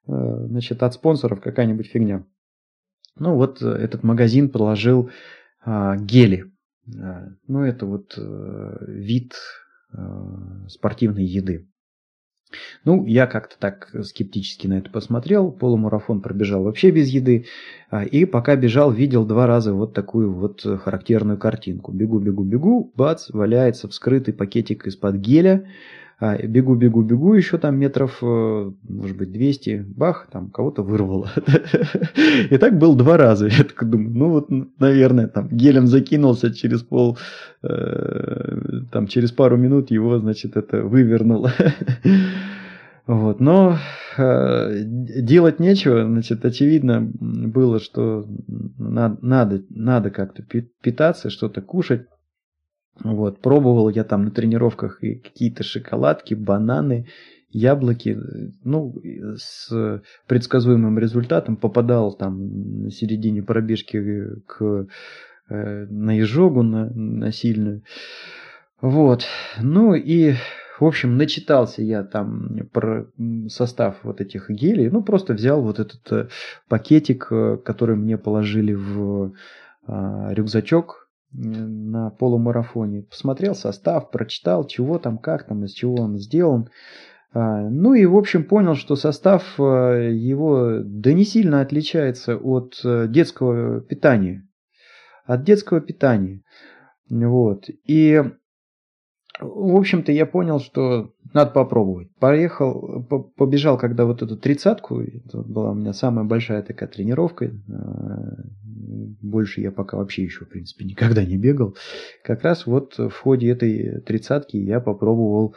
значит, 0.06 0.82
от 0.82 0.94
спонсоров 0.94 1.40
какая-нибудь 1.40 1.86
фигня. 1.86 2.24
Ну 3.18 3.34
вот 3.34 3.62
э, 3.62 3.68
этот 3.68 4.02
магазин 4.02 4.48
положил 4.50 5.10
а, 5.64 5.96
гели. 5.96 6.50
А, 7.00 7.28
ну 7.46 7.62
это 7.62 7.86
вот 7.86 8.14
а, 8.16 8.84
вид 8.86 9.34
а, 9.92 10.66
спортивной 10.68 11.24
еды. 11.24 11.68
Ну, 12.84 13.04
я 13.04 13.26
как-то 13.26 13.56
так 13.58 13.94
скептически 14.04 14.66
на 14.66 14.78
это 14.78 14.90
посмотрел. 14.90 15.52
Полумарафон 15.52 16.22
пробежал 16.22 16.62
вообще 16.64 16.90
без 16.90 17.08
еды. 17.08 17.44
А, 17.90 18.04
и 18.04 18.24
пока 18.24 18.56
бежал, 18.56 18.90
видел 18.90 19.26
два 19.26 19.46
раза 19.46 19.74
вот 19.74 19.92
такую 19.92 20.32
вот 20.32 20.62
характерную 20.62 21.38
картинку. 21.38 21.92
Бегу, 21.92 22.18
бегу, 22.18 22.44
бегу, 22.44 22.92
бац, 22.96 23.28
валяется 23.30 23.88
вскрытый 23.88 24.32
пакетик 24.32 24.86
из-под 24.86 25.16
геля. 25.16 25.66
А, 26.20 26.36
бегу, 26.36 26.74
бегу, 26.74 27.02
бегу, 27.02 27.34
еще 27.34 27.58
там 27.58 27.78
метров, 27.78 28.18
э, 28.22 28.72
может 28.88 29.16
быть, 29.16 29.30
200, 29.30 29.84
бах, 29.86 30.26
там 30.32 30.50
кого-то 30.50 30.82
вырвало. 30.82 31.30
И 32.50 32.58
так 32.58 32.76
был 32.76 32.96
два 32.96 33.16
раза. 33.16 33.46
Я 33.46 33.62
так 33.62 33.88
думаю, 33.88 34.10
ну 34.10 34.30
вот, 34.30 34.48
наверное, 34.80 35.28
там 35.28 35.48
гелем 35.48 35.86
закинулся 35.86 36.52
через 36.52 36.82
пол, 36.82 37.18
э, 37.62 38.58
там 38.90 39.06
через 39.06 39.30
пару 39.30 39.56
минут 39.56 39.92
его, 39.92 40.18
значит, 40.18 40.56
это 40.56 40.82
вывернуло. 40.82 41.52
Вот, 43.06 43.40
но 43.40 43.78
э, 44.18 44.82
делать 44.82 45.60
нечего, 45.60 46.04
значит, 46.04 46.44
очевидно 46.44 47.00
было, 47.00 47.80
что 47.80 48.26
надо, 48.76 49.16
надо, 49.22 49.62
надо 49.70 50.10
как-то 50.10 50.42
питаться, 50.82 51.30
что-то 51.30 51.62
кушать. 51.62 52.02
Вот, 53.04 53.40
пробовал 53.40 53.88
я 53.90 54.04
там 54.04 54.24
на 54.24 54.30
тренировках 54.30 55.02
и 55.02 55.16
какие-то 55.16 55.62
шоколадки, 55.62 56.34
бананы, 56.34 57.06
яблоки, 57.50 58.18
ну, 58.64 58.94
с 59.36 60.02
предсказуемым 60.26 60.98
результатом 60.98 61.56
попадал 61.56 62.12
там 62.12 62.82
на 62.84 62.90
середине 62.90 63.42
пробежки 63.42 64.40
к, 64.46 64.86
э, 65.48 65.86
на 65.86 66.20
изжогу, 66.20 66.62
на, 66.62 66.90
на 66.90 67.32
сильную. 67.32 67.82
Вот, 68.80 69.24
ну 69.60 69.94
и 69.94 70.34
в 70.78 70.84
общем, 70.84 71.16
начитался 71.16 71.82
я 71.82 72.04
там 72.04 72.68
про 72.72 73.06
состав 73.48 73.96
вот 74.04 74.20
этих 74.20 74.48
гелей. 74.48 74.90
Ну, 74.90 75.02
просто 75.02 75.34
взял 75.34 75.60
вот 75.60 75.80
этот 75.80 76.12
э, 76.12 76.28
пакетик, 76.68 77.26
э, 77.32 77.56
который 77.64 77.96
мне 77.96 78.16
положили 78.16 78.74
в 78.74 79.32
а, 79.88 80.32
рюкзачок 80.34 81.07
на 81.32 82.10
полумарафоне. 82.10 83.02
Посмотрел 83.02 83.54
состав, 83.54 84.10
прочитал, 84.10 84.66
чего 84.66 84.98
там, 84.98 85.18
как 85.18 85.46
там, 85.46 85.64
из 85.64 85.72
чего 85.72 85.96
он 85.96 86.18
сделан. 86.18 86.70
А, 87.32 87.68
ну 87.68 87.94
и, 87.94 88.06
в 88.06 88.16
общем, 88.16 88.44
понял, 88.44 88.74
что 88.74 88.96
состав 88.96 89.58
его 89.58 90.80
да 90.82 91.12
не 91.12 91.24
сильно 91.24 91.60
отличается 91.60 92.36
от 92.36 92.80
детского 92.82 93.80
питания. 93.80 94.48
От 95.24 95.44
детского 95.44 95.80
питания. 95.80 96.42
Вот. 97.10 97.66
И 97.84 98.22
в 99.40 99.76
общем-то, 99.76 100.10
я 100.10 100.26
понял, 100.26 100.58
что 100.58 101.12
надо 101.34 101.50
попробовать. 101.50 102.08
Поехал, 102.18 103.04
побежал, 103.36 103.78
когда 103.78 104.04
вот 104.04 104.22
эту 104.22 104.36
тридцатку, 104.36 105.00
это 105.00 105.38
была 105.42 105.72
у 105.72 105.74
меня 105.74 105.92
самая 105.92 106.24
большая 106.24 106.62
такая 106.62 106.88
тренировка, 106.88 107.46
э, 107.46 107.50
больше 109.20 109.60
я 109.60 109.70
пока 109.70 109.96
вообще 109.96 110.24
еще, 110.24 110.44
в 110.44 110.48
принципе, 110.48 110.84
никогда 110.84 111.24
не 111.24 111.36
бегал. 111.36 111.76
Как 112.24 112.42
раз 112.42 112.66
вот 112.66 112.96
в 112.98 113.10
ходе 113.10 113.50
этой 113.50 114.00
тридцатки 114.00 114.56
я 114.56 114.80
попробовал 114.80 115.54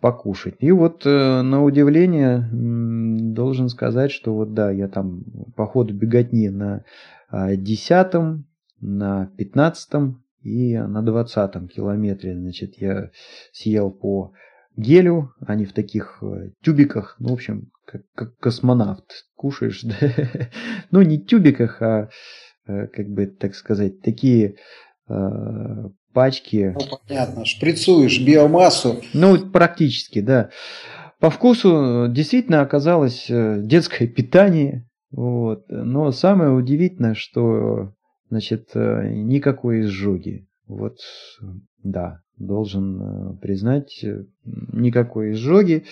покушать. 0.00 0.54
И 0.60 0.70
вот 0.70 1.04
э, 1.06 1.42
на 1.42 1.64
удивление 1.64 2.48
должен 2.52 3.68
сказать, 3.68 4.12
что 4.12 4.34
вот 4.34 4.54
да, 4.54 4.70
я 4.70 4.88
там 4.88 5.24
по 5.56 5.66
ходу 5.66 5.94
беготни 5.94 6.50
на 6.50 6.84
э, 7.32 7.56
десятом, 7.56 8.46
на 8.80 9.26
пятнадцатом 9.36 10.22
и 10.42 10.76
на 10.78 11.02
двадцатом 11.02 11.66
километре, 11.66 12.34
значит, 12.34 12.74
я 12.76 13.10
съел 13.52 13.90
по 13.90 14.32
гелю, 14.78 15.32
они 15.46 15.64
в 15.64 15.72
таких 15.72 16.18
э, 16.22 16.50
тюбиках, 16.62 17.16
ну, 17.18 17.30
в 17.30 17.32
общем, 17.32 17.70
как, 17.84 18.02
как 18.14 18.36
космонавт 18.36 19.26
кушаешь, 19.34 19.82
да? 19.84 19.94
ну, 20.90 21.02
не 21.02 21.18
тюбиках, 21.18 21.82
а, 21.82 22.08
э, 22.66 22.86
как 22.86 23.08
бы, 23.08 23.26
так 23.26 23.54
сказать, 23.54 24.00
такие 24.00 24.56
э, 25.08 25.14
пачки. 26.14 26.74
Ну, 26.78 26.98
понятно, 27.06 27.44
шприцуешь 27.44 28.20
биомассу. 28.24 29.02
Ну, 29.12 29.50
практически, 29.50 30.20
да. 30.20 30.50
По 31.18 31.30
вкусу 31.30 32.06
действительно 32.08 32.60
оказалось 32.60 33.26
детское 33.28 34.06
питание, 34.06 34.88
вот. 35.10 35.64
Но 35.68 36.12
самое 36.12 36.52
удивительное, 36.52 37.14
что 37.14 37.94
Значит, 38.30 38.74
никакой 38.74 39.80
изжоги. 39.80 40.46
Вот, 40.66 40.98
да, 41.82 42.20
должен 42.38 43.00
э, 43.00 43.36
признать, 43.40 44.00
э, 44.02 44.24
никакой 44.44 45.32
изжоги. 45.32 45.84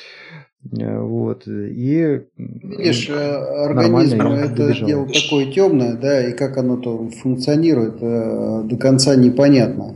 Вот, 0.68 1.46
и 1.46 2.22
Видишь, 2.36 3.08
организм 3.08 4.20
это 4.20 4.56
добежал. 4.56 4.88
дело 4.88 5.06
такое 5.06 5.52
темное, 5.52 5.94
да, 5.94 6.28
и 6.28 6.32
как 6.32 6.56
оно 6.56 6.76
то 6.76 7.08
функционирует, 7.08 8.00
до 8.00 8.76
конца 8.76 9.14
непонятно. 9.14 9.94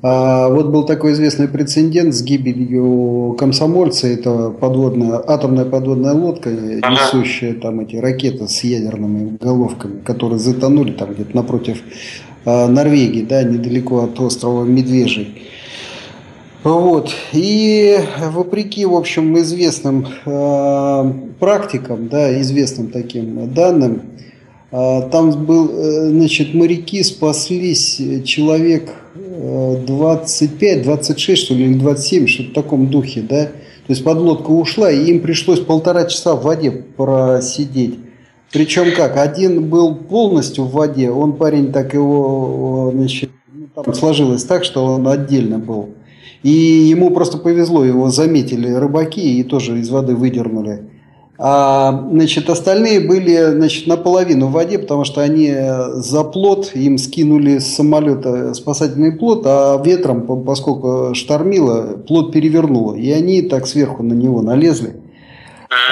А 0.00 0.48
вот 0.48 0.68
был 0.68 0.84
такой 0.84 1.12
известный 1.12 1.48
прецедент 1.48 2.14
с 2.14 2.22
гибелью 2.22 3.34
комсомольца, 3.36 4.06
это 4.06 4.50
подводная, 4.50 5.20
атомная 5.26 5.64
подводная 5.64 6.12
лодка, 6.12 6.50
несущая 6.50 7.54
там 7.54 7.80
эти 7.80 7.96
ракеты 7.96 8.46
с 8.46 8.62
ядерными 8.62 9.36
головками, 9.38 10.00
которые 10.00 10.38
затонули 10.38 10.92
там 10.92 11.14
где-то 11.14 11.34
напротив 11.34 11.78
э, 11.78 12.27
Норвегии, 12.44 13.22
да, 13.22 13.42
недалеко 13.42 14.04
от 14.04 14.18
острова 14.20 14.64
Медвежий. 14.64 15.48
Вот. 16.64 17.10
И 17.32 17.98
вопреки, 18.30 18.84
в 18.84 18.94
общем, 18.94 19.38
известным 19.38 20.06
э, 20.26 21.12
практикам, 21.38 22.08
да, 22.08 22.40
известным 22.40 22.88
таким 22.88 23.52
данным, 23.54 24.02
э, 24.70 25.08
там 25.10 25.30
был, 25.46 25.70
э, 25.70 26.08
значит, 26.10 26.54
моряки 26.54 27.02
спаслись, 27.02 28.00
человек 28.24 28.90
25, 29.16 30.82
26, 30.82 31.42
что 31.42 31.54
ли, 31.54 31.64
или 31.64 31.74
27, 31.74 32.26
что-то 32.26 32.50
в 32.50 32.52
таком 32.54 32.88
духе, 32.88 33.22
да. 33.22 33.44
То 33.46 33.92
есть 33.92 34.04
подлодка 34.04 34.50
ушла, 34.50 34.90
и 34.90 35.10
им 35.10 35.20
пришлось 35.20 35.60
полтора 35.60 36.04
часа 36.04 36.34
в 36.34 36.42
воде 36.42 36.70
просидеть. 36.70 37.98
Причем 38.52 38.94
как, 38.96 39.16
один 39.16 39.68
был 39.68 39.94
полностью 39.94 40.64
в 40.64 40.72
воде, 40.72 41.10
он 41.10 41.34
парень 41.34 41.72
так 41.72 41.92
его, 41.92 42.90
значит, 42.94 43.30
ну, 43.52 43.66
там 43.74 43.94
сложилось 43.94 44.44
так, 44.44 44.64
что 44.64 44.84
он 44.84 45.06
отдельно 45.06 45.58
был. 45.58 45.90
И 46.42 46.50
ему 46.50 47.10
просто 47.10 47.36
повезло, 47.38 47.84
его 47.84 48.10
заметили 48.10 48.72
рыбаки 48.72 49.40
и 49.40 49.42
тоже 49.42 49.78
из 49.80 49.90
воды 49.90 50.14
выдернули. 50.14 50.88
А, 51.40 52.08
значит, 52.10 52.50
остальные 52.50 53.00
были 53.00 53.52
значит, 53.52 53.86
наполовину 53.86 54.46
в 54.46 54.52
воде, 54.52 54.78
потому 54.78 55.04
что 55.04 55.20
они 55.20 55.54
за 55.94 56.24
плот, 56.24 56.72
им 56.74 56.98
скинули 56.98 57.58
с 57.58 57.76
самолета 57.76 58.54
спасательный 58.54 59.12
плот, 59.12 59.42
а 59.46 59.80
ветром, 59.84 60.44
поскольку 60.44 61.14
штормило, 61.14 61.98
плот 62.08 62.32
перевернуло. 62.32 62.94
И 62.94 63.10
они 63.10 63.42
так 63.42 63.68
сверху 63.68 64.02
на 64.02 64.14
него 64.14 64.42
налезли. 64.42 64.94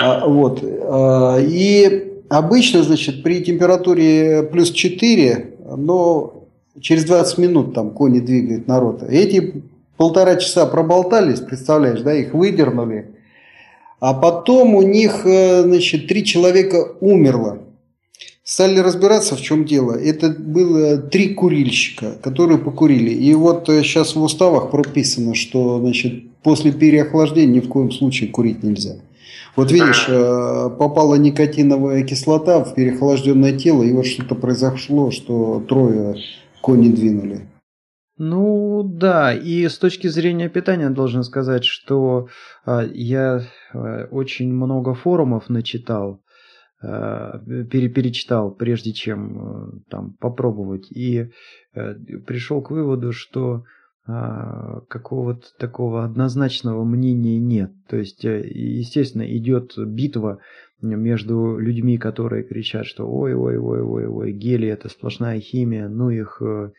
А, 0.00 0.26
вот. 0.26 0.64
А, 0.64 1.38
и 1.38 2.16
обычно, 2.29 2.83
значит, 2.83 3.22
при 3.22 3.43
температуре 3.43 4.43
плюс 4.43 4.70
4, 4.70 5.57
но 5.77 6.49
через 6.81 7.05
20 7.05 7.39
минут 7.39 7.74
там 7.74 7.91
кони 7.91 8.20
двигают 8.20 8.66
народ. 8.66 9.03
Эти 9.03 9.62
полтора 9.97 10.37
часа 10.37 10.66
проболтались, 10.66 11.41
представляешь, 11.41 12.01
да, 12.01 12.14
их 12.14 12.35
выдернули 12.35 13.16
а 14.01 14.14
потом 14.14 14.74
у 14.74 14.83
них, 14.83 15.22
э, 15.24 15.62
значит, 15.62 16.07
три 16.07 16.24
человека 16.24 16.93
умерло. 17.01 17.59
Стали 18.45 18.79
разбираться, 18.79 19.35
в 19.35 19.41
чем 19.41 19.64
дело. 19.64 19.93
Это 19.93 20.31
было 20.31 20.99
три 20.99 21.35
курильщика, 21.35 22.12
которые 22.22 22.59
покурили. 22.59 23.11
И 23.11 23.35
вот 23.35 23.64
сейчас 23.66 24.14
э, 24.14 24.18
в 24.18 24.22
уставах 24.22 24.70
прописано, 24.70 25.35
что 25.35 25.81
значит, 25.81 26.31
после 26.43 26.72
переохлаждения 26.72 27.55
ни 27.55 27.61
в 27.61 27.68
коем 27.68 27.91
случае 27.91 28.31
курить 28.31 28.62
нельзя. 28.62 28.97
Вот 29.57 29.72
видишь, 29.72 30.07
э, 30.09 30.70
попала 30.78 31.14
никотиновая 31.14 32.04
кислота 32.04 32.62
в 32.62 32.74
переохлажденное 32.74 33.57
тело, 33.57 33.82
и 33.82 33.92
вот 33.92 34.07
что-то 34.07 34.34
произошло, 34.34 35.11
что 35.11 35.64
трое 35.66 36.16
кони 36.61 36.92
двинули. 36.92 37.48
Ну 38.18 38.82
да, 38.82 39.34
и 39.34 39.68
с 39.68 39.78
точки 39.78 40.07
зрения 40.09 40.48
питания 40.48 40.88
должен 40.88 41.22
сказать, 41.22 41.64
что 41.64 42.28
э, 42.64 42.88
я 42.94 43.42
э, 43.72 44.07
очень 44.11 44.52
много 44.52 44.94
форумов 44.94 45.50
начитал, 45.50 46.22
э, 46.82 47.66
пере, 47.70 47.88
перечитал, 47.88 48.54
прежде 48.54 48.92
чем 48.92 49.82
там 49.90 50.14
попробовать, 50.18 50.90
и 50.90 51.30
пришел 52.26 52.62
к 52.62 52.70
выводу, 52.70 53.12
что 53.12 53.64
какого-то 54.07 55.46
такого 55.59 56.04
однозначного 56.04 56.84
мнения 56.84 57.38
нет. 57.38 57.72
То 57.88 57.96
есть, 57.96 58.24
э, 58.24 58.46
естественно, 58.48 59.24
идет 59.36 59.72
битва 59.76 60.38
между 60.80 61.59
людьми, 61.59 61.98
которые 61.98 62.44
кричат, 62.44 62.86
что 62.86 63.11
ой-ой-ой-ой-ой, 63.11 64.32
гели 64.32 64.68
это 64.68 64.88
сплошная 64.88 65.40
химия, 65.40 65.88
ну 65.88 66.11
их 66.11 66.40
э, 66.40 66.70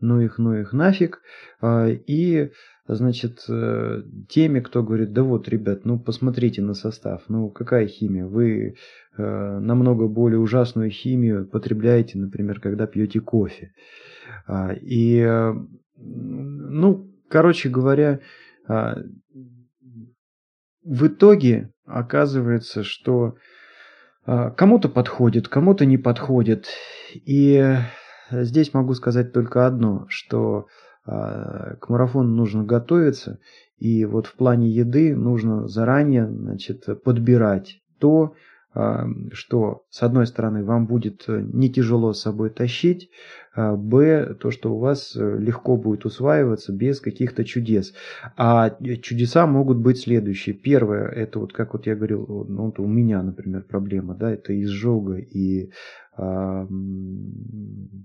ну 0.00 0.20
их, 0.20 0.36
ну 0.38 0.52
их 0.54 0.74
нафиг. 0.74 1.22
А, 1.62 1.88
и, 1.88 2.50
значит, 2.86 3.44
э, 3.48 4.02
теми, 4.28 4.60
кто 4.60 4.82
говорит, 4.82 5.14
да 5.14 5.22
вот, 5.22 5.48
ребят, 5.48 5.86
ну 5.86 5.98
посмотрите 5.98 6.60
на 6.60 6.74
состав, 6.74 7.22
ну 7.28 7.48
какая 7.48 7.86
химия, 7.86 8.26
вы 8.26 8.76
намного 9.16 10.08
более 10.08 10.40
ужасную 10.40 10.90
химию 10.90 11.46
потребляете, 11.46 12.18
например, 12.18 12.58
когда 12.58 12.88
пьете 12.88 13.20
кофе. 13.20 13.72
А, 14.48 14.72
и, 14.74 15.24
ну, 15.96 17.10
короче 17.28 17.68
говоря, 17.68 18.20
а, 18.68 18.96
в 20.82 21.06
итоге 21.06 21.72
оказывается, 21.86 22.82
что 22.82 23.36
кому-то 24.24 24.88
подходит, 24.88 25.48
кому-то 25.48 25.84
не 25.84 25.98
подходит. 25.98 26.68
И 27.14 27.76
Здесь 28.30 28.72
могу 28.72 28.94
сказать 28.94 29.32
только 29.32 29.66
одно, 29.66 30.06
что 30.08 30.66
а, 31.04 31.76
к 31.76 31.88
марафону 31.88 32.30
нужно 32.30 32.64
готовиться, 32.64 33.38
и 33.78 34.04
вот 34.04 34.26
в 34.26 34.34
плане 34.34 34.70
еды 34.70 35.14
нужно 35.14 35.68
заранее 35.68 36.26
значит, 36.26 36.86
подбирать 37.02 37.80
то, 37.98 38.32
а, 38.32 38.34
что, 39.32 39.84
с 39.88 40.02
одной 40.02 40.26
стороны, 40.26 40.64
вам 40.64 40.86
будет 40.86 41.24
э, 41.28 41.40
не 41.40 41.70
тяжело 41.70 42.12
с 42.12 42.22
собой 42.22 42.50
тащить, 42.50 43.08
а, 43.54 43.76
б, 43.76 44.34
то, 44.34 44.50
что 44.50 44.74
у 44.74 44.78
вас 44.78 45.14
э, 45.16 45.38
легко 45.38 45.76
будет 45.76 46.04
усваиваться 46.04 46.72
без 46.72 47.00
каких-то 47.00 47.44
чудес. 47.44 47.94
А 48.36 48.76
чудеса 49.00 49.46
могут 49.46 49.78
быть 49.78 50.00
следующие. 50.00 50.56
Первое, 50.56 51.06
это 51.06 51.38
вот, 51.38 51.52
как 51.52 51.74
вот 51.74 51.86
я 51.86 51.94
говорил, 51.94 52.46
ну, 52.48 52.66
вот 52.66 52.80
у 52.80 52.86
меня, 52.86 53.22
например, 53.22 53.62
проблема, 53.62 54.16
да, 54.16 54.32
это 54.32 54.60
изжога 54.60 55.18
и 55.18 55.70
а, 56.16 56.66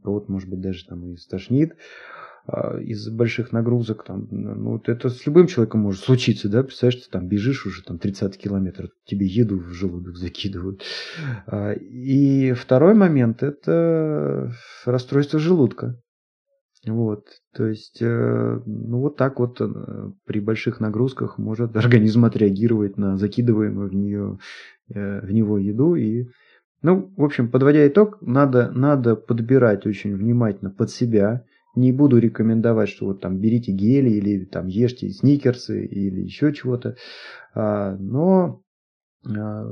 вот, 0.04 0.30
может 0.30 0.50
быть, 0.50 0.62
даже 0.62 0.86
там 0.86 1.06
и 1.06 1.18
стошнит. 1.18 1.76
А, 2.52 2.80
из 2.80 3.08
больших 3.10 3.52
нагрузок, 3.52 4.04
там, 4.04 4.28
ну, 4.32 4.82
это 4.86 5.10
с 5.10 5.26
любым 5.26 5.48
человеком 5.48 5.82
может 5.82 6.04
случиться, 6.04 6.50
да, 6.50 6.64
представляешь, 6.64 7.06
ты 7.06 7.12
там 7.12 7.28
бежишь 7.28 7.66
уже 7.66 7.84
там 7.84 8.00
30 8.00 8.38
километров, 8.38 8.90
тебе 9.06 9.28
еду 9.28 9.60
в 9.60 9.74
желудок 9.74 10.18
закидывают. 10.18 10.84
А, 11.46 11.74
и 11.74 12.54
второй 12.54 12.96
момент– 12.96 13.44
это 13.44 14.52
расстройство 14.86 15.40
желудка. 15.40 16.02
Вот, 16.86 17.26
то 17.54 17.68
есть, 17.68 18.02
э, 18.02 18.62
ну 18.66 19.00
вот 19.02 19.18
так 19.18 19.40
вот 19.40 19.60
э, 19.60 19.68
при 20.26 20.40
больших 20.40 20.80
нагрузках 20.80 21.38
может 21.38 21.76
организм 21.76 22.24
отреагировать 22.24 22.98
на 22.98 23.18
закидываемую 23.18 23.90
в 23.90 23.94
нее 23.94 24.40
э, 24.94 25.20
в 25.20 25.30
него 25.30 25.58
еду 25.58 25.96
и 25.96 26.28
ну, 26.82 27.12
в 27.18 27.24
общем, 27.26 27.50
подводя 27.50 27.86
итог, 27.88 28.20
надо, 28.22 28.72
надо 28.72 29.16
подбирать 29.16 29.86
очень 29.86 30.16
внимательно 30.16 30.72
под 30.72 30.90
себя. 30.90 31.44
Не 31.76 31.92
буду 31.92 32.18
рекомендовать, 32.18 32.90
что 32.90 33.06
вот 33.06 33.22
там 33.22 33.38
берите 33.38 33.72
гели 33.72 34.10
или 34.10 34.46
там 34.46 34.68
ешьте 34.68 35.10
сникерсы 35.10 35.86
или 35.86 36.22
еще 36.22 36.54
чего-то. 36.54 36.96
А, 37.54 37.96
но 37.98 38.62
а, 39.28 39.66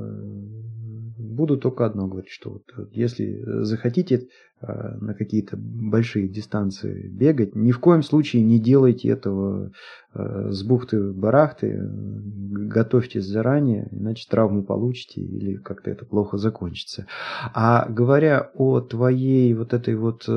буду 1.18 1.56
только 1.56 1.86
одно 1.86 2.06
говорить, 2.06 2.30
что 2.30 2.50
вот 2.50 2.64
если 2.92 3.42
захотите 3.62 4.28
а, 4.60 4.96
на 5.00 5.14
какие-то 5.14 5.56
большие 5.56 6.28
дистанции 6.28 7.08
бегать, 7.08 7.54
ни 7.54 7.70
в 7.70 7.78
коем 7.78 8.02
случае 8.02 8.42
не 8.42 8.58
делайте 8.58 9.08
этого 9.08 9.72
а, 10.12 10.50
с 10.50 10.62
бухты-барахты, 10.64 11.80
готовьтесь 11.80 13.26
заранее, 13.26 13.88
иначе 13.92 14.26
травму 14.28 14.64
получите 14.64 15.20
или 15.20 15.56
как-то 15.56 15.90
это 15.90 16.04
плохо 16.04 16.38
закончится. 16.38 17.06
А 17.54 17.88
говоря 17.88 18.50
о 18.54 18.80
твоей 18.80 19.54
вот 19.54 19.74
этой 19.74 19.94
вот 19.94 20.28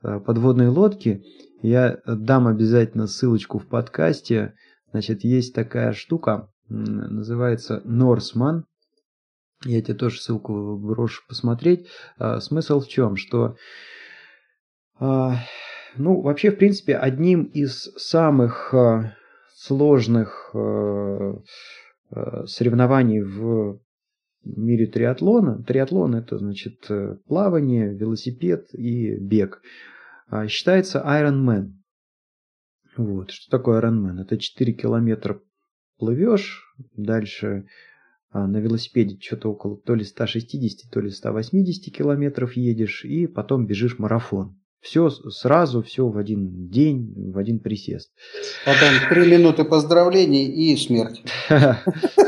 подводной 0.00 0.68
лодке, 0.68 1.22
я 1.62 2.00
дам 2.06 2.46
обязательно 2.46 3.06
ссылочку 3.06 3.58
в 3.58 3.66
подкасте. 3.66 4.54
Значит, 4.92 5.24
есть 5.24 5.54
такая 5.54 5.92
штука, 5.92 6.50
называется 6.68 7.82
Норсман. 7.84 8.64
Я 9.64 9.82
тебе 9.82 9.94
тоже 9.94 10.20
ссылку 10.20 10.78
брошу 10.78 11.22
посмотреть. 11.28 11.88
А, 12.16 12.40
смысл 12.40 12.80
в 12.80 12.88
чем? 12.88 13.16
Что, 13.16 13.56
а, 15.00 15.38
ну, 15.96 16.20
вообще, 16.20 16.52
в 16.52 16.56
принципе, 16.56 16.96
одним 16.96 17.44
из 17.44 17.92
самых 17.96 18.72
сложных 19.52 20.50
соревнований 22.46 23.20
в 23.20 23.80
мире 24.44 24.86
триатлона. 24.86 25.62
Триатлон 25.62 26.14
это 26.14 26.38
значит 26.38 26.88
плавание, 27.26 27.94
велосипед 27.94 28.74
и 28.74 29.16
бег. 29.16 29.62
Считается 30.48 31.02
Ironman. 31.06 31.72
Вот. 32.96 33.30
Что 33.30 33.50
такое 33.50 33.80
Ironman? 33.80 34.20
Это 34.20 34.36
4 34.38 34.72
километра 34.74 35.40
плывешь, 35.98 36.62
дальше 36.96 37.66
а, 38.30 38.46
на 38.46 38.58
велосипеде 38.58 39.18
что-то 39.20 39.50
около 39.50 39.76
то 39.78 39.94
ли 39.94 40.04
160, 40.04 40.90
то 40.90 41.00
ли 41.00 41.10
180 41.10 41.94
километров 41.94 42.54
едешь, 42.54 43.04
и 43.04 43.26
потом 43.26 43.66
бежишь 43.66 43.98
марафон. 43.98 44.60
Все 44.80 45.10
сразу, 45.10 45.82
все 45.82 46.06
в 46.06 46.16
один 46.16 46.68
день, 46.68 47.32
в 47.32 47.38
один 47.38 47.58
присест. 47.58 48.10
Потом 48.64 48.88
три 49.10 49.30
минуты 49.30 49.64
поздравлений 49.64 50.46
и 50.46 50.76
смерть. 50.76 51.22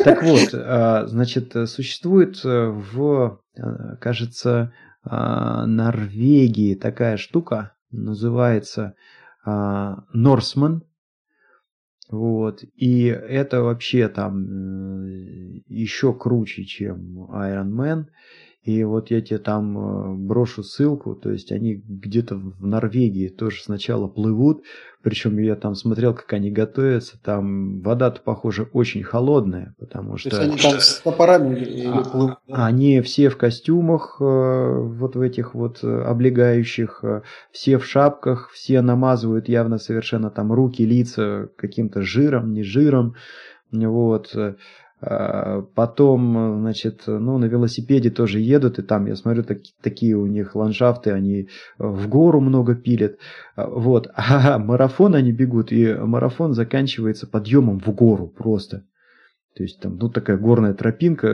Так 0.02 0.22
вот, 0.22 0.54
а, 0.54 1.06
значит, 1.08 1.54
существует 1.66 2.42
э, 2.42 2.68
в, 2.68 3.42
э, 3.54 3.96
кажется, 4.00 4.72
а, 5.04 5.66
Норвегии 5.66 6.74
такая 6.74 7.18
штука, 7.18 7.74
называется 7.90 8.94
Норсман. 9.44 10.84
Вот. 12.10 12.64
И 12.74 13.04
это 13.04 13.62
вообще 13.62 14.08
там 14.08 14.44
э, 15.06 15.60
еще 15.68 16.12
круче, 16.12 16.64
чем 16.64 17.30
Iron 17.30 17.70
Man. 17.70 18.06
И 18.62 18.84
вот 18.84 19.10
я 19.10 19.22
тебе 19.22 19.38
там 19.38 19.78
э, 19.78 20.14
брошу 20.16 20.62
ссылку, 20.62 21.14
то 21.14 21.30
есть 21.30 21.50
они 21.50 21.76
где-то 21.76 22.36
в 22.36 22.66
Норвегии 22.66 23.28
тоже 23.28 23.62
сначала 23.62 24.06
плывут, 24.06 24.64
причем 25.02 25.38
я 25.38 25.56
там 25.56 25.74
смотрел, 25.74 26.12
как 26.12 26.30
они 26.34 26.50
готовятся, 26.50 27.18
там 27.22 27.80
вода-то, 27.80 28.20
похоже, 28.20 28.68
очень 28.74 29.02
холодная, 29.02 29.74
потому 29.78 30.18
что... 30.18 30.28
То 30.28 30.42
есть 30.42 30.48
они 30.50 30.72
там 30.72 30.78
с 30.78 31.00
топорами 31.00 31.58
или 31.58 31.86
а, 31.86 32.02
плывут? 32.02 32.38
Они 32.48 33.00
все 33.00 33.30
в 33.30 33.38
костюмах, 33.38 34.18
э, 34.20 34.24
вот 34.24 35.16
в 35.16 35.20
этих 35.22 35.54
вот 35.54 35.82
облегающих, 35.82 37.02
все 37.50 37.78
в 37.78 37.86
шапках, 37.86 38.50
все 38.52 38.82
намазывают 38.82 39.48
явно 39.48 39.78
совершенно 39.78 40.28
там 40.30 40.52
руки, 40.52 40.84
лица 40.84 41.48
каким-то 41.56 42.02
жиром, 42.02 42.52
не 42.52 42.62
жиром, 42.62 43.14
вот. 43.72 44.36
А, 45.02 45.62
потом, 45.74 46.60
значит, 46.60 47.04
ну, 47.06 47.38
на 47.38 47.46
велосипеде 47.46 48.10
тоже 48.10 48.40
едут, 48.40 48.78
и 48.78 48.82
там, 48.82 49.06
я 49.06 49.16
смотрю, 49.16 49.42
так, 49.44 49.58
такие 49.80 50.16
у 50.16 50.26
них 50.26 50.54
ландшафты, 50.54 51.10
они 51.10 51.48
в 51.78 52.08
гору 52.08 52.40
много 52.40 52.74
пилят. 52.74 53.16
А, 53.56 53.66
вот. 53.68 54.08
А 54.16 54.58
марафон 54.58 55.14
они 55.14 55.32
бегут, 55.32 55.72
и 55.72 55.94
марафон 55.94 56.54
заканчивается 56.54 57.26
подъемом 57.26 57.80
в 57.80 57.88
гору 57.94 58.28
просто. 58.28 58.84
То 59.56 59.64
есть 59.64 59.80
там, 59.80 59.96
ну, 59.96 60.08
такая 60.08 60.36
горная 60.36 60.74
тропинка, 60.74 61.28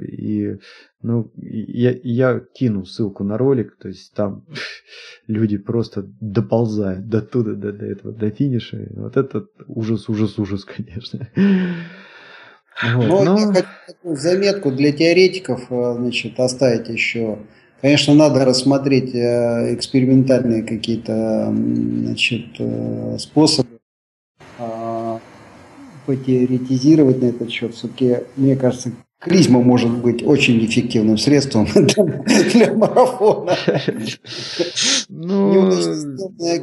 и, 0.00 0.58
ну, 1.02 1.32
я, 1.36 1.94
я 2.02 2.40
кину 2.54 2.84
ссылку 2.84 3.24
на 3.24 3.36
ролик, 3.36 3.76
то 3.76 3.88
есть 3.88 4.14
там 4.14 4.44
люди 5.26 5.58
просто 5.58 6.06
доползают 6.20 7.08
до 7.08 7.22
туда, 7.22 7.54
до, 7.54 7.72
до 7.72 7.86
этого, 7.86 8.14
до 8.14 8.30
финиша. 8.30 8.86
Вот 8.94 9.16
это 9.16 9.46
ужас, 9.66 10.08
ужас, 10.08 10.38
ужас, 10.38 10.64
конечно. 10.76 11.28
Вот, 12.82 13.06
но, 13.06 13.24
но 13.24 13.38
я 13.38 13.46
хочу 13.46 13.68
такую 13.86 14.16
заметку 14.16 14.70
для 14.70 14.92
теоретиков 14.92 15.66
э, 15.70 15.94
значит, 15.96 16.38
оставить 16.38 16.88
еще. 16.88 17.38
Конечно, 17.80 18.14
надо 18.14 18.44
рассмотреть 18.44 19.14
э, 19.14 19.74
экспериментальные 19.74 20.62
какие-то 20.62 21.54
значит, 21.54 22.46
э, 22.58 23.16
способы 23.18 23.68
а, 24.58 25.20
потеоретизировать 26.06 27.22
на 27.22 27.26
этот 27.26 27.50
счет. 27.50 27.74
Все-таки, 27.74 28.18
мне 28.36 28.56
кажется, 28.56 28.92
клизма 29.20 29.62
может 29.62 29.90
быть 29.90 30.22
очень 30.22 30.64
эффективным 30.64 31.16
средством 31.16 31.66
для 31.74 32.74
марафона. 32.74 33.56
Ну, 35.08 35.68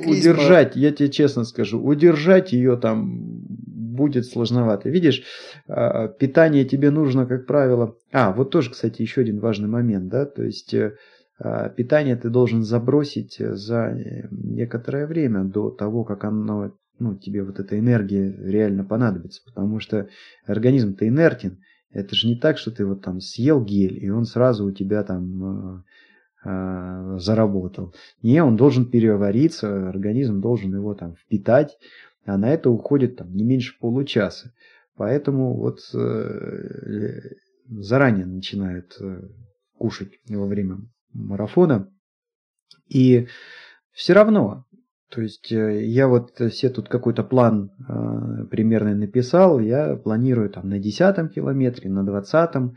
удержать, 0.05 0.75
я 0.75 0.91
тебе 0.91 1.09
честно 1.09 1.43
скажу, 1.43 1.79
удержать 1.79 2.53
ее 2.53 2.77
там 2.77 3.47
будет 3.93 4.25
сложновато. 4.25 4.89
Видишь, 4.89 5.23
а, 5.67 6.07
питание 6.07 6.65
тебе 6.65 6.91
нужно, 6.91 7.25
как 7.25 7.45
правило... 7.45 7.95
А, 8.11 8.33
вот 8.33 8.51
тоже, 8.51 8.71
кстати, 8.71 9.01
еще 9.01 9.21
один 9.21 9.39
важный 9.39 9.69
момент, 9.69 10.09
да, 10.09 10.25
то 10.25 10.43
есть 10.43 10.73
э, 10.73 10.97
а, 11.39 11.69
питание 11.69 12.15
ты 12.15 12.29
должен 12.29 12.63
забросить 12.63 13.37
за 13.37 13.89
э, 13.89 14.27
некоторое 14.31 15.07
время 15.07 15.43
до 15.43 15.69
того, 15.69 16.03
как 16.03 16.23
оно, 16.23 16.73
ну, 16.99 17.15
тебе 17.15 17.43
вот 17.43 17.59
эта 17.59 17.79
энергия 17.79 18.31
реально 18.31 18.83
понадобится, 18.83 19.41
потому 19.45 19.79
что 19.79 20.09
организм-то 20.45 21.07
инертен, 21.07 21.59
это 21.91 22.15
же 22.15 22.27
не 22.27 22.35
так, 22.35 22.57
что 22.57 22.71
ты 22.71 22.85
вот 22.85 23.01
там 23.01 23.21
съел 23.21 23.63
гель, 23.63 24.03
и 24.03 24.09
он 24.09 24.25
сразу 24.25 24.65
у 24.65 24.71
тебя 24.71 25.03
там 25.03 25.83
э, 26.43 27.17
заработал. 27.19 27.93
Не, 28.21 28.43
он 28.43 28.55
должен 28.55 28.89
перевариться, 28.89 29.89
организм 29.89 30.41
должен 30.41 30.73
его 30.73 30.93
там 30.93 31.15
впитать, 31.15 31.77
а 32.25 32.37
на 32.37 32.49
это 32.51 32.69
уходит 32.69 33.17
там 33.17 33.33
не 33.33 33.43
меньше 33.43 33.77
получаса. 33.79 34.53
Поэтому 34.95 35.57
вот 35.57 35.79
э, 35.93 37.19
заранее 37.67 38.25
начинают 38.25 38.95
э, 38.99 39.21
кушать 39.77 40.13
во 40.29 40.45
время 40.45 40.77
марафона. 41.13 41.89
И 42.89 43.27
все 43.91 44.13
равно, 44.13 44.65
то 45.09 45.21
есть 45.21 45.51
э, 45.51 45.83
я 45.85 46.07
вот 46.07 46.39
все 46.51 46.69
тут 46.69 46.89
какой-то 46.89 47.23
план 47.23 47.71
э, 47.87 48.45
примерно 48.51 48.95
написал, 48.95 49.59
я 49.59 49.95
планирую 49.95 50.49
там 50.49 50.69
на 50.69 50.79
десятом 50.79 51.29
километре, 51.29 51.89
на 51.89 52.05
двадцатом 52.05 52.69
а, 52.69 52.75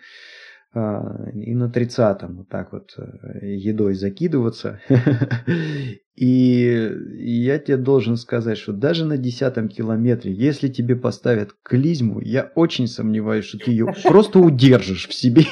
и 0.75 1.55
на 1.55 1.71
30-м 1.71 2.37
вот 2.37 2.49
так 2.49 2.73
вот 2.73 2.95
э, 2.99 3.47
едой 3.47 3.95
закидываться. 3.95 4.81
И 6.17 6.91
я 7.19 7.59
тебе 7.59 7.77
должен 7.77 8.17
сказать, 8.17 8.57
что 8.57 8.73
даже 8.73 9.05
на 9.05 9.19
десятом 9.19 9.69
километре, 9.69 10.33
если 10.33 10.69
тебе 10.69 10.97
поставят 10.97 11.51
клизму, 11.63 12.21
я 12.21 12.51
очень 12.55 12.89
сомневаюсь, 12.89 13.45
что 13.45 13.59
ты 13.59 13.71
ее 13.71 13.87
просто 14.05 14.39
удержишь 14.39 15.09
в 15.09 15.15
себе. 15.15 15.45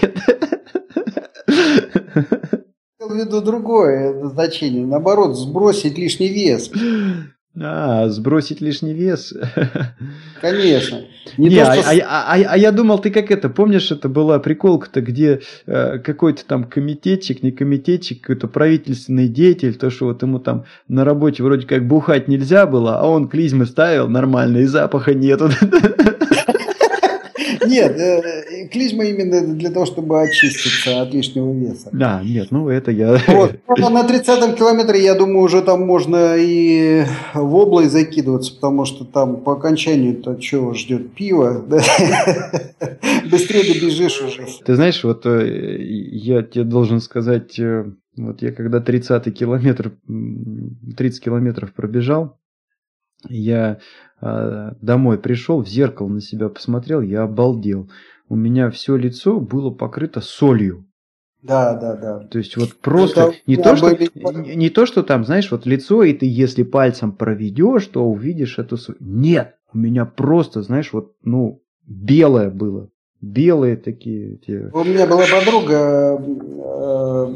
в 2.99 3.15
виду 3.15 3.41
другое 3.43 4.29
значение, 4.29 4.87
наоборот, 4.87 5.37
сбросить 5.37 5.99
лишний 5.99 6.29
вес. 6.29 6.71
А, 7.61 8.09
сбросить 8.09 8.61
лишний 8.61 8.95
вес. 8.95 9.33
Конечно. 10.41 11.03
Не, 11.39 11.51
Не 11.51 11.57
то, 11.57 11.71
а, 11.71 11.77
что... 11.77 11.91
а, 11.91 11.95
а, 11.95 12.35
а, 12.35 12.45
а 12.51 12.57
я 12.59 12.73
думал, 12.73 12.99
ты 12.99 13.11
как 13.11 13.31
это, 13.31 13.49
помнишь, 13.49 13.93
это 13.93 14.09
была 14.09 14.41
приколка-то, 14.41 15.01
где 15.01 15.41
э, 15.67 15.99
какой-то 15.99 16.45
там 16.45 16.65
комитетчик, 16.65 17.45
не 17.45 17.53
комитетчик, 17.53 18.21
какой-то 18.21 18.49
правительственный 18.49 19.29
деятель, 19.29 19.75
то, 19.75 19.91
что 19.91 20.07
вот 20.07 20.23
ему 20.23 20.41
там 20.41 20.65
на 20.89 21.05
работе 21.05 21.45
вроде 21.45 21.67
как 21.67 21.87
бухать 21.87 22.27
нельзя 22.27 22.67
было, 22.67 22.99
а 22.99 23.07
он 23.07 23.29
клизмы 23.29 23.67
ставил 23.67 24.09
нормально, 24.09 24.59
и 24.59 24.65
запаха 24.65 25.15
нету. 25.15 25.49
Нет, 27.67 27.99
э, 27.99 28.69
клизма 28.69 29.05
именно 29.05 29.55
для 29.55 29.71
того, 29.71 29.87
чтобы 29.87 30.21
очиститься 30.23 31.03
от 31.03 31.12
лишнего 31.12 31.53
веса. 31.53 31.89
Да, 31.93 32.23
нет, 32.25 32.49
ну 32.51 32.69
это 32.69 32.91
я... 32.91 33.19
Вот. 33.29 33.59
На 33.79 34.07
30-м 34.07 34.55
километре, 34.55 35.03
я 35.03 35.15
думаю, 35.15 35.41
уже 35.41 35.62
там 35.62 35.83
можно 35.83 36.37
и 36.37 37.05
в 37.35 37.55
область 37.55 37.93
закидываться, 37.93 38.55
потому 38.55 38.85
что 38.85 39.05
там 39.05 39.37
по 39.37 39.53
окончанию-то 39.53 40.37
чего 40.37 40.75
ждет 40.75 41.12
пиво? 41.15 41.65
Быстрее 43.31 43.75
добежишь 43.75 44.21
уже. 44.21 44.47
Ты 44.65 44.75
знаешь, 44.75 45.03
вот 45.05 45.27
э, 45.27 45.77
я 45.81 46.43
тебе 46.43 46.65
должен 46.65 47.01
сказать, 47.01 47.59
э, 47.59 47.85
вот 48.17 48.43
я 48.43 48.53
когда 48.53 48.81
30 48.81 49.37
километр, 49.37 49.93
30 50.97 51.25
километров 51.25 51.73
пробежал, 51.73 52.39
я 53.29 53.79
домой 54.21 55.19
пришел, 55.19 55.62
в 55.62 55.69
зеркало 55.69 56.09
на 56.09 56.21
себя 56.21 56.49
посмотрел, 56.49 57.01
я 57.01 57.23
обалдел. 57.23 57.91
У 58.29 58.37
меня 58.37 58.71
все 58.71 58.97
лицо 58.97 59.39
было 59.39 59.71
покрыто 59.71 60.21
солью. 60.21 60.87
Да, 61.45 61.75
да, 61.75 61.95
да. 61.95 62.21
То 62.21 62.39
есть 62.39 62.57
вот 62.57 62.75
просто 62.77 63.21
Это 63.21 63.35
не 63.47 63.57
то, 63.57 63.77
что, 63.77 63.91
были... 63.91 64.55
не 64.55 64.71
то, 64.71 64.87
что 64.87 65.03
там, 65.03 65.25
знаешь, 65.25 65.51
вот 65.51 65.67
лицо, 65.67 66.03
и 66.03 66.15
ты 66.15 66.25
если 66.25 66.62
пальцем 66.62 67.12
проведешь, 67.12 67.87
то 67.87 68.03
увидишь 68.03 68.59
эту 68.59 68.79
соль. 68.79 68.97
Нет, 68.99 69.57
у 69.73 69.79
меня 69.79 70.07
просто, 70.07 70.62
знаешь, 70.62 70.95
вот, 70.95 71.12
ну, 71.23 71.62
белое 71.87 72.51
было. 72.51 72.89
Белые 73.21 73.77
такие. 73.77 74.39
Те... 74.39 74.71
У 74.73 74.85
меня 74.85 75.07
была 75.07 75.25
подруга, 75.31 76.19
э, 76.19 77.27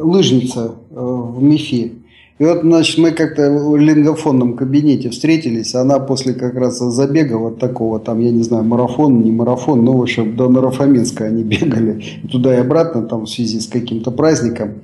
лыжница 0.00 0.76
э, 0.90 0.94
в 0.94 1.42
МИФе. 1.42 1.92
И 2.38 2.44
вот, 2.44 2.60
значит, 2.62 2.98
мы 2.98 3.10
как-то 3.10 3.50
в 3.50 3.76
лингофонном 3.76 4.54
кабинете 4.54 5.10
встретились. 5.10 5.74
Она 5.74 5.98
после 5.98 6.34
как 6.34 6.54
раз 6.54 6.78
забега 6.78 7.34
вот 7.34 7.58
такого, 7.58 7.98
там, 7.98 8.20
я 8.20 8.30
не 8.30 8.44
знаю, 8.44 8.62
марафон, 8.62 9.22
не 9.22 9.32
марафон, 9.32 9.84
но, 9.84 9.96
в 9.96 10.02
общем, 10.02 10.36
до 10.36 10.48
Нарафаминска 10.48 11.24
они 11.24 11.42
бегали. 11.44 12.00
Туда 12.30 12.54
и 12.54 12.58
обратно, 12.58 13.02
там, 13.02 13.24
в 13.24 13.28
связи 13.28 13.58
с 13.58 13.66
каким-то 13.66 14.12
праздником. 14.12 14.82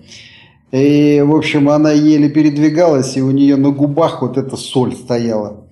И, 0.72 1.22
в 1.24 1.34
общем, 1.36 1.68
она 1.68 1.92
еле 1.92 2.28
передвигалась, 2.28 3.16
и 3.16 3.22
у 3.22 3.30
нее 3.30 3.54
на 3.54 3.70
губах 3.70 4.22
вот 4.22 4.36
эта 4.36 4.56
соль 4.56 4.94
стояла. 4.94 5.63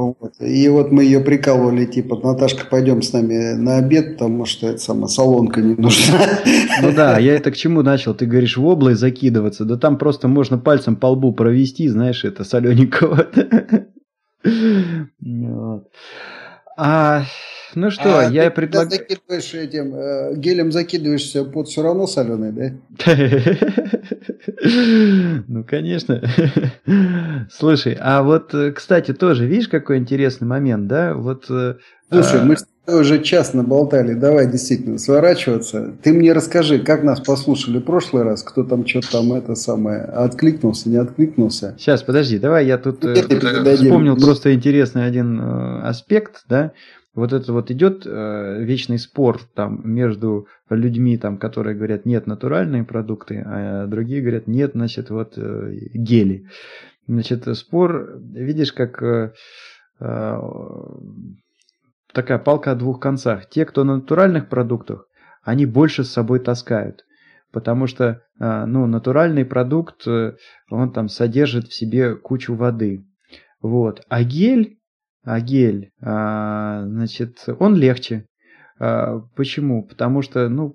Вот. 0.00 0.32
И 0.40 0.66
вот 0.70 0.92
мы 0.92 1.04
ее 1.04 1.20
прикалывали, 1.20 1.84
типа, 1.84 2.16
Наташка, 2.16 2.64
пойдем 2.66 3.02
с 3.02 3.12
нами 3.12 3.52
на 3.52 3.76
обед, 3.76 4.14
потому 4.14 4.46
что 4.46 4.68
это 4.68 4.78
самая 4.78 5.08
солонка 5.08 5.60
не 5.60 5.74
нужна. 5.74 6.18
Ну 6.80 6.90
да, 6.92 7.18
я 7.18 7.34
это 7.34 7.50
к 7.50 7.56
чему 7.56 7.82
начал? 7.82 8.14
Ты 8.14 8.24
говоришь, 8.24 8.56
в 8.56 8.64
область 8.64 9.00
закидываться, 9.00 9.66
да 9.66 9.76
там 9.76 9.98
просто 9.98 10.26
можно 10.26 10.56
пальцем 10.56 10.96
по 10.96 11.08
лбу 11.08 11.34
провести, 11.34 11.86
знаешь, 11.88 12.24
это 12.24 12.44
солененького. 12.44 13.26
Вот. 15.20 15.90
А, 16.76 17.24
ну 17.74 17.90
что, 17.90 18.20
а 18.20 18.30
я 18.30 18.50
предлагаю... 18.50 18.90
закидываешь 18.90 19.54
этим, 19.54 19.94
э, 19.94 20.34
гелем 20.36 20.72
закидываешься, 20.72 21.44
под 21.44 21.68
все 21.68 21.82
равно 21.82 22.06
соленый, 22.06 22.52
да? 22.52 22.72
Ну, 24.62 25.64
конечно. 25.64 26.22
Слушай, 27.50 27.96
а 28.00 28.22
вот, 28.22 28.54
э, 28.54 28.72
кстати, 28.72 29.12
тоже, 29.12 29.46
видишь, 29.46 29.68
какой 29.68 29.98
интересный 29.98 30.46
момент, 30.46 30.86
да? 30.86 31.14
Вот... 31.14 31.46
Э, 31.50 31.76
Слушай, 32.10 32.40
а... 32.40 32.44
мы 32.44 32.56
уже 32.86 33.22
час 33.22 33.54
наболтали, 33.54 34.14
давай 34.14 34.50
действительно 34.50 34.98
сворачиваться. 34.98 35.92
Ты 36.02 36.12
мне 36.12 36.32
расскажи, 36.32 36.78
как 36.78 37.02
нас 37.02 37.20
послушали 37.20 37.78
в 37.78 37.84
прошлый 37.84 38.22
раз, 38.22 38.42
кто 38.42 38.64
там 38.64 38.86
что-то 38.86 39.12
там 39.12 39.32
это 39.32 39.54
самое, 39.54 40.02
откликнулся, 40.02 40.88
не 40.88 40.96
откликнулся. 40.96 41.74
Сейчас, 41.78 42.02
подожди, 42.02 42.38
давай 42.38 42.66
я 42.66 42.78
тут 42.78 43.04
э, 43.04 43.14
вспомнил 43.76 44.16
просто 44.16 44.54
интересный 44.54 45.06
один 45.06 45.40
э, 45.40 45.80
аспект, 45.82 46.44
да, 46.48 46.72
вот 47.14 47.32
это 47.32 47.52
вот 47.52 47.70
идет 47.70 48.06
э, 48.06 48.62
вечный 48.62 48.98
спор 48.98 49.40
там 49.54 49.80
между 49.84 50.46
людьми, 50.68 51.18
там, 51.18 51.38
которые 51.38 51.76
говорят 51.76 52.06
нет 52.06 52.26
натуральные 52.26 52.84
продукты, 52.84 53.42
а 53.44 53.86
другие 53.86 54.22
говорят 54.22 54.46
нет, 54.46 54.72
значит, 54.74 55.10
вот 55.10 55.34
э, 55.36 55.72
гели. 55.92 56.46
Значит, 57.08 57.44
спор, 57.56 58.20
видишь, 58.32 58.72
как 58.72 59.02
э, 59.02 59.32
э, 59.98 60.40
такая 62.12 62.38
палка 62.38 62.72
о 62.72 62.74
двух 62.74 63.00
концах. 63.00 63.48
Те, 63.48 63.64
кто 63.64 63.84
на 63.84 63.96
натуральных 63.96 64.48
продуктах, 64.48 65.06
они 65.42 65.66
больше 65.66 66.04
с 66.04 66.10
собой 66.10 66.40
таскают. 66.40 67.04
Потому 67.52 67.86
что 67.86 68.22
э, 68.38 68.64
ну, 68.66 68.86
натуральный 68.86 69.44
продукт, 69.44 70.06
э, 70.06 70.36
он 70.70 70.92
там 70.92 71.08
содержит 71.08 71.68
в 71.68 71.74
себе 71.74 72.14
кучу 72.14 72.54
воды. 72.54 73.04
Вот. 73.60 74.02
А 74.08 74.22
гель 74.22 74.80
а 75.22 75.40
гель, 75.40 75.92
а, 76.00 76.84
значит, 76.86 77.44
он 77.58 77.76
легче. 77.76 78.26
А, 78.82 79.20
почему? 79.36 79.82
Потому 79.82 80.22
что, 80.22 80.48
ну, 80.48 80.74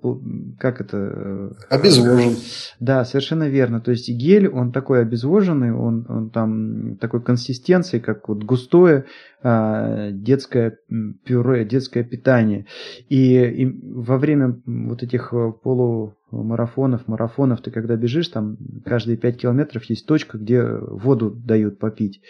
как 0.60 0.80
это... 0.80 0.96
Э, 0.96 1.50
Обезвожен. 1.70 2.36
Да, 2.78 3.04
совершенно 3.04 3.48
верно. 3.48 3.80
То 3.80 3.90
есть 3.90 4.08
гель, 4.08 4.46
он 4.46 4.70
такой 4.70 5.00
обезвоженный, 5.00 5.72
он, 5.72 6.06
он 6.08 6.30
там 6.30 6.98
такой 6.98 7.20
консистенции, 7.20 7.98
как 7.98 8.28
вот 8.28 8.44
густое 8.44 9.06
а, 9.42 10.12
детское 10.12 10.78
пюре, 11.24 11.64
детское 11.64 12.04
питание. 12.04 12.66
И, 13.08 13.42
и 13.42 13.66
во 13.66 14.18
время 14.18 14.62
вот 14.64 15.02
этих 15.02 15.34
э, 15.34 15.52
полумарафонов, 15.60 17.08
марафонов, 17.08 17.60
ты 17.60 17.72
когда 17.72 17.96
бежишь, 17.96 18.28
там 18.28 18.56
каждые 18.84 19.16
5 19.16 19.36
километров 19.36 19.82
есть 19.86 20.06
точка, 20.06 20.38
где 20.38 20.64
воду 20.64 21.32
дают 21.32 21.80
попить. 21.80 22.20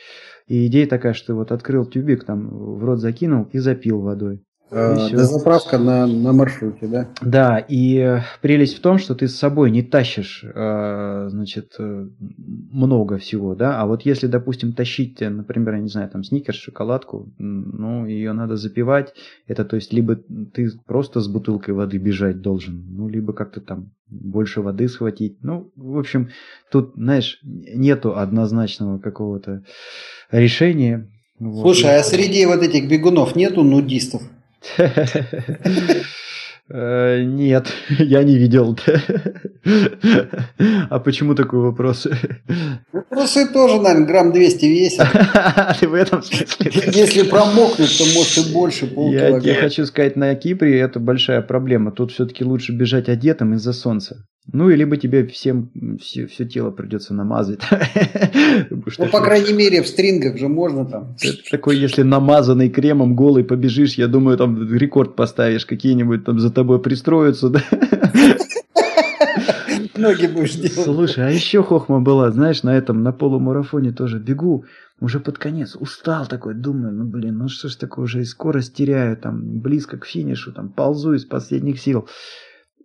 И 0.47 0.67
идея 0.69 0.87
такая, 0.87 1.13
что 1.13 1.35
вот 1.35 1.53
открыл 1.53 1.85
тюбик, 1.85 2.25
там 2.25 2.49
в 2.49 2.83
рот 2.83 2.99
закинул 2.99 3.51
и 3.53 3.59
запил 3.59 4.01
водой. 4.01 4.43
Э, 4.69 5.11
дозаправка 5.13 5.79
на, 5.79 6.07
на 6.09 6.33
маршруте, 6.33 6.89
да? 6.89 7.09
Да, 7.23 7.65
и 7.69 8.19
прелесть 8.43 8.77
в 8.77 8.81
том, 8.81 8.99
что 8.99 9.15
ты 9.15 9.29
с 9.29 9.37
собой 9.37 9.71
не 9.71 9.83
тащишь, 9.83 10.45
э, 10.45 11.29
значит, 11.31 11.75
э, 11.79 12.09
много 12.19 13.19
всего, 13.19 13.55
да, 13.55 13.81
а 13.81 13.87
вот 13.87 14.03
если, 14.03 14.27
допустим, 14.27 14.73
тащить, 14.73 15.21
например, 15.21 15.75
я 15.75 15.81
не 15.81 15.89
знаю, 15.89 16.11
там, 16.11 16.25
сникерс, 16.25 16.59
шоколадку, 16.59 17.33
ну, 17.39 18.07
ее 18.07 18.33
надо 18.33 18.57
запивать, 18.57 19.15
это, 19.47 19.65
то 19.65 19.77
есть, 19.77 19.93
либо 19.93 20.17
ты 20.17 20.69
просто 20.85 21.21
с 21.21 21.29
бутылкой 21.29 21.75
воды 21.75 21.99
бежать 21.99 22.41
должен, 22.41 22.85
ну, 22.89 23.09
либо 23.09 23.33
как-то 23.33 23.61
там 23.61 23.93
больше 24.09 24.63
воды 24.63 24.89
схватить, 24.89 25.39
ну, 25.43 25.71
в 25.77 25.97
общем, 25.97 26.31
тут, 26.73 26.95
знаешь, 26.97 27.39
нету 27.45 28.17
однозначного 28.17 28.99
какого-то 28.99 29.63
решения. 30.33 31.09
Слушай, 31.39 31.85
вот. 31.85 32.01
а 32.01 32.03
среди 32.03 32.47
вот 32.47 32.63
этих 32.63 32.89
бегунов 32.89 33.37
нету 33.37 33.63
нудистов? 33.63 34.23
Э, 36.69 37.23
нет, 37.23 37.73
я 37.99 38.25
не 38.25 38.37
видел. 38.37 38.77
А 40.91 40.99
почему 40.99 41.35
такой 41.35 41.61
вопрос? 41.61 42.07
Вопросы 42.93 43.47
тоже, 43.53 43.81
наверное, 43.81 44.07
грамм 44.07 44.33
200 44.33 44.65
весит. 44.67 45.07
Ты 45.81 45.89
в 45.89 45.95
этом 45.95 46.23
смысле? 46.23 46.71
Если 46.93 47.23
промокнет, 47.29 47.89
то 47.89 48.05
может 48.15 48.39
и 48.39 48.53
больше 48.53 48.89
Я 49.11 49.41
тебе 49.41 49.55
хочу 49.55 49.87
сказать, 49.87 50.17
на 50.17 50.35
Кипре 50.35 50.79
это 50.79 51.01
большая 51.01 51.43
проблема. 51.43 51.93
Тут 51.93 52.13
все-таки 52.13 52.45
лучше 52.45 52.73
бежать 52.73 53.09
одетым 53.09 53.55
из-за 53.55 53.73
солнца. 53.73 54.25
Ну, 54.53 54.71
и 54.71 54.77
либо 54.77 54.97
тебе 54.97 55.27
всем 55.27 55.71
все, 56.01 56.27
все 56.27 56.45
тело 56.45 56.71
придется 56.71 57.15
намазать. 57.15 57.61
Ну, 58.99 59.07
по 59.09 59.21
крайней 59.21 59.53
мере, 59.53 59.83
в 59.83 59.87
стрингах 59.87 60.39
же 60.39 60.49
можно 60.49 60.85
там. 60.87 61.17
Такой, 61.51 61.77
если 61.77 62.03
намазанный 62.03 62.71
кремом 62.71 63.15
голый 63.15 63.45
побежишь, 63.45 63.95
я 63.95 64.07
думаю, 64.07 64.39
там 64.39 64.73
рекорд 64.75 65.15
поставишь, 65.15 65.67
какие-нибудь 65.67 66.25
там 66.25 66.39
за 66.39 66.51
тобой 66.51 66.81
пристроятся, 66.81 67.51
да? 67.51 67.63
Ноги 69.99 70.27
будешь 70.27 70.55
делать. 70.55 70.73
Слушай, 70.73 71.27
а 71.27 71.31
еще 71.31 71.63
хохма 71.63 72.01
была, 72.01 72.31
знаешь, 72.31 72.63
на 72.63 72.77
этом, 72.77 73.03
на 73.03 73.13
полумарафоне 73.13 73.93
тоже 73.93 74.19
бегу, 74.19 74.65
уже 75.01 75.21
под 75.21 75.39
конец, 75.39 75.77
устал 75.77 76.27
такой, 76.27 76.55
думаю, 76.55 76.93
ну 76.93 77.05
блин, 77.05 77.39
ну 77.39 77.49
что 77.49 77.69
ж 77.69 77.77
такое, 77.77 78.05
уже 78.05 78.23
и 78.23 78.25
скорость 78.25 78.75
теряю, 78.75 79.17
там, 79.17 79.61
близко 79.61 79.99
к 79.99 80.07
финишу, 80.07 80.53
там, 80.53 80.71
ползу 80.71 81.15
из 81.15 81.25
последних 81.25 81.81
сил. 81.81 82.09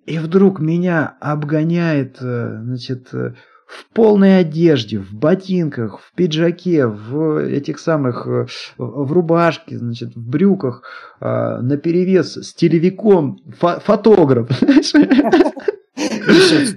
И 0.05 0.18
вдруг 0.18 0.59
меня 0.59 1.16
обгоняет, 1.20 2.18
э, 2.22 2.59
значит, 2.64 3.14
э, 3.14 3.34
в 3.68 3.86
полной 3.93 4.39
одежде, 4.39 4.99
в 4.99 5.14
ботинках, 5.14 6.01
в 6.01 6.14
пиджаке, 6.14 6.88
в 6.88 7.45
этих 7.45 7.80
самых, 7.80 8.28
э, 8.28 8.47
в 8.78 9.12
рубашке, 9.14 9.78
значит, 9.78 10.16
в 10.16 10.30
брюках, 10.30 10.84
на 11.22 11.78
перевес 11.78 12.36
с 12.36 12.53
телевиком, 12.53 13.39
фо 13.57 13.80
фотограф. 13.80 14.49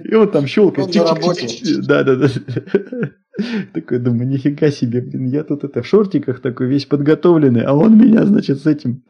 И 0.03 0.13
он 0.15 0.31
там 0.31 0.47
щелкает. 0.47 0.91
Да, 1.87 2.03
да, 2.03 2.15
да. 2.15 2.29
Такой, 3.73 3.99
думаю, 3.99 4.29
нифига 4.29 4.71
себе, 4.71 5.01
блин, 5.01 5.25
я 5.25 5.43
тут 5.43 5.65
это 5.65 5.81
в 5.81 5.85
шортиках 5.85 6.39
такой 6.39 6.67
весь 6.67 6.85
подготовленный, 6.85 7.63
а 7.63 7.73
он 7.73 7.97
меня, 7.97 8.25
значит, 8.25 8.61
с 8.61 8.65
этим 8.65 9.03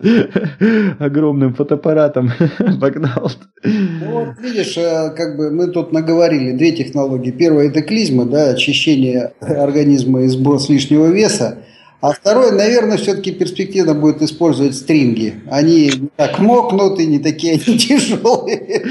огромным 0.98 1.54
фотоаппаратом 1.54 2.32
погнал. 2.82 3.32
Ну 3.64 4.12
вот 4.12 4.40
видишь, 4.42 4.78
э, 4.78 5.12
как 5.16 5.38
бы 5.38 5.52
мы 5.52 5.68
тут 5.68 5.92
наговорили 5.92 6.58
две 6.58 6.72
технологии. 6.72 7.30
Первая 7.30 7.68
это 7.68 7.84
клизма, 7.84 8.26
да, 8.26 8.50
очищение 8.50 9.34
организма 9.42 10.24
и 10.24 10.28
сброс 10.28 10.70
лишнего 10.70 11.12
веса. 11.12 11.60
А 12.06 12.12
второе, 12.12 12.52
наверное, 12.52 12.98
все-таки 12.98 13.32
перспективно 13.32 13.96
будет 13.96 14.22
использовать 14.22 14.76
стринги. 14.76 15.42
Они 15.50 15.86
не 15.88 16.10
так 16.16 16.38
мокнут 16.38 17.00
и 17.00 17.08
не 17.08 17.18
такие 17.18 17.54
они 17.54 17.80
тяжелые. 17.80 18.86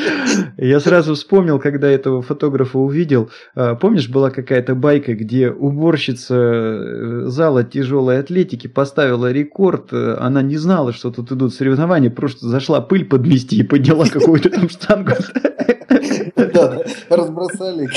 Я 0.56 0.80
сразу 0.80 1.14
вспомнил, 1.14 1.60
когда 1.60 1.88
этого 1.88 2.22
фотографа 2.22 2.76
увидел. 2.76 3.30
А, 3.54 3.76
помнишь, 3.76 4.08
была 4.08 4.30
какая-то 4.30 4.74
байка, 4.74 5.14
где 5.14 5.48
уборщица 5.48 6.34
э, 6.34 7.22
зала 7.26 7.62
тяжелой 7.62 8.18
атлетики 8.18 8.66
поставила 8.66 9.30
рекорд. 9.30 9.92
Она 9.92 10.42
не 10.42 10.56
знала, 10.56 10.92
что 10.92 11.12
тут 11.12 11.30
идут 11.30 11.54
соревнования, 11.54 12.10
просто 12.10 12.48
зашла 12.48 12.80
пыль 12.80 13.04
подмести 13.04 13.58
и 13.58 13.62
подняла 13.62 14.08
какую-то 14.08 14.50
там 14.50 14.68
штангу. 14.68 15.12
Да, 16.36 16.82
разбросали. 17.08 17.88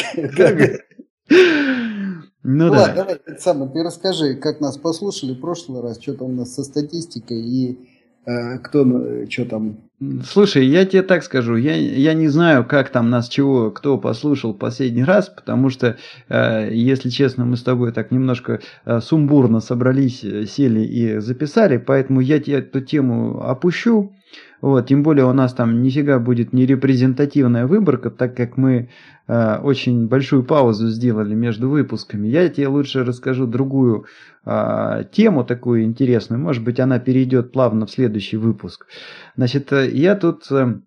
Ну, 2.49 2.67
ну 2.67 2.71
да. 2.71 2.79
ладно, 2.79 2.95
давай, 2.95 3.19
самое, 3.39 3.69
ты 3.69 3.83
расскажи, 3.83 4.35
как 4.35 4.61
нас 4.61 4.77
послушали 4.77 5.33
в 5.33 5.41
прошлый 5.41 5.81
раз, 5.81 6.01
что 6.01 6.13
там 6.13 6.27
у 6.29 6.31
нас 6.31 6.55
со 6.55 6.63
статистикой 6.63 7.41
и 7.41 7.77
э, 8.25 8.59
кто, 8.59 8.85
что 9.29 9.43
там. 9.43 9.79
Слушай, 10.23 10.65
я 10.65 10.85
тебе 10.85 11.01
так 11.01 11.23
скажу, 11.23 11.57
я, 11.57 11.75
я 11.75 12.13
не 12.13 12.29
знаю, 12.29 12.65
как 12.65 12.89
там 12.89 13.09
нас 13.09 13.27
чего, 13.27 13.69
кто 13.69 13.97
послушал 13.97 14.53
последний 14.53 15.03
раз, 15.03 15.27
потому 15.27 15.69
что, 15.69 15.97
э, 16.29 16.69
если 16.71 17.09
честно, 17.09 17.43
мы 17.43 17.57
с 17.57 17.63
тобой 17.63 17.91
так 17.91 18.11
немножко 18.11 18.61
э, 18.85 19.01
сумбурно 19.01 19.59
собрались, 19.59 20.23
э, 20.23 20.45
сели 20.45 20.85
и 20.85 21.19
записали, 21.19 21.75
поэтому 21.75 22.21
я 22.21 22.39
тебе 22.39 22.59
эту 22.59 22.79
тему 22.79 23.43
опущу. 23.43 24.13
Вот, 24.61 24.87
тем 24.87 25.03
более 25.03 25.25
у 25.25 25.33
нас 25.33 25.53
там 25.53 25.81
нифига 25.83 26.19
будет 26.19 26.53
не 26.53 26.65
репрезентативная 26.65 27.67
выборка, 27.67 28.09
так 28.09 28.35
как 28.35 28.57
мы 28.57 28.89
э, 29.27 29.57
очень 29.57 30.07
большую 30.07 30.43
паузу 30.43 30.87
сделали 30.89 31.35
между 31.35 31.69
выпусками. 31.69 32.27
Я 32.27 32.49
тебе 32.49 32.67
лучше 32.67 33.03
расскажу 33.03 33.45
другую 33.45 34.05
э, 34.45 35.03
тему 35.11 35.43
такую 35.43 35.83
интересную. 35.83 36.41
Может 36.41 36.63
быть, 36.63 36.79
она 36.79 36.99
перейдет 36.99 37.51
плавно 37.51 37.85
в 37.85 37.91
следующий 37.91 38.37
выпуск. 38.37 38.87
Значит, 39.35 39.71
э, 39.71 39.89
я 39.91 40.15
тут 40.15 40.51
э, 40.51 40.79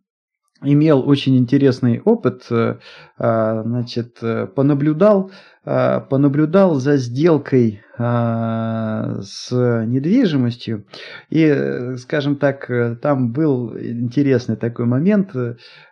имел 0.62 1.08
очень 1.08 1.36
интересный 1.36 2.00
опыт, 2.00 2.46
э, 2.50 2.76
э, 3.18 3.62
значит, 3.64 4.18
э, 4.22 4.46
понаблюдал, 4.46 5.30
понаблюдал 5.62 6.76
за 6.76 6.96
сделкой 6.96 7.82
с 7.98 9.50
недвижимостью. 9.50 10.86
И, 11.28 11.96
скажем 11.98 12.36
так, 12.36 12.66
там 13.02 13.32
был 13.32 13.76
интересный 13.76 14.56
такой 14.56 14.86
момент. 14.86 15.36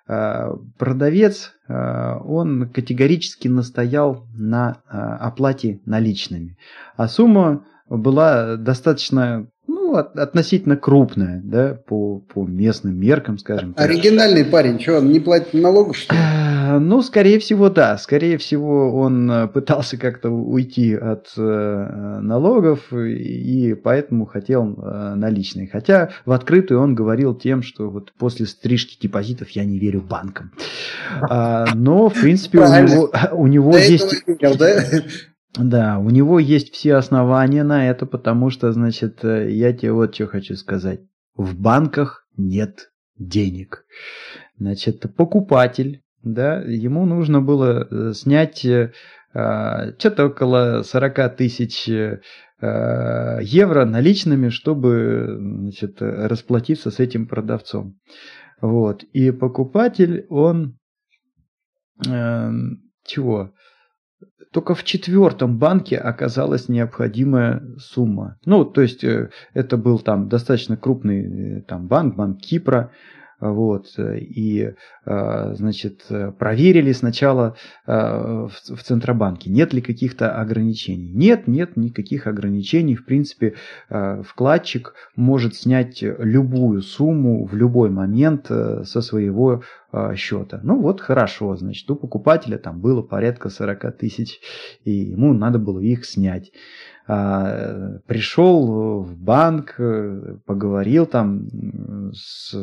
Продавец, 0.06 1.52
он 1.68 2.70
категорически 2.70 3.48
настоял 3.48 4.26
на 4.34 4.78
оплате 4.88 5.80
наличными. 5.84 6.56
А 6.96 7.06
сумма 7.06 7.66
была 7.90 8.56
достаточно 8.56 9.48
ну, 9.88 9.96
относительно 9.96 10.76
крупная, 10.76 11.40
да, 11.42 11.78
по, 11.86 12.18
по 12.18 12.44
местным 12.44 12.98
меркам, 12.98 13.38
скажем 13.38 13.72
так. 13.72 13.86
Оригинальный 13.88 14.44
парень, 14.44 14.78
что, 14.78 14.98
он 14.98 15.10
не 15.10 15.18
платит 15.18 15.54
налогов, 15.54 15.96
что 15.96 16.14
ли? 16.14 16.20
Э, 16.20 16.78
ну, 16.78 17.00
скорее 17.00 17.38
всего, 17.38 17.70
да. 17.70 17.96
Скорее 17.96 18.36
всего, 18.36 18.94
он 18.94 19.30
э, 19.30 19.48
пытался 19.48 19.96
как-то 19.96 20.28
уйти 20.28 20.94
от 20.94 21.28
э, 21.38 22.18
налогов 22.20 22.92
и 22.92 23.74
поэтому 23.74 24.26
хотел 24.26 24.74
э, 24.76 25.14
наличные. 25.14 25.68
Хотя 25.68 26.10
в 26.26 26.32
открытую 26.32 26.80
он 26.80 26.94
говорил 26.94 27.34
тем, 27.34 27.62
что 27.62 27.88
вот 27.88 28.12
после 28.18 28.44
стрижки 28.44 28.98
депозитов 29.00 29.48
я 29.50 29.64
не 29.64 29.78
верю 29.78 30.02
банкам. 30.02 30.52
А, 31.22 31.66
но, 31.74 32.10
в 32.10 32.20
принципе, 32.20 32.58
у 32.58 32.64
него, 32.64 33.10
у 33.32 33.46
него 33.46 33.76
есть... 33.76 34.22
Видел, 34.26 34.54
да? 34.56 34.82
Да, 35.56 35.98
у 35.98 36.10
него 36.10 36.38
есть 36.38 36.72
все 36.72 36.94
основания 36.94 37.62
на 37.62 37.88
это, 37.88 38.06
потому 38.06 38.50
что, 38.50 38.70
значит, 38.72 39.24
э, 39.24 39.50
я 39.50 39.72
тебе 39.72 39.92
вот 39.92 40.14
что 40.14 40.26
хочу 40.26 40.54
сказать. 40.56 41.00
В 41.36 41.58
банках 41.58 42.26
нет 42.36 42.90
денег. 43.16 43.84
Значит, 44.58 45.04
покупатель, 45.16 46.02
да, 46.22 46.60
ему 46.60 47.06
нужно 47.06 47.40
было 47.40 47.88
э, 47.90 48.12
снять 48.12 48.64
э, 48.64 48.92
а, 49.34 49.92
что-то 49.98 50.26
около 50.26 50.82
40 50.82 51.36
тысяч 51.36 51.86
евро 52.60 53.84
наличными, 53.84 54.48
чтобы 54.48 55.36
значит, 55.38 55.98
расплатиться 56.00 56.90
с 56.90 56.98
этим 56.98 57.28
продавцом. 57.28 58.00
Вот. 58.60 59.04
И 59.12 59.30
покупатель, 59.30 60.26
он 60.28 60.78
э, 62.06 62.50
чего? 63.04 63.52
Только 64.52 64.74
в 64.74 64.84
четвертом 64.84 65.58
банке 65.58 65.96
оказалась 65.96 66.68
необходимая 66.68 67.62
сумма. 67.78 68.38
Ну, 68.44 68.64
то 68.64 68.80
есть 68.80 69.04
э, 69.04 69.30
это 69.54 69.76
был 69.76 69.98
там 69.98 70.28
достаточно 70.28 70.76
крупный 70.76 71.58
э, 71.58 71.62
там, 71.62 71.86
банк, 71.86 72.16
банк 72.16 72.40
Кипра, 72.40 72.90
вот, 73.40 73.86
и, 73.98 74.74
а, 75.04 75.54
значит, 75.54 76.06
проверили 76.38 76.92
сначала 76.92 77.56
а, 77.86 78.48
в 78.48 78.82
Центробанке, 78.82 79.48
нет 79.48 79.72
ли 79.72 79.80
каких-то 79.80 80.34
ограничений. 80.40 81.12
Нет, 81.12 81.46
нет 81.46 81.76
никаких 81.76 82.26
ограничений. 82.26 82.96
В 82.96 83.04
принципе, 83.04 83.54
а, 83.88 84.22
вкладчик 84.22 84.94
может 85.14 85.54
снять 85.54 86.02
любую 86.02 86.82
сумму 86.82 87.46
в 87.46 87.54
любой 87.54 87.90
момент 87.90 88.46
э, 88.50 88.82
со 88.84 89.00
своего 89.00 89.62
счета. 90.16 90.60
Ну 90.62 90.80
вот 90.82 91.00
хорошо, 91.00 91.56
значит, 91.56 91.90
у 91.90 91.96
покупателя 91.96 92.58
там 92.58 92.78
было 92.78 93.00
порядка 93.00 93.48
40 93.48 93.96
тысяч, 93.96 94.38
и 94.84 94.90
ему 94.90 95.32
надо 95.32 95.58
было 95.58 95.80
их 95.80 96.04
снять. 96.04 96.52
А, 97.10 98.00
пришел 98.06 99.00
в 99.00 99.16
банк, 99.16 99.76
э, 99.78 100.36
поговорил 100.44 101.06
там 101.06 101.48
с 102.12 102.54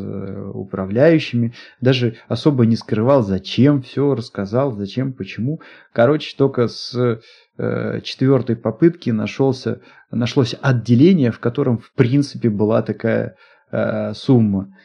управляющими, 0.54 1.56
даже 1.82 2.18
особо 2.28 2.68
не 2.68 2.76
скрывал, 2.76 3.24
зачем, 3.24 3.82
все 3.82 4.14
рассказал, 4.14 4.72
зачем, 4.72 5.14
почему. 5.14 5.62
Короче, 5.92 6.36
только 6.38 6.68
с 6.68 7.20
э, 7.58 8.02
четвертой 8.04 8.56
попытки 8.56 9.10
нашелся, 9.10 9.82
нашлось 10.12 10.56
отделение, 10.62 11.32
в 11.32 11.40
котором 11.40 11.80
в 11.80 11.92
принципе 11.94 12.50
была 12.52 12.84
такая 12.84 13.38
э, 13.72 14.14
сумма. 14.14 14.78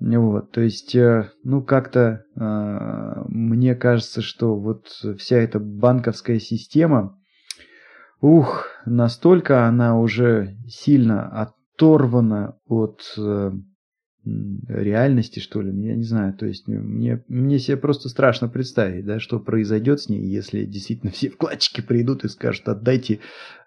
Вот, 0.00 0.50
то 0.50 0.60
есть, 0.60 0.94
ну, 1.44 1.62
как-то 1.62 2.24
мне 2.34 3.76
кажется, 3.76 4.22
что 4.22 4.56
вот 4.56 4.88
вся 5.18 5.36
эта 5.36 5.60
банковская 5.60 6.40
система, 6.40 7.16
Ух, 8.24 8.68
настолько 8.86 9.66
она 9.66 10.00
уже 10.00 10.56
сильно 10.66 11.28
оторвана 11.28 12.56
от 12.66 13.02
э, 13.18 13.52
реальности, 14.66 15.40
что 15.40 15.60
ли, 15.60 15.68
я 15.86 15.94
не 15.94 16.04
знаю, 16.04 16.32
то 16.32 16.46
есть 16.46 16.66
мне, 16.66 17.22
мне 17.28 17.58
себе 17.58 17.76
просто 17.76 18.08
страшно 18.08 18.48
представить, 18.48 19.04
да, 19.04 19.20
что 19.20 19.40
произойдет 19.40 20.00
с 20.00 20.08
ней, 20.08 20.26
если 20.26 20.64
действительно 20.64 21.12
все 21.12 21.28
вкладчики 21.28 21.82
придут 21.82 22.24
и 22.24 22.28
скажут, 22.28 22.66
отдайте 22.66 23.20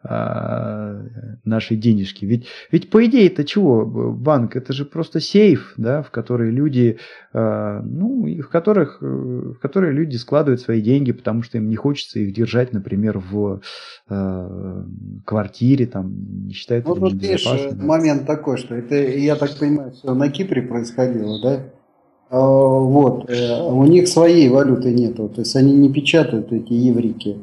наши 0.10 1.76
денежки. 1.76 2.26
Ведь, 2.26 2.48
ведь 2.72 2.90
по 2.90 3.06
идее 3.06 3.28
это 3.28 3.44
чего? 3.44 3.86
Банк 3.86 4.56
это 4.56 4.74
же 4.74 4.86
просто 4.86 5.20
сейф, 5.20 5.74
да, 5.78 6.02
в 6.02 6.12
который 6.12 6.52
люди, 6.52 6.98
а, 7.34 7.82
ну, 7.82 8.26
в 8.42 8.50
которых, 8.50 9.02
в 9.02 9.56
которые 9.56 9.94
люди 9.94 10.16
складывают 10.18 10.62
свои 10.62 10.82
деньги, 10.82 11.12
потому 11.12 11.44
что 11.44 11.58
им 11.58 11.70
не 11.70 11.76
хочется 11.76 12.20
их 12.20 12.34
держать, 12.34 12.74
например, 12.74 13.20
в 13.20 13.62
а, 14.10 14.86
квартире, 15.26 15.88
там, 15.88 16.46
не 16.48 16.54
считают 16.54 16.86
ну, 16.86 16.96
тут 16.96 17.14
видишь, 17.14 17.48
момент 17.76 18.26
такой, 18.26 18.58
что 18.58 18.76
это, 18.76 18.96
я 18.96 19.36
так 19.36 19.58
понимаю, 19.58 19.92
все 19.92 20.14
на 20.14 20.30
Кипре 20.30 20.62
происходило, 20.62 21.42
да? 21.42 21.64
А, 22.30 22.40
вот, 22.40 23.30
э, 23.30 23.62
у 23.62 23.84
них 23.86 24.08
своей 24.08 24.50
валюты 24.50 24.94
нету, 24.94 25.30
то 25.30 25.42
есть 25.42 25.56
они 25.56 25.74
не 25.76 25.92
печатают 25.92 26.52
эти 26.52 26.74
еврики. 26.74 27.38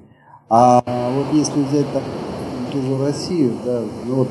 А 0.50 0.82
вот 0.86 1.26
если 1.32 1.62
взять 1.62 1.86
так, 1.92 2.02
ту 2.74 2.82
же 2.82 2.98
Россию, 2.98 3.52
да, 3.64 3.82
ну 4.06 4.14
вот 4.16 4.28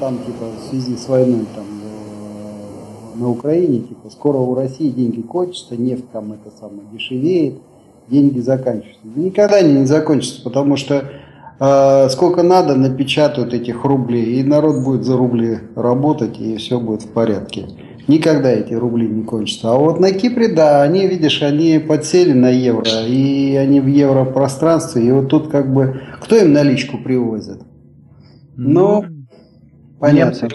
там 0.00 0.18
типа 0.18 0.44
в 0.60 0.68
связи 0.68 0.96
с 0.96 1.08
войной 1.08 1.46
там 1.54 1.64
э, 1.82 3.18
на 3.18 3.30
Украине, 3.30 3.80
типа 3.80 4.10
скоро 4.10 4.36
у 4.36 4.54
России 4.54 4.90
деньги 4.90 5.22
кончатся, 5.22 5.76
нефть 5.76 6.04
там 6.12 6.32
это 6.32 6.54
самое 6.60 6.82
дешевеет, 6.92 7.54
деньги 8.08 8.40
заканчиваются. 8.40 9.00
Никогда 9.16 9.56
они 9.56 9.72
не 9.72 9.86
закончатся, 9.86 10.42
потому 10.42 10.76
что 10.76 11.04
э, 11.58 12.08
сколько 12.10 12.42
надо 12.42 12.74
напечатают 12.74 13.54
этих 13.54 13.84
рублей, 13.84 14.40
и 14.40 14.44
народ 14.44 14.84
будет 14.84 15.04
за 15.04 15.16
рубли 15.16 15.60
работать, 15.74 16.38
и 16.38 16.56
все 16.56 16.78
будет 16.78 17.02
в 17.02 17.08
порядке. 17.08 17.66
Никогда 18.08 18.50
эти 18.50 18.74
рубли 18.74 19.06
не 19.06 19.22
кончатся. 19.22 19.70
А 19.72 19.76
вот 19.76 20.00
на 20.00 20.12
Кипре, 20.12 20.48
да, 20.48 20.82
они, 20.82 21.06
видишь, 21.06 21.42
они 21.42 21.78
подсели 21.78 22.32
на 22.32 22.50
евро, 22.50 23.06
и 23.06 23.54
они 23.54 23.80
в 23.80 23.86
европространстве, 23.86 25.06
и 25.06 25.12
вот 25.12 25.28
тут 25.28 25.48
как 25.48 25.72
бы, 25.72 26.00
кто 26.20 26.36
им 26.36 26.52
наличку 26.52 26.98
привозит? 26.98 27.60
Ну, 28.56 29.04
понятно. 30.00 30.48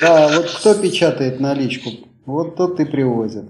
Да, 0.00 0.28
вот 0.36 0.50
кто 0.50 0.74
печатает 0.74 1.40
наличку, 1.40 1.90
вот 2.26 2.56
тот 2.56 2.80
и 2.80 2.84
привозит. 2.84 3.44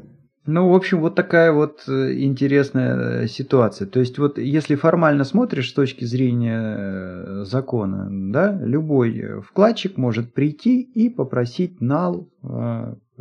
Ну, 0.46 0.68
в 0.68 0.74
общем, 0.74 1.00
вот 1.00 1.14
такая 1.14 1.52
вот 1.52 1.84
э, 1.88 2.18
интересная 2.18 3.22
э, 3.22 3.28
ситуация. 3.28 3.86
То 3.86 4.00
есть, 4.00 4.18
вот 4.18 4.36
если 4.36 4.74
формально 4.74 5.24
смотришь 5.24 5.70
с 5.70 5.72
точки 5.72 6.04
зрения 6.04 6.76
э, 6.76 7.44
закона, 7.46 8.08
да, 8.10 8.52
любой 8.60 9.40
вкладчик 9.40 9.96
может 9.96 10.34
прийти 10.34 10.82
и 10.82 11.08
попросить 11.08 11.80
нал 11.80 12.28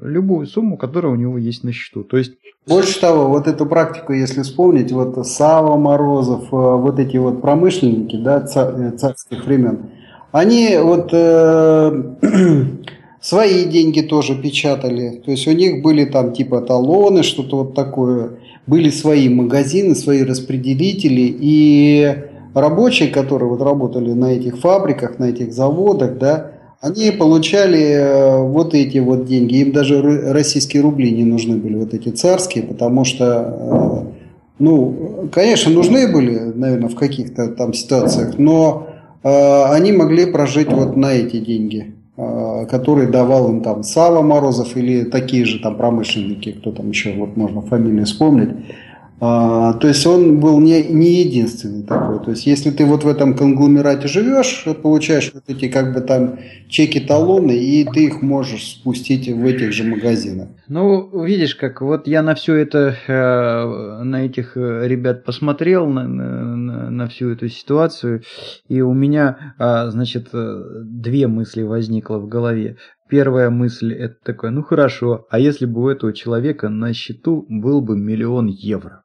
любую 0.01 0.47
сумму, 0.47 0.75
которая 0.75 1.13
у 1.13 1.15
него 1.15 1.37
есть 1.37 1.63
на 1.63 1.71
счету. 1.71 2.03
То 2.03 2.17
есть 2.17 2.33
больше 2.67 2.99
того, 2.99 3.29
вот 3.29 3.47
эту 3.47 3.67
практику, 3.67 4.11
если 4.11 4.41
вспомнить, 4.41 4.91
вот 4.91 5.25
Сава 5.25 5.77
Морозов, 5.77 6.51
вот 6.51 6.99
эти 6.99 7.15
вот 7.17 7.41
промышленники, 7.41 8.17
да, 8.21 8.41
царских 8.41 9.45
времен, 9.45 9.91
они 10.33 10.77
вот 10.81 11.09
э, 11.13 12.03
Свои 13.23 13.63
деньги 13.63 14.01
тоже 14.01 14.35
печатали. 14.35 15.21
То 15.23 15.31
есть 15.31 15.47
у 15.47 15.51
них 15.51 15.81
были 15.81 16.03
там 16.03 16.33
типа 16.33 16.59
талоны, 16.59 17.23
что-то 17.23 17.59
вот 17.59 17.73
такое. 17.73 18.31
Были 18.67 18.89
свои 18.89 19.29
магазины, 19.29 19.95
свои 19.95 20.23
распределители. 20.23 21.33
И 21.39 22.17
рабочие, 22.53 23.07
которые 23.07 23.47
вот 23.47 23.61
работали 23.61 24.11
на 24.11 24.33
этих 24.33 24.59
фабриках, 24.59 25.19
на 25.19 25.29
этих 25.29 25.53
заводах, 25.53 26.17
да, 26.17 26.51
они 26.81 27.11
получали 27.11 27.81
э, 27.81 28.41
вот 28.41 28.73
эти 28.75 28.97
вот 28.97 29.25
деньги. 29.25 29.55
Им 29.55 29.71
даже 29.71 30.01
российские 30.33 30.83
рубли 30.83 31.09
не 31.09 31.23
нужны 31.23 31.55
были, 31.55 31.75
вот 31.77 31.93
эти 31.93 32.09
царские, 32.09 32.65
потому 32.65 33.05
что, 33.05 34.05
э, 34.05 34.31
ну, 34.59 35.29
конечно, 35.31 35.71
нужны 35.71 36.11
были, 36.11 36.39
наверное, 36.39 36.89
в 36.89 36.95
каких-то 36.95 37.47
там 37.47 37.73
ситуациях, 37.73 38.37
но 38.37 38.87
э, 39.23 39.63
они 39.71 39.93
могли 39.93 40.25
прожить 40.25 40.73
вот 40.73 40.97
на 40.97 41.13
эти 41.13 41.37
деньги. 41.37 41.93
Э, 42.15 42.67
который 42.69 43.07
давал 43.07 43.49
им 43.49 43.61
там 43.61 43.81
Сава 43.81 44.21
Морозов 44.21 44.77
или 44.77 45.03
такие 45.03 45.45
же 45.45 45.59
там 45.59 45.77
промышленники, 45.77 46.51
кто 46.51 46.71
там 46.71 46.89
еще, 46.89 47.11
вот 47.13 47.35
можно 47.35 47.61
фамилии 47.61 48.03
вспомнить. 48.03 48.49
А, 49.19 49.73
то 49.73 49.87
есть 49.87 50.05
он 50.05 50.39
был 50.39 50.59
не, 50.59 50.83
не 50.83 51.21
единственный 51.21 51.83
такой. 51.83 52.19
То 52.23 52.31
есть 52.31 52.45
если 52.45 52.71
ты 52.71 52.85
вот 52.85 53.03
в 53.03 53.07
этом 53.07 53.35
конгломерате 53.35 54.07
живешь, 54.07 54.65
получаешь 54.81 55.31
вот 55.33 55.43
эти 55.47 55.69
как 55.69 55.93
бы 55.93 56.01
там 56.01 56.39
чеки-талоны, 56.67 57.51
и 57.51 57.85
ты 57.85 58.05
их 58.05 58.21
можешь 58.21 58.71
спустить 58.71 59.29
в 59.29 59.45
этих 59.45 59.71
же 59.71 59.83
магазинах. 59.83 60.49
Ну, 60.67 61.23
видишь, 61.23 61.55
как 61.55 61.81
вот 61.81 62.07
я 62.07 62.21
на 62.21 62.35
все 62.35 62.55
это, 62.55 62.95
э, 63.07 64.03
на 64.03 64.25
этих 64.25 64.57
э, 64.57 64.87
ребят 64.87 65.23
посмотрел, 65.23 65.87
на, 65.87 66.07
на, 66.07 66.89
на 66.89 67.07
всю 67.07 67.29
эту 67.29 67.47
ситуацию, 67.47 68.23
и 68.67 68.81
у 68.81 68.93
меня, 68.93 69.55
а, 69.57 69.89
значит, 69.89 70.29
э, 70.33 70.63
две 70.83 71.27
мысли 71.27 71.61
возникло 71.61 72.17
в 72.17 72.27
голове. 72.27 72.77
Первая 73.09 73.49
мысль 73.49 73.93
это 73.93 74.15
такая, 74.23 74.51
ну 74.51 74.63
хорошо, 74.63 75.27
а 75.29 75.37
если 75.37 75.65
бы 75.65 75.83
у 75.83 75.89
этого 75.89 76.13
человека 76.13 76.69
на 76.69 76.93
счету 76.93 77.45
был 77.47 77.81
бы 77.81 77.95
миллион 77.95 78.47
евро? 78.47 79.02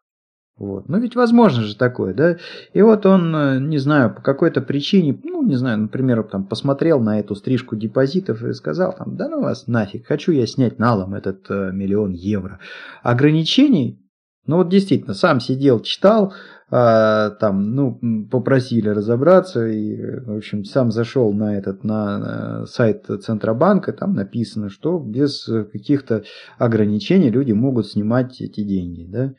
Вот. 0.58 0.88
Ну 0.88 0.98
ведь 0.98 1.14
возможно 1.14 1.62
же 1.62 1.76
такое, 1.76 2.12
да? 2.14 2.36
И 2.72 2.82
вот 2.82 3.06
он, 3.06 3.34
э, 3.34 3.60
не 3.60 3.78
знаю, 3.78 4.12
по 4.12 4.22
какой-то 4.22 4.60
причине, 4.60 5.18
ну 5.22 5.46
не 5.46 5.54
знаю, 5.54 5.78
например, 5.78 6.24
там 6.24 6.44
посмотрел 6.44 7.00
на 7.00 7.20
эту 7.20 7.36
стрижку 7.36 7.76
депозитов 7.76 8.42
и 8.42 8.52
сказал 8.52 8.92
там, 8.92 9.16
да 9.16 9.28
ну 9.28 9.40
вас 9.40 9.68
нафиг, 9.68 10.06
хочу 10.06 10.32
я 10.32 10.46
снять 10.46 10.80
налом 10.80 11.14
этот 11.14 11.48
э, 11.48 11.70
миллион 11.72 12.10
евро. 12.10 12.58
Ограничений, 13.04 14.04
ну 14.46 14.56
вот 14.56 14.68
действительно, 14.68 15.14
сам 15.14 15.38
сидел, 15.38 15.78
читал, 15.78 16.34
э, 16.72 17.30
там, 17.38 17.76
ну, 17.76 18.26
попросили 18.28 18.88
разобраться, 18.88 19.64
и, 19.68 19.96
в 20.22 20.38
общем, 20.38 20.64
сам 20.64 20.90
зашел 20.90 21.32
на 21.32 21.56
этот, 21.56 21.84
на 21.84 22.66
сайт 22.66 23.06
Центробанка, 23.06 23.92
там 23.92 24.14
написано, 24.14 24.70
что 24.70 24.98
без 24.98 25.48
каких-то 25.72 26.24
ограничений 26.58 27.30
люди 27.30 27.52
могут 27.52 27.86
снимать 27.86 28.40
эти 28.40 28.64
деньги, 28.64 29.06
да? 29.08 29.34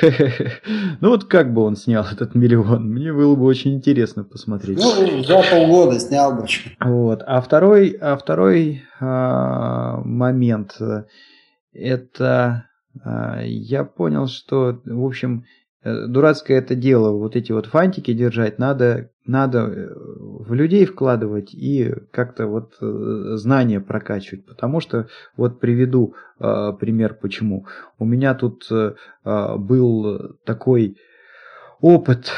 Ну 1.00 1.10
вот 1.10 1.24
как 1.24 1.52
бы 1.52 1.62
он 1.62 1.76
снял 1.76 2.04
этот 2.04 2.34
миллион? 2.34 2.90
Мне 2.90 3.12
было 3.12 3.34
бы 3.36 3.44
очень 3.44 3.74
интересно 3.74 4.24
посмотреть. 4.24 4.78
Ну, 4.78 5.22
за 5.22 5.42
полгода 5.50 5.98
снял 6.00 6.34
бы. 6.34 6.46
Вот. 6.80 7.22
А 7.26 7.40
второй, 7.40 7.90
а 8.00 8.16
второй 8.16 8.82
а, 9.00 10.00
момент 10.04 10.76
это 11.72 12.66
а, 13.04 13.42
я 13.42 13.84
понял, 13.84 14.26
что, 14.26 14.80
в 14.84 15.04
общем, 15.04 15.44
Э, 15.44 15.65
дурацкое 15.86 16.58
это 16.58 16.74
дело, 16.74 17.12
вот 17.12 17.36
эти 17.36 17.52
вот 17.52 17.66
фантики 17.66 18.12
держать, 18.12 18.58
надо, 18.58 19.10
надо 19.24 19.58
э, 19.58 19.94
в 19.94 20.52
людей 20.54 20.84
вкладывать 20.84 21.54
и 21.54 21.94
как-то 22.10 22.46
вот 22.46 22.74
э, 22.80 23.32
знания 23.36 23.80
прокачивать. 23.80 24.44
Потому 24.46 24.80
что, 24.80 25.08
вот 25.36 25.60
приведу 25.60 26.14
э, 26.40 26.72
пример 26.78 27.14
почему. 27.14 27.66
У 27.98 28.04
меня 28.04 28.34
тут 28.34 28.66
э, 28.70 28.94
был 29.24 30.36
такой 30.44 30.96
опыт. 31.80 32.32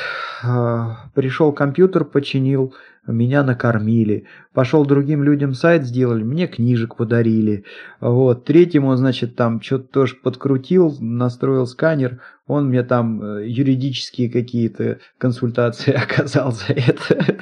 Э, 0.44 0.88
пришел 1.14 1.52
компьютер, 1.52 2.04
починил, 2.04 2.74
меня 3.12 3.42
накормили. 3.42 4.26
Пошел 4.58 4.84
другим 4.84 5.22
людям 5.22 5.54
сайт 5.54 5.84
сделали, 5.84 6.24
мне 6.24 6.46
книжек 6.48 6.96
подарили. 6.96 7.64
Вот. 8.00 8.44
Третьему, 8.44 8.96
значит, 8.96 9.36
там 9.36 9.60
что-то 9.62 9.86
тоже 9.86 10.16
подкрутил, 10.16 10.96
настроил 11.00 11.66
сканер. 11.66 12.20
Он 12.48 12.68
мне 12.68 12.82
там 12.82 13.22
э, 13.22 13.46
юридические 13.46 14.30
какие-то 14.30 14.98
консультации 15.18 15.92
оказал 16.02 16.52
за 16.52 16.72
это. 16.72 17.36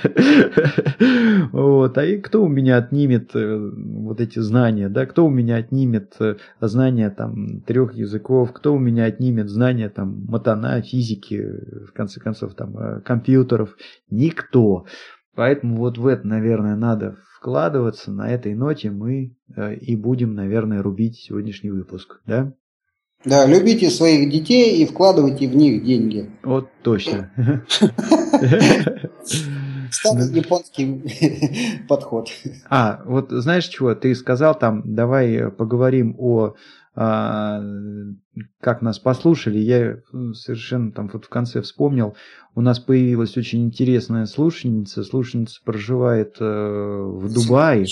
Вот. 1.52 1.96
А 1.98 2.04
и 2.04 2.18
кто 2.18 2.42
у 2.42 2.48
меня 2.48 2.78
отнимет 2.78 3.30
э, 3.34 3.70
вот 3.72 4.20
эти 4.20 4.38
знания, 4.40 4.88
да? 4.88 5.06
Кто 5.06 5.26
у 5.26 5.30
меня 5.30 5.56
отнимет 5.56 6.14
э, 6.18 6.36
знания 6.60 7.10
там 7.10 7.60
трех 7.60 7.94
языков? 7.94 8.52
Кто 8.52 8.74
у 8.74 8.78
меня 8.78 9.04
отнимет 9.04 9.48
знания 9.48 9.88
там 9.88 10.24
матана, 10.26 10.82
физики, 10.82 11.42
в 11.88 11.92
конце 11.92 12.20
концов, 12.20 12.54
там 12.54 13.00
компьютеров? 13.02 13.76
Никто. 14.10 14.86
Поэтому 15.36 15.76
вот 15.76 15.98
в 15.98 16.06
это, 16.06 16.26
наверное, 16.26 16.76
надо 16.76 17.16
вкладываться. 17.36 18.10
На 18.10 18.30
этой 18.30 18.54
ноте 18.54 18.90
мы 18.90 19.36
э, 19.54 19.74
и 19.76 19.94
будем, 19.94 20.34
наверное, 20.34 20.82
рубить 20.82 21.16
сегодняшний 21.16 21.70
выпуск, 21.70 22.20
да? 22.26 22.52
Да, 23.24 23.44
любите 23.46 23.90
своих 23.90 24.30
детей 24.30 24.82
и 24.82 24.86
вкладывайте 24.86 25.46
в 25.48 25.54
них 25.54 25.84
деньги. 25.84 26.30
Вот 26.42 26.68
точно. 26.82 27.30
Старый 29.90 30.32
японский 30.32 31.02
подход. 31.88 32.28
А, 32.68 33.02
вот 33.04 33.30
знаешь 33.30 33.66
чего, 33.66 33.94
ты 33.94 34.14
сказал 34.14 34.58
там, 34.58 34.82
давай 34.94 35.50
поговорим 35.50 36.14
о 36.18 36.54
как 36.96 38.80
нас 38.80 38.98
послушали, 38.98 39.58
я 39.58 39.98
совершенно 40.32 40.92
там 40.92 41.10
вот 41.12 41.26
в 41.26 41.28
конце 41.28 41.60
вспомнил, 41.60 42.16
у 42.54 42.62
нас 42.62 42.78
появилась 42.78 43.36
очень 43.36 43.66
интересная 43.66 44.24
слушательница, 44.24 45.04
слушательница 45.04 45.60
проживает 45.62 46.36
э, 46.40 46.44
в 46.44 47.30
Дубае, 47.32 47.86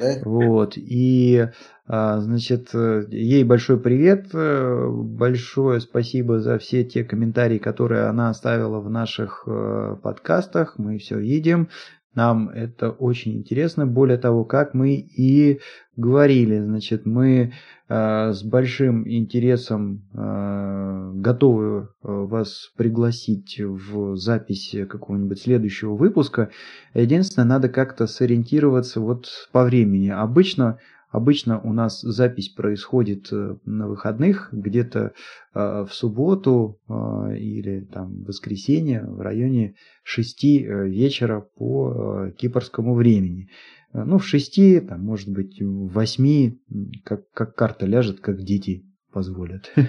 да? 0.00 0.14
вот, 0.24 0.72
и, 0.76 1.46
а, 1.86 2.18
значит, 2.18 2.74
ей 2.74 3.44
большой 3.44 3.78
привет, 3.78 4.30
э, 4.34 4.88
большое 4.90 5.80
спасибо 5.80 6.40
за 6.40 6.58
все 6.58 6.82
те 6.82 7.04
комментарии, 7.04 7.58
которые 7.58 8.06
она 8.06 8.28
оставила 8.28 8.80
в 8.80 8.90
наших 8.90 9.44
э, 9.46 9.96
подкастах, 10.02 10.78
мы 10.78 10.98
все 10.98 11.16
видим, 11.16 11.68
нам 12.14 12.48
это 12.50 12.90
очень 12.90 13.36
интересно. 13.36 13.86
Более 13.86 14.18
того, 14.18 14.44
как 14.44 14.74
мы 14.74 14.94
и 14.94 15.60
говорили, 15.96 16.58
значит, 16.60 17.06
мы 17.06 17.52
э, 17.88 18.32
с 18.32 18.42
большим 18.42 19.08
интересом 19.08 20.02
э, 20.12 21.12
готовы 21.14 21.80
э, 21.80 21.84
вас 22.02 22.70
пригласить 22.76 23.58
в 23.58 24.16
запись 24.16 24.74
какого-нибудь 24.88 25.40
следующего 25.40 25.94
выпуска. 25.94 26.50
Единственное, 26.94 27.46
надо 27.46 27.68
как-то 27.68 28.06
сориентироваться 28.06 29.00
вот 29.00 29.28
по 29.52 29.64
времени. 29.64 30.08
Обычно 30.08 30.78
Обычно 31.12 31.60
у 31.60 31.74
нас 31.74 32.00
запись 32.00 32.48
происходит 32.48 33.28
э, 33.32 33.56
на 33.66 33.86
выходных, 33.86 34.48
где-то 34.50 35.12
э, 35.54 35.84
в 35.86 35.92
субботу 35.92 36.80
э, 36.88 37.36
или 37.36 37.80
там 37.92 38.22
в 38.22 38.28
воскресенье 38.28 39.04
в 39.04 39.20
районе 39.20 39.74
6 40.04 40.42
вечера 40.42 41.46
по 41.54 42.30
кипрскому 42.38 42.94
времени. 42.94 43.50
Ну, 43.92 44.16
в 44.16 44.26
6, 44.26 44.88
там, 44.88 45.02
может 45.02 45.28
быть, 45.28 45.60
в 45.60 45.88
8, 45.88 46.56
как, 47.04 47.30
как 47.32 47.54
карта 47.54 47.84
ляжет, 47.84 48.20
как 48.20 48.42
дети 48.42 48.86
позволят. 49.12 49.70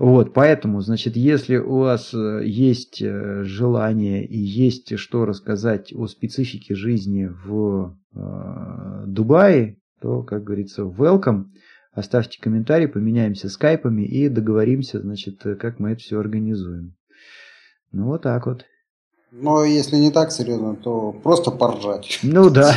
Вот, 0.00 0.34
поэтому, 0.34 0.80
значит, 0.80 1.14
если 1.14 1.56
у 1.56 1.78
вас 1.78 2.12
есть 2.12 2.98
желание 2.98 4.26
и 4.26 4.36
есть 4.36 4.98
что 4.98 5.24
рассказать 5.24 5.92
о 5.94 6.08
специфике 6.08 6.74
жизни 6.74 7.30
в 7.44 7.96
Дубае, 9.06 9.78
то, 10.00 10.24
как 10.24 10.42
говорится, 10.42 10.82
welcome. 10.82 11.44
Оставьте 11.92 12.40
комментарий, 12.40 12.88
поменяемся 12.88 13.48
скайпами 13.48 14.02
и 14.02 14.28
договоримся, 14.28 15.00
значит, 15.00 15.40
как 15.60 15.78
мы 15.78 15.92
это 15.92 16.00
все 16.00 16.18
организуем. 16.18 16.96
Ну, 17.92 18.06
вот 18.06 18.22
так 18.22 18.46
вот. 18.46 18.64
Но 19.36 19.64
если 19.64 19.96
не 19.96 20.12
так 20.12 20.30
серьезно, 20.30 20.76
то 20.76 21.10
просто 21.10 21.50
поржать. 21.50 22.20
Ну 22.22 22.50
да. 22.50 22.72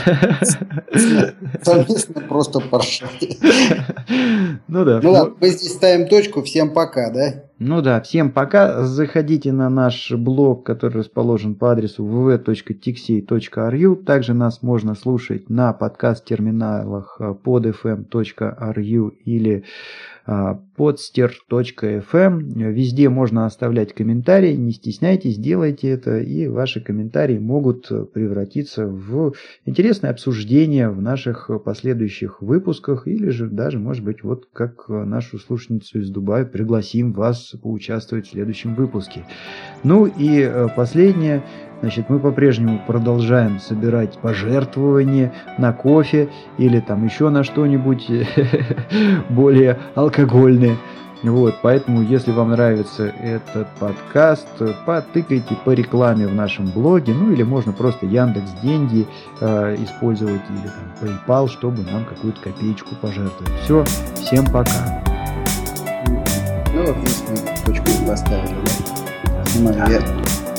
Совместно 1.61 2.21
просто 2.21 2.59
поржать. 2.59 3.37
Ну 4.67 4.83
да. 4.83 4.99
Ну 5.03 5.11
ладно, 5.11 5.35
мы 5.39 5.49
здесь 5.49 5.73
ставим 5.73 6.07
точку. 6.07 6.41
Всем 6.41 6.71
пока, 6.71 7.11
да? 7.11 7.43
Ну 7.59 7.83
да, 7.83 8.01
всем 8.01 8.31
пока. 8.31 8.83
Заходите 8.85 9.51
на 9.51 9.69
наш 9.69 10.11
блог, 10.11 10.65
который 10.65 10.97
расположен 10.97 11.53
по 11.53 11.73
адресу 11.73 12.03
www.tixey.ru. 12.03 13.95
Также 14.03 14.33
нас 14.33 14.63
можно 14.63 14.95
слушать 14.95 15.51
на 15.51 15.73
подкаст-терминалах 15.73 17.21
podfm.ru 17.45 19.11
или 19.25 19.63
podster.fm. 20.77 22.71
Везде 22.71 23.09
можно 23.09 23.45
оставлять 23.45 23.93
комментарии, 23.93 24.53
не 24.53 24.71
стесняйтесь, 24.71 25.37
делайте 25.37 25.89
это, 25.89 26.19
и 26.19 26.47
ваши 26.47 26.81
комментарии 26.81 27.39
могут 27.39 27.89
превратиться 28.13 28.85
в 28.85 29.33
интересное 29.65 30.11
обсуждение 30.11 30.89
в 30.89 31.01
наших 31.01 31.49
последующих 31.65 32.41
выпусках, 32.41 33.07
или 33.07 33.29
же 33.29 33.47
даже, 33.47 33.79
может 33.79 34.03
быть, 34.03 34.23
вот 34.23 34.47
как 34.53 34.87
нашу 34.87 35.39
слушательницу 35.39 35.99
из 35.99 36.09
Дубая 36.09 36.45
пригласим 36.45 37.13
вас 37.13 37.55
поучаствовать 37.61 38.27
в 38.27 38.31
следующем 38.31 38.75
выпуске. 38.75 39.25
Ну 39.83 40.05
и 40.05 40.41
э, 40.41 40.67
последнее. 40.75 41.43
Значит, 41.79 42.09
мы 42.09 42.19
по-прежнему 42.19 42.81
продолжаем 42.87 43.59
собирать 43.59 44.17
пожертвования 44.17 45.31
на 45.59 45.73
кофе 45.73 46.27
или 46.57 46.79
там 46.79 47.05
еще 47.05 47.29
на 47.29 47.43
что-нибудь 47.43 48.09
более 49.29 49.77
алкогольное. 49.93 50.66
Вот, 51.23 51.55
поэтому, 51.63 52.03
если 52.03 52.31
вам 52.31 52.51
нравится 52.51 53.07
этот 53.07 53.67
подкаст, 53.79 54.47
потыкайте 54.85 55.55
по 55.65 55.71
рекламе 55.71 56.27
в 56.27 56.35
нашем 56.35 56.67
блоге, 56.67 57.13
ну 57.13 57.31
или 57.31 57.41
можно 57.41 57.73
просто 57.73 58.05
Яндекс 58.05 58.51
деньги 58.61 59.07
э, 59.41 59.75
использовать 59.79 60.41
или 60.49 60.69
там 60.69 61.19
PayPal, 61.27 61.47
чтобы 61.49 61.81
нам 61.91 62.05
какую-то 62.05 62.39
копеечку 62.41 62.93
пожертвовать. 63.01 63.53
Все, 63.63 63.83
всем 64.15 64.45
пока. 64.45 65.03
Ну 66.73 66.85
вот 66.85 66.95
мы 66.97 67.65
точку 67.65 67.85
поставили, 68.07 68.55
да? 69.25 69.45
Снимаю 69.45 69.91
я. 69.91 70.56